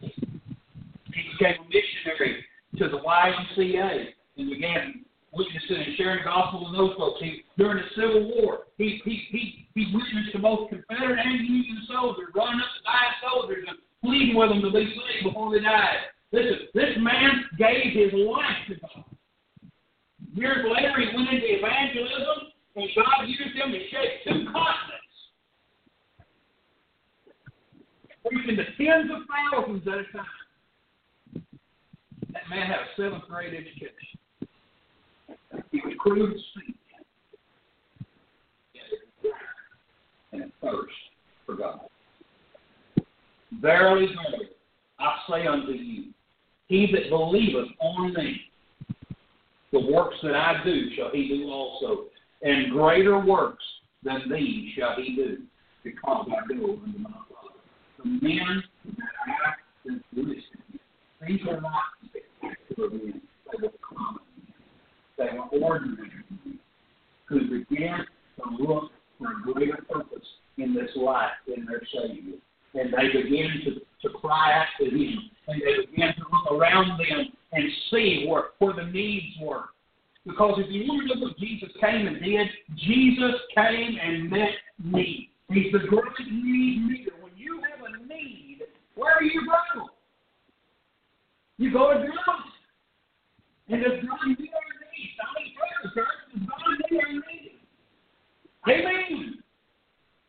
He 0.01 1.22
became 1.32 1.62
a 1.62 1.66
missionary 1.70 2.45
to 2.78 2.89
the 2.89 2.99
YMCA 2.99 4.07
and 4.37 4.51
began 4.51 5.05
witnessing 5.32 5.76
and 5.76 5.97
sharing 5.97 6.18
the 6.18 6.24
gospel 6.24 6.66
with 6.66 6.76
those 6.76 6.97
folks. 6.99 7.20
He, 7.22 7.43
during 7.57 7.78
the 7.78 7.89
Civil 7.95 8.35
War, 8.35 8.66
he, 8.78 9.01
he, 9.05 9.22
he, 9.30 9.66
he 9.74 9.95
witnessed 9.95 10.32
to 10.32 10.39
both 10.39 10.68
Confederate 10.68 11.18
and 11.18 11.41
Union 11.41 11.82
soldiers, 11.89 12.28
running 12.35 12.61
up 12.61 12.70
to 12.76 12.82
dying 12.85 13.16
soldiers 13.22 13.64
and 13.68 13.78
pleading 14.03 14.37
with 14.37 14.51
them 14.51 14.62
to 14.62 14.70
be 14.70 14.85
saved 14.85 15.24
before 15.24 15.53
they 15.53 15.62
died. 15.62 16.12
Listen, 16.32 16.66
this 16.74 16.99
man 16.99 17.45
gave 17.59 17.95
his 17.95 18.12
life 18.12 18.59
to 18.68 18.74
God. 18.80 19.05
Years 20.35 20.66
later, 20.68 21.01
he 21.01 21.16
went 21.16 21.28
into 21.28 21.47
evangelism, 21.59 22.51
and 22.74 22.89
God 22.97 23.28
used 23.28 23.57
him 23.57 23.70
to 23.70 23.78
shake 23.78 24.24
two 24.24 24.45
continents, 24.51 25.14
preaching 28.26 28.57
to 28.57 28.64
tens 28.76 29.11
of 29.12 29.22
thousands 29.30 29.87
at 29.87 29.95
a 29.95 30.05
time. 30.12 31.45
That 32.32 32.51
man 32.51 32.66
had 32.66 32.80
a 32.80 32.87
seventh 32.97 33.28
grade 33.28 33.55
education. 33.55 34.18
He 35.70 35.80
was 35.85 35.95
crude 36.01 36.32
to 36.32 36.39
speak. 36.61 36.76
And 40.32 40.53
thirst 40.61 40.93
for 41.47 41.55
God. 41.55 41.80
Verily, 43.61 44.07
verily, 44.07 44.49
I 44.99 45.16
say 45.30 45.47
unto 45.47 45.70
you, 45.70 46.07
he 46.66 46.91
that 46.93 47.09
believeth 47.09 47.68
on 47.80 48.14
me, 48.14 48.41
the 49.75 49.81
works 49.93 50.14
that 50.22 50.37
I 50.37 50.62
do 50.64 50.89
shall 50.95 51.11
he 51.12 51.27
do 51.27 51.51
also, 51.51 52.05
and 52.43 52.70
greater 52.70 53.18
works 53.18 53.64
than 54.05 54.22
these 54.31 54.72
shall 54.79 54.95
he 54.97 55.16
do, 55.16 55.39
because 55.83 56.29
I 56.29 56.47
go 56.55 56.75
unto 56.75 56.99
my 57.01 57.11
Father. 57.11 57.59
The 57.99 58.05
men 58.05 58.62
that 58.85 59.14
I 59.27 59.31
have 59.91 60.01
listened, 60.12 60.79
these 61.27 61.41
are 61.51 61.61
not 61.61 61.83
spectacular 62.07 62.91
men, 62.91 63.20
they 63.51 63.66
were 63.66 63.72
common 63.83 64.20
men. 64.39 64.55
They 65.18 65.37
were 65.37 65.66
ordinary 65.66 66.09
men 66.31 66.59
who 67.27 67.41
began 67.41 68.07
to 68.37 68.62
look 68.62 68.93
for 69.18 69.27
a 69.27 69.53
greater 69.53 69.85
purpose 69.91 70.27
in 70.57 70.72
this 70.72 70.91
life 70.95 71.33
in 71.49 71.66
their 71.66 71.83
Savior. 71.93 72.39
And 72.75 72.93
they 72.93 73.22
began 73.22 73.51
to, 73.64 74.09
to 74.09 74.18
cry 74.18 74.59
out 74.59 74.66
to 74.81 74.85
Him. 74.87 75.31
And 75.49 75.62
they 75.62 75.87
began 75.91 76.14
to 76.14 76.22
look 76.33 76.61
around 76.61 76.99
them 76.99 77.29
and 77.53 77.64
see 77.91 78.27
where, 78.29 78.45
where 78.59 78.75
the 78.75 78.91
needs 78.91 79.37
were. 79.41 79.64
Because 80.27 80.59
if 80.59 80.70
you 80.70 80.85
want 80.89 81.09
to 81.09 81.18
look 81.18 81.31
what 81.31 81.39
Jesus 81.39 81.68
came 81.81 82.07
and 82.07 82.22
did, 82.22 82.49
Jesus 82.77 83.35
came 83.55 83.99
and 84.03 84.31
met 84.31 84.51
need. 84.83 85.31
He's 85.51 85.70
the 85.72 85.81
great 85.81 86.03
need 86.33 86.87
meter. 86.89 87.11
When 87.20 87.33
you 87.37 87.61
have 87.61 87.85
a 87.85 88.07
need, 88.07 88.61
where 88.95 89.20
do 89.20 89.27
you 89.27 89.47
go? 89.47 89.91
You 91.59 91.72
go 91.72 91.93
to 91.93 92.07
God. 92.07 92.41
And 93.68 93.83
does 93.83 93.93
God 93.93 94.27
meet 94.27 94.51
our 94.51 94.70
needs? 94.81 95.14
I 95.20 95.27
mean, 95.37 95.55
church, 95.55 95.77
does 95.83 95.93
God 95.95 96.79
meet 96.91 97.01
our 97.01 97.12
needs? 97.12 97.55
Amen. 98.66 99.43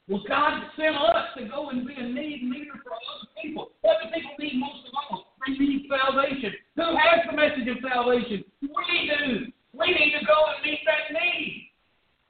Well, 0.08 0.22
God 0.30 0.62
sent 0.78 0.94
us 0.94 1.34
to 1.34 1.50
go 1.50 1.74
and 1.74 1.82
be 1.82 1.98
a 1.98 2.06
need 2.06 2.46
meter 2.46 2.78
for 2.86 2.94
other 2.94 3.26
people. 3.42 3.74
What 3.82 3.98
do 4.06 4.14
people 4.14 4.38
need 4.38 4.62
most 4.62 4.86
of 4.86 4.94
all? 4.94 5.34
They 5.42 5.58
need 5.58 5.90
salvation. 5.90 6.54
Who 6.78 6.94
has 6.94 7.26
the 7.26 7.34
message 7.34 7.66
of 7.74 7.82
salvation? 7.82 8.46
We 8.62 8.70
do. 9.10 9.50
We 9.74 9.88
need 9.90 10.14
to 10.14 10.22
go 10.22 10.38
and 10.54 10.62
meet 10.62 10.86
that 10.86 11.10
need. 11.10 11.74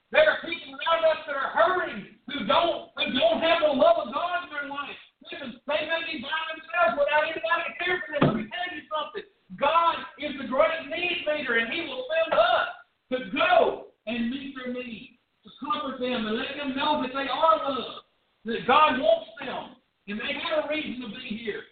There 0.08 0.24
are 0.24 0.40
people 0.40 0.72
around 0.72 1.04
us 1.04 1.20
that 1.28 1.36
are 1.36 1.52
hurting, 1.52 2.16
who 2.32 2.48
don't, 2.48 2.96
who 2.96 3.12
don't 3.12 3.44
have 3.44 3.60
the 3.60 3.72
love 3.76 4.08
of 4.08 4.14
God 4.14 4.48
in 4.48 4.56
their 4.56 4.72
life. 4.72 4.96
Listen, 5.28 5.60
they 5.68 5.84
may 5.84 6.00
be 6.08 6.24
by 6.24 6.40
themselves 6.48 6.96
without 6.96 7.28
anybody 7.28 7.76
caring 7.76 8.00
for 8.08 8.12
them. 8.16 8.24
Let 8.24 8.36
me 8.40 8.44
tell 8.48 8.68
you 8.72 8.88
something. 8.88 9.26
God 9.60 10.00
is 10.16 10.32
the 10.40 10.48
great 10.48 10.88
need 10.88 11.28
meter, 11.28 11.60
and 11.60 11.68
He 11.68 11.84
will 11.84 12.08
send 12.08 12.32
us 12.40 12.68
to 13.12 13.16
go 13.36 13.92
and 14.06 14.30
meet 14.30 14.56
their 14.56 14.72
needs 14.72 15.15
comfort 15.60 16.00
them 16.00 16.26
and 16.26 16.36
let 16.36 16.56
them 16.56 16.76
know 16.76 17.02
that 17.02 17.12
they 17.12 17.28
are 17.28 17.56
loved, 17.64 18.04
that 18.44 18.66
God 18.66 19.00
wants 19.00 19.30
them, 19.40 19.76
and 20.08 20.20
they 20.20 20.32
have 20.38 20.64
a 20.64 20.68
reason 20.68 21.02
to 21.02 21.08
be 21.14 21.36
here. 21.40 21.64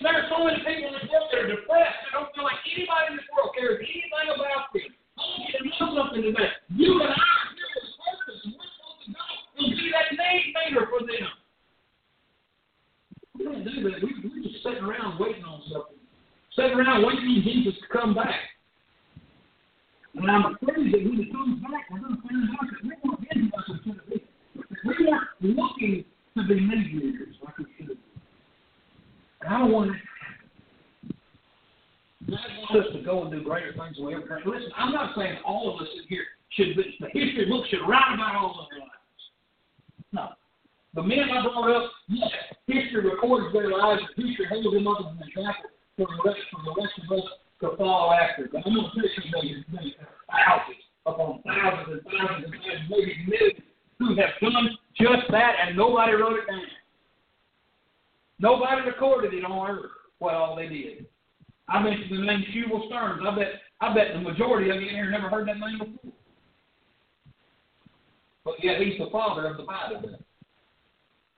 There 0.00 0.14
are 0.14 0.26
so 0.30 0.44
many 0.46 0.62
people 0.62 0.94
in 0.94 0.94
this 0.94 1.10
world 1.10 1.28
that 1.34 1.42
are 1.42 1.50
depressed. 1.50 1.98
They 2.06 2.12
don't 2.14 2.30
feel 2.30 2.46
like 2.46 2.62
anybody 2.62 3.04
in 3.10 3.14
this 3.18 3.26
world 3.34 3.50
cares 3.58 3.82
anything 3.82 4.30
about 4.30 4.70
them. 4.70 4.90
I 5.18 5.22
want 5.22 5.50
you 5.50 5.58
to 5.58 5.66
know 5.66 5.90
something 5.98 6.22
today. 6.22 6.50
You 6.78 7.02
and 7.02 7.10
I 7.10 7.18
are 7.18 7.50
here 7.58 7.70
with 7.74 7.90
purpose, 7.98 8.38
and 8.46 8.54
we're 8.54 8.70
supposed 8.70 9.02
to 9.02 9.08
go 9.10 9.24
and 9.58 9.74
be 9.74 9.86
that 9.90 10.08
name 10.14 10.46
maker 10.54 10.86
for 10.86 11.02
them. 11.02 11.26
We 13.34 13.40
don't 13.50 13.66
do 13.66 13.74
that. 13.90 13.98
We, 13.98 14.10
we're 14.30 14.46
just 14.46 14.62
sitting 14.62 14.86
around 14.86 15.18
waiting 15.18 15.42
on 15.42 15.62
something. 15.66 15.98
Sitting 16.54 16.78
around 16.78 17.02
waiting 17.02 17.26
on 17.26 17.42
Jesus 17.42 17.74
to 17.82 17.86
come 17.90 18.14
back. 18.14 18.53
And 20.16 20.30
I'm 20.30 20.54
afraid 20.54 20.92
that 20.92 21.02
when 21.04 21.16
he 21.18 21.32
comes 21.32 21.60
back, 21.62 21.90
we're 21.90 21.98
going 21.98 22.16
to 22.16 22.22
find 22.22 22.48
out 22.54 22.66
that 22.70 22.82
we 22.82 22.90
weren't 23.02 23.20
getting 23.28 23.50
what 23.50 23.64
we 23.68 24.94
should 24.94 25.08
have. 25.10 25.22
We 25.42 25.54
weren't 25.54 25.58
looking 25.58 26.04
to 26.36 26.42
be 26.46 26.60
mediators 26.60 27.34
like 27.44 27.58
we 27.58 27.66
should 27.76 27.88
been. 27.88 27.98
And 29.42 29.54
I 29.54 29.58
don't 29.58 29.72
want 29.72 29.90
to 29.90 29.96
happen. 29.98 30.10
God 32.30 32.38
wants 32.70 32.88
us 32.88 32.92
to 32.94 33.02
go 33.02 33.22
and 33.22 33.30
do 33.32 33.42
greater 33.42 33.74
things 33.74 33.96
than 33.96 34.06
we 34.06 34.14
ever 34.14 34.26
can. 34.26 34.38
Listen, 34.46 34.70
I'm 34.76 34.92
not 34.92 35.14
saying 35.16 35.36
all 35.44 35.74
of 35.74 35.82
us 35.82 35.88
in 35.98 36.06
here 36.08 36.24
should 36.50 36.76
be, 36.76 36.96
the 37.00 37.10
history 37.12 37.46
book 37.46 37.66
should 37.68 37.82
write 37.86 38.14
about 38.14 38.36
all 38.36 38.60
of 38.62 38.66
their 38.70 38.80
lives. 38.80 39.22
No. 40.12 40.28
The 40.94 41.02
men 41.02 41.26
I 41.28 41.42
brought 41.42 41.74
up, 41.74 41.90
yes, 42.08 42.30
history 42.66 43.02
records 43.10 43.52
their 43.52 43.70
lives, 43.70 44.00
and 44.16 44.26
history 44.26 44.46
holds 44.48 44.72
them 44.72 44.86
up 44.86 45.00
as 45.00 45.06
an 45.10 45.26
example 45.26 45.70
for 45.98 46.06
the 46.06 46.22
rest, 46.22 46.40
for 46.54 46.62
the 46.62 46.74
rest 46.80 46.94
of 47.02 47.18
us 47.18 47.26
to 47.70 47.76
follow 47.76 48.12
after. 48.12 48.48
But 48.52 48.62
I'm 48.66 48.74
going 48.74 48.90
to 48.94 49.30
tell 49.30 49.44
you 49.44 49.62
thousands 49.68 50.84
upon 51.06 51.42
thousands 51.46 52.00
and 52.00 52.02
thousands 52.04 52.44
and 52.44 52.54
thousands, 52.54 52.90
maybe 52.90 53.14
millions, 53.28 53.60
who 53.98 54.16
have 54.16 54.30
done 54.40 54.70
just 54.96 55.30
that, 55.30 55.54
and 55.66 55.76
nobody 55.76 56.12
wrote 56.12 56.38
it 56.38 56.46
down. 56.46 56.60
Nobody 58.38 58.82
recorded 58.86 59.34
it 59.34 59.44
on 59.44 59.70
earth 59.70 59.90
what 60.18 60.34
all 60.34 60.56
they 60.56 60.68
did. 60.68 61.06
I 61.68 61.82
mentioned 61.82 62.10
the 62.10 62.24
name 62.24 62.44
Shubal 62.52 62.86
Stearns. 62.88 63.22
I 63.26 63.34
bet 63.34 63.48
I 63.80 63.94
bet 63.94 64.14
the 64.14 64.20
majority 64.20 64.70
of 64.70 64.76
you 64.76 64.88
in 64.88 64.94
here 64.94 65.10
never 65.10 65.28
heard 65.28 65.48
that 65.48 65.58
name 65.58 65.78
before. 65.78 66.12
But 68.44 68.62
yet 68.62 68.80
he's 68.80 68.98
the 68.98 69.08
father 69.10 69.46
of 69.46 69.56
the 69.56 69.62
Bible. 69.62 70.18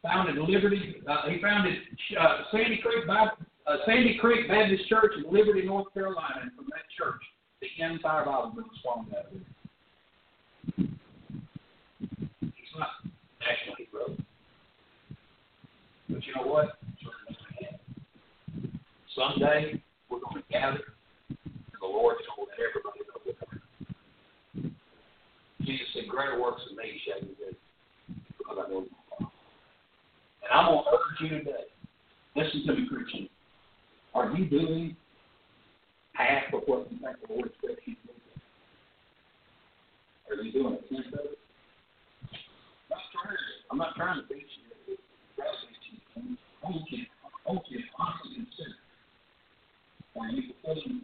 Founded 0.02 0.36
Liberty. 0.36 1.02
Uh, 1.08 1.28
he 1.30 1.40
founded 1.40 1.74
uh, 2.18 2.38
Sandy 2.50 2.80
Creek 2.82 3.06
Bible, 3.06 3.36
uh, 3.66 3.76
Sandy 3.84 4.18
Creek 4.20 4.48
Baptist 4.48 4.88
Church 4.88 5.12
in 5.16 5.32
Liberty, 5.32 5.62
North 5.66 5.92
Carolina, 5.92 6.40
and 6.42 6.52
from 6.54 6.66
that 6.66 6.86
church, 6.96 7.20
the 7.60 7.84
entire 7.84 8.24
Bible 8.24 8.52
was 8.56 8.66
formed 8.82 9.12
out 9.12 9.26
of 9.26 9.32
it. 9.32 9.42
He's 12.40 12.72
not 12.78 12.88
national 13.40 13.76
hero. 13.76 14.16
But 16.08 16.24
you 16.24 16.34
know 16.36 16.50
what? 16.50 16.78
Someday 19.16 19.82
we're 20.10 20.20
going 20.20 20.42
to 20.42 20.52
gather, 20.52 20.80
and 21.30 21.38
the 21.80 21.86
Lord 21.86 22.16
told 22.36 22.48
everybody 22.52 23.00
know 23.08 23.20
what 23.24 24.72
Jesus 25.62 25.86
said, 25.94 26.08
Greater 26.08 26.40
works 26.40 26.62
than 26.68 26.76
me 26.76 27.00
shall 27.04 27.26
you 27.26 27.34
do, 27.34 27.56
because 28.38 28.58
I 28.64 28.70
know. 28.70 28.86
And 29.18 30.52
I'm 30.52 30.66
going 30.66 30.84
to 30.84 30.90
urge 30.90 31.20
you 31.22 31.38
today, 31.38 31.64
listen 32.36 32.66
to 32.66 32.74
me, 32.74 32.88
Christian. 32.88 33.28
Are 34.16 34.32
you 34.34 34.46
doing 34.46 34.96
half 36.14 36.50
of 36.54 36.62
what 36.64 36.90
you 36.90 36.98
think 37.04 37.20
the 37.20 37.28
Lord 37.34 37.50
expects 37.52 37.82
you 37.84 37.96
to 37.96 38.00
do? 38.08 38.14
Are 40.30 40.36
you 40.42 40.52
doing 40.52 40.72
a 40.72 40.76
tenth 40.88 41.12
of 41.12 41.20
it? 41.20 41.38
I'm 42.90 42.96
not 42.96 43.04
trying, 43.12 43.36
I'm 43.70 43.76
not 43.76 43.94
trying 43.94 44.22
to 44.22 44.26
beat 44.26 44.46
you. 44.56 44.64
You, 44.88 44.96
you 47.68 47.78
to 47.78 47.84
honestly 47.98 48.34
consider 48.34 48.76
why 50.14 50.30
you 50.30 50.42
fulfilling. 50.64 51.02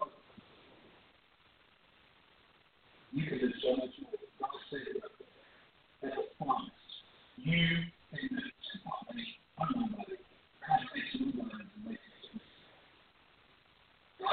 You 3.12 3.26
can 3.28 3.38
do 3.40 3.52
so 3.62 3.76
much 3.76 3.90
more. 4.00 4.12
God 4.40 4.48
said. 4.70 5.02
That's 6.00 6.16
a 6.16 6.18
promise. 6.42 6.70
You 7.36 7.68
can 8.08 8.24
make 8.32 8.40
a 8.40 8.42
combination. 8.88 9.36
I'm 9.60 9.68
not 9.76 9.92
about 9.92 10.08
it. 10.08 10.24
God 10.64 10.80
new 11.20 11.36
lines 11.36 11.68
and 11.76 11.84
makes 11.84 12.00
Oh 14.24 14.28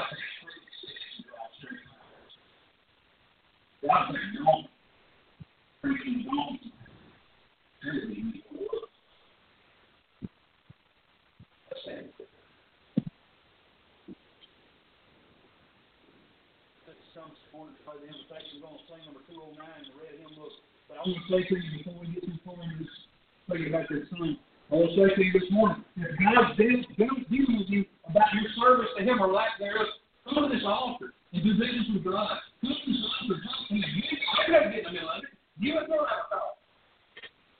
but 20.88 20.98
I 20.98 21.02
want 21.02 21.16
to 21.16 21.32
say 21.32 21.42
to 21.48 21.54
you 21.54 21.78
before 21.78 21.98
we 22.00 22.06
get 22.12 22.24
too 22.24 22.38
far 22.44 22.54
into 22.62 22.78
this, 22.78 23.68
about 23.68 23.88
this 23.88 24.08
song. 24.10 24.36
I 24.70 24.78
to 24.78 24.86
say 24.94 25.10
to 25.10 25.22
you 25.26 25.34
this 25.34 25.50
morning, 25.50 25.82
if 25.98 26.14
God's 26.14 26.54
dealing, 26.54 26.86
with 26.94 27.66
you 27.66 27.82
about 28.06 28.30
your 28.38 28.46
service 28.54 28.86
to 28.94 29.02
Him 29.02 29.18
or 29.18 29.26
lack 29.26 29.58
thereof, 29.58 29.90
come 30.22 30.46
to 30.46 30.48
this 30.54 30.62
altar 30.62 31.10
and 31.34 31.42
do 31.42 31.58
business 31.58 31.90
with 31.90 32.06
God. 32.06 32.38
Come 32.62 32.70
to 32.70 32.86
this 32.86 33.02
altar, 33.02 33.34
talk 33.42 33.66
to 33.66 33.74
Him. 33.74 33.82
You, 33.82 34.06
I 34.14 34.46
gotta 34.46 34.70
get 34.70 34.86
in 34.86 34.94
the 34.94 34.94
middle 34.94 35.10
of 35.10 35.26
it. 35.26 35.34
You 35.58 35.74
and 35.74 35.90
your 35.90 36.06
laptop. 36.06 36.62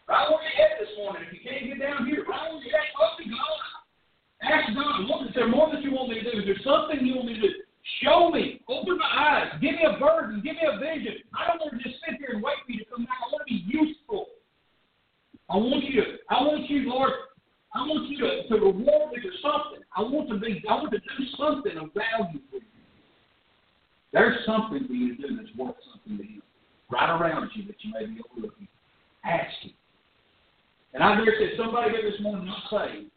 Right 0.07 0.27
where 0.31 0.39
you 0.39 0.55
at 0.55 0.78
this 0.78 0.95
morning. 1.03 1.27
If 1.27 1.35
you 1.35 1.43
can't 1.43 1.66
get 1.66 1.82
down 1.82 2.07
here, 2.07 2.23
right 2.31 2.47
where 2.47 2.62
you 2.62 2.70
at, 2.78 2.95
talk 2.95 3.19
to 3.19 3.27
God. 3.27 3.59
Ask 4.47 4.70
God, 4.70 5.11
what 5.11 5.27
is 5.27 5.35
there 5.35 5.51
more 5.51 5.66
that 5.74 5.82
you 5.82 5.91
want 5.91 6.15
me 6.15 6.23
to 6.23 6.24
do? 6.24 6.35
Is 6.41 6.47
there 6.47 6.62
something 6.62 7.03
you 7.03 7.19
want 7.19 7.27
me 7.27 7.43
to 7.43 7.43
do? 7.43 7.53
Show 8.07 8.31
me. 8.31 8.62
Open 8.70 9.03
my 9.03 9.11
eyes. 9.11 9.59
Give 9.59 9.74
me 9.74 9.82
a 9.82 9.99
burden. 9.99 10.47
Give 10.47 10.55
me 10.55 10.62
a 10.62 10.78
vision. 10.78 11.27
I 11.35 11.51
don't 11.51 11.59
want 11.59 11.74
to 11.74 11.82
just 11.82 11.99
sit 12.07 12.23
here 12.23 12.39
and 12.39 12.43
wait 12.43 12.62
for 12.62 12.70
you 12.70 12.87
to 12.87 12.89
come 12.89 13.03
back. 13.03 13.19
I 13.19 13.35
want 13.35 13.43
to 13.43 13.51
be 13.51 13.66
useful. 13.66 14.30
I 15.51 15.56
want 15.56 15.85
you 15.85 16.01
to, 16.01 16.06
I 16.31 16.43
want 16.43 16.70
you, 16.70 16.89
Lord, 16.89 17.10
I 17.74 17.81
want 17.82 18.09
you 18.09 18.18
to, 18.18 18.48
to 18.48 18.55
reward 18.55 19.10
me 19.10 19.18
for 19.18 19.35
something. 19.43 19.82
I 19.97 20.02
want 20.02 20.28
to 20.31 20.39
be, 20.39 20.62
I 20.68 20.74
want 20.74 20.93
to 20.93 20.98
do 20.98 21.24
something 21.36 21.72
of 21.72 21.90
value 21.93 22.39
for 22.51 22.56
you. 22.56 22.70
There's 24.12 24.44
something 24.47 24.86
for 24.86 24.93
you 24.93 25.16
to 25.16 25.22
do 25.22 25.36
that's 25.36 25.56
worth 25.56 25.74
something 25.90 26.18
to 26.18 26.22
Him. 26.22 26.43
Right 26.90 27.10
around 27.10 27.51
you 27.55 27.64
that 27.66 27.77
you 27.81 27.93
may 27.93 28.06
be 28.06 28.20
overlooking. 28.31 28.68
Ask 29.24 29.55
Him. 29.62 29.72
And 30.94 31.02
I 31.02 31.16
dare 31.16 31.35
say 31.39 31.56
somebody 31.56 31.90
here 31.90 32.10
this 32.10 32.20
morning 32.20 32.47
not 32.47 32.70
saved. 32.70 33.10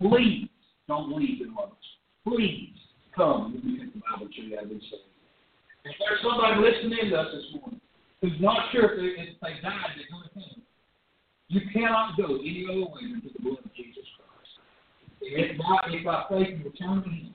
Please 0.00 0.48
don't 0.88 1.12
leave 1.16 1.40
in 1.40 1.54
others. 1.60 1.76
Please 2.24 2.72
come 3.16 3.52
and 3.52 3.64
look 3.64 3.88
at 3.88 3.92
the 3.92 4.00
Bible 4.00 4.32
tree 4.32 4.56
of 4.56 4.68
this 4.68 4.82
saved. 4.88 5.08
If 5.84 5.96
there's 6.00 6.20
somebody 6.24 6.60
listening 6.60 7.10
to 7.10 7.16
us 7.16 7.28
this 7.32 7.60
morning 7.60 7.80
who's 8.20 8.40
not 8.40 8.72
sure 8.72 8.92
if 8.92 8.96
they, 8.96 9.22
if 9.22 9.40
they 9.40 9.60
died, 9.60 9.96
they're 9.96 10.08
going 10.08 10.24
to 10.24 10.34
come. 10.34 10.59
You 11.50 11.60
cannot 11.72 12.16
go 12.16 12.36
any 12.36 12.64
other 12.70 12.86
way 12.94 13.10
than 13.10 13.22
to 13.22 13.28
the 13.34 13.42
blood 13.42 13.58
of 13.58 13.74
Jesus 13.74 14.06
Christ. 14.14 14.54
If 15.20 15.58
by, 15.58 15.90
if 15.90 16.04
by 16.04 16.24
faith 16.30 16.62
you 16.62 16.70
return 16.70 17.02
to 17.02 17.10
Him, 17.10 17.34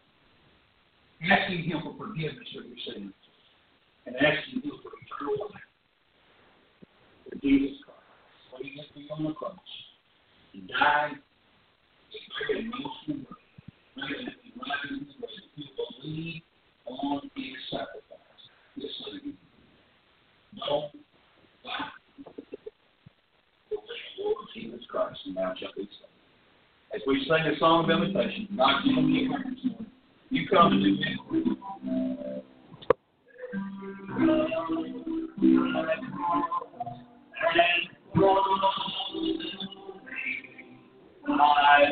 asking 1.29 1.63
Him 1.63 1.81
for 1.83 1.97
forgiveness 1.99 2.47
of 2.57 2.63
your 2.63 2.79
sins, 2.87 3.13
and 4.07 4.15
asking 4.15 4.61
Him 4.63 4.71
for 4.79 4.95
eternal 5.03 5.51
life, 5.51 5.67
for 7.27 7.35
Jesus 7.43 7.75
Christ, 7.83 8.07
what 8.51 8.63
He 8.63 8.79
went 8.79 8.87
through 8.95 9.11
on 9.11 9.23
the 9.25 9.33
cross, 9.33 9.59
He 10.53 10.61
died, 10.61 11.19
He 12.07 12.19
from 12.31 13.19
the 13.19 13.27
grave, 13.27 13.51
and 13.99 14.31
He 14.47 14.55
rises 14.55 14.95
in 14.95 15.11
the 15.11 15.15
grave. 15.19 15.43
If 15.43 15.59
you 15.59 15.67
believe 15.75 16.41
on 16.87 17.19
His 17.35 17.59
sacrifice, 17.67 18.43
His 18.79 18.91
Son, 19.03 19.35
no, 20.55 20.87
God, 21.67 21.94
Lord 24.19 24.37
Jesus 24.53 24.81
Christ, 24.89 25.19
and 25.25 25.37
thou 25.37 25.53
shalt 25.59 25.75
be 25.75 25.83
saved. 25.83 25.93
As 26.93 27.01
we 27.07 27.25
sing 27.27 27.51
the 27.51 27.57
song 27.59 27.83
of 27.83 27.89
invitation, 27.89 28.47
not 28.51 28.85
you 28.85 28.97
and 28.97 29.09
you 30.29 30.47
come 30.47 30.69
to 30.71 30.77
me. 30.77 31.17
I 37.37 37.41
will 38.15 38.57
not 38.57 38.75
I 41.27 41.91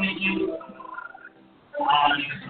coming 0.00 0.18
in 0.22 0.48
on 1.78 2.49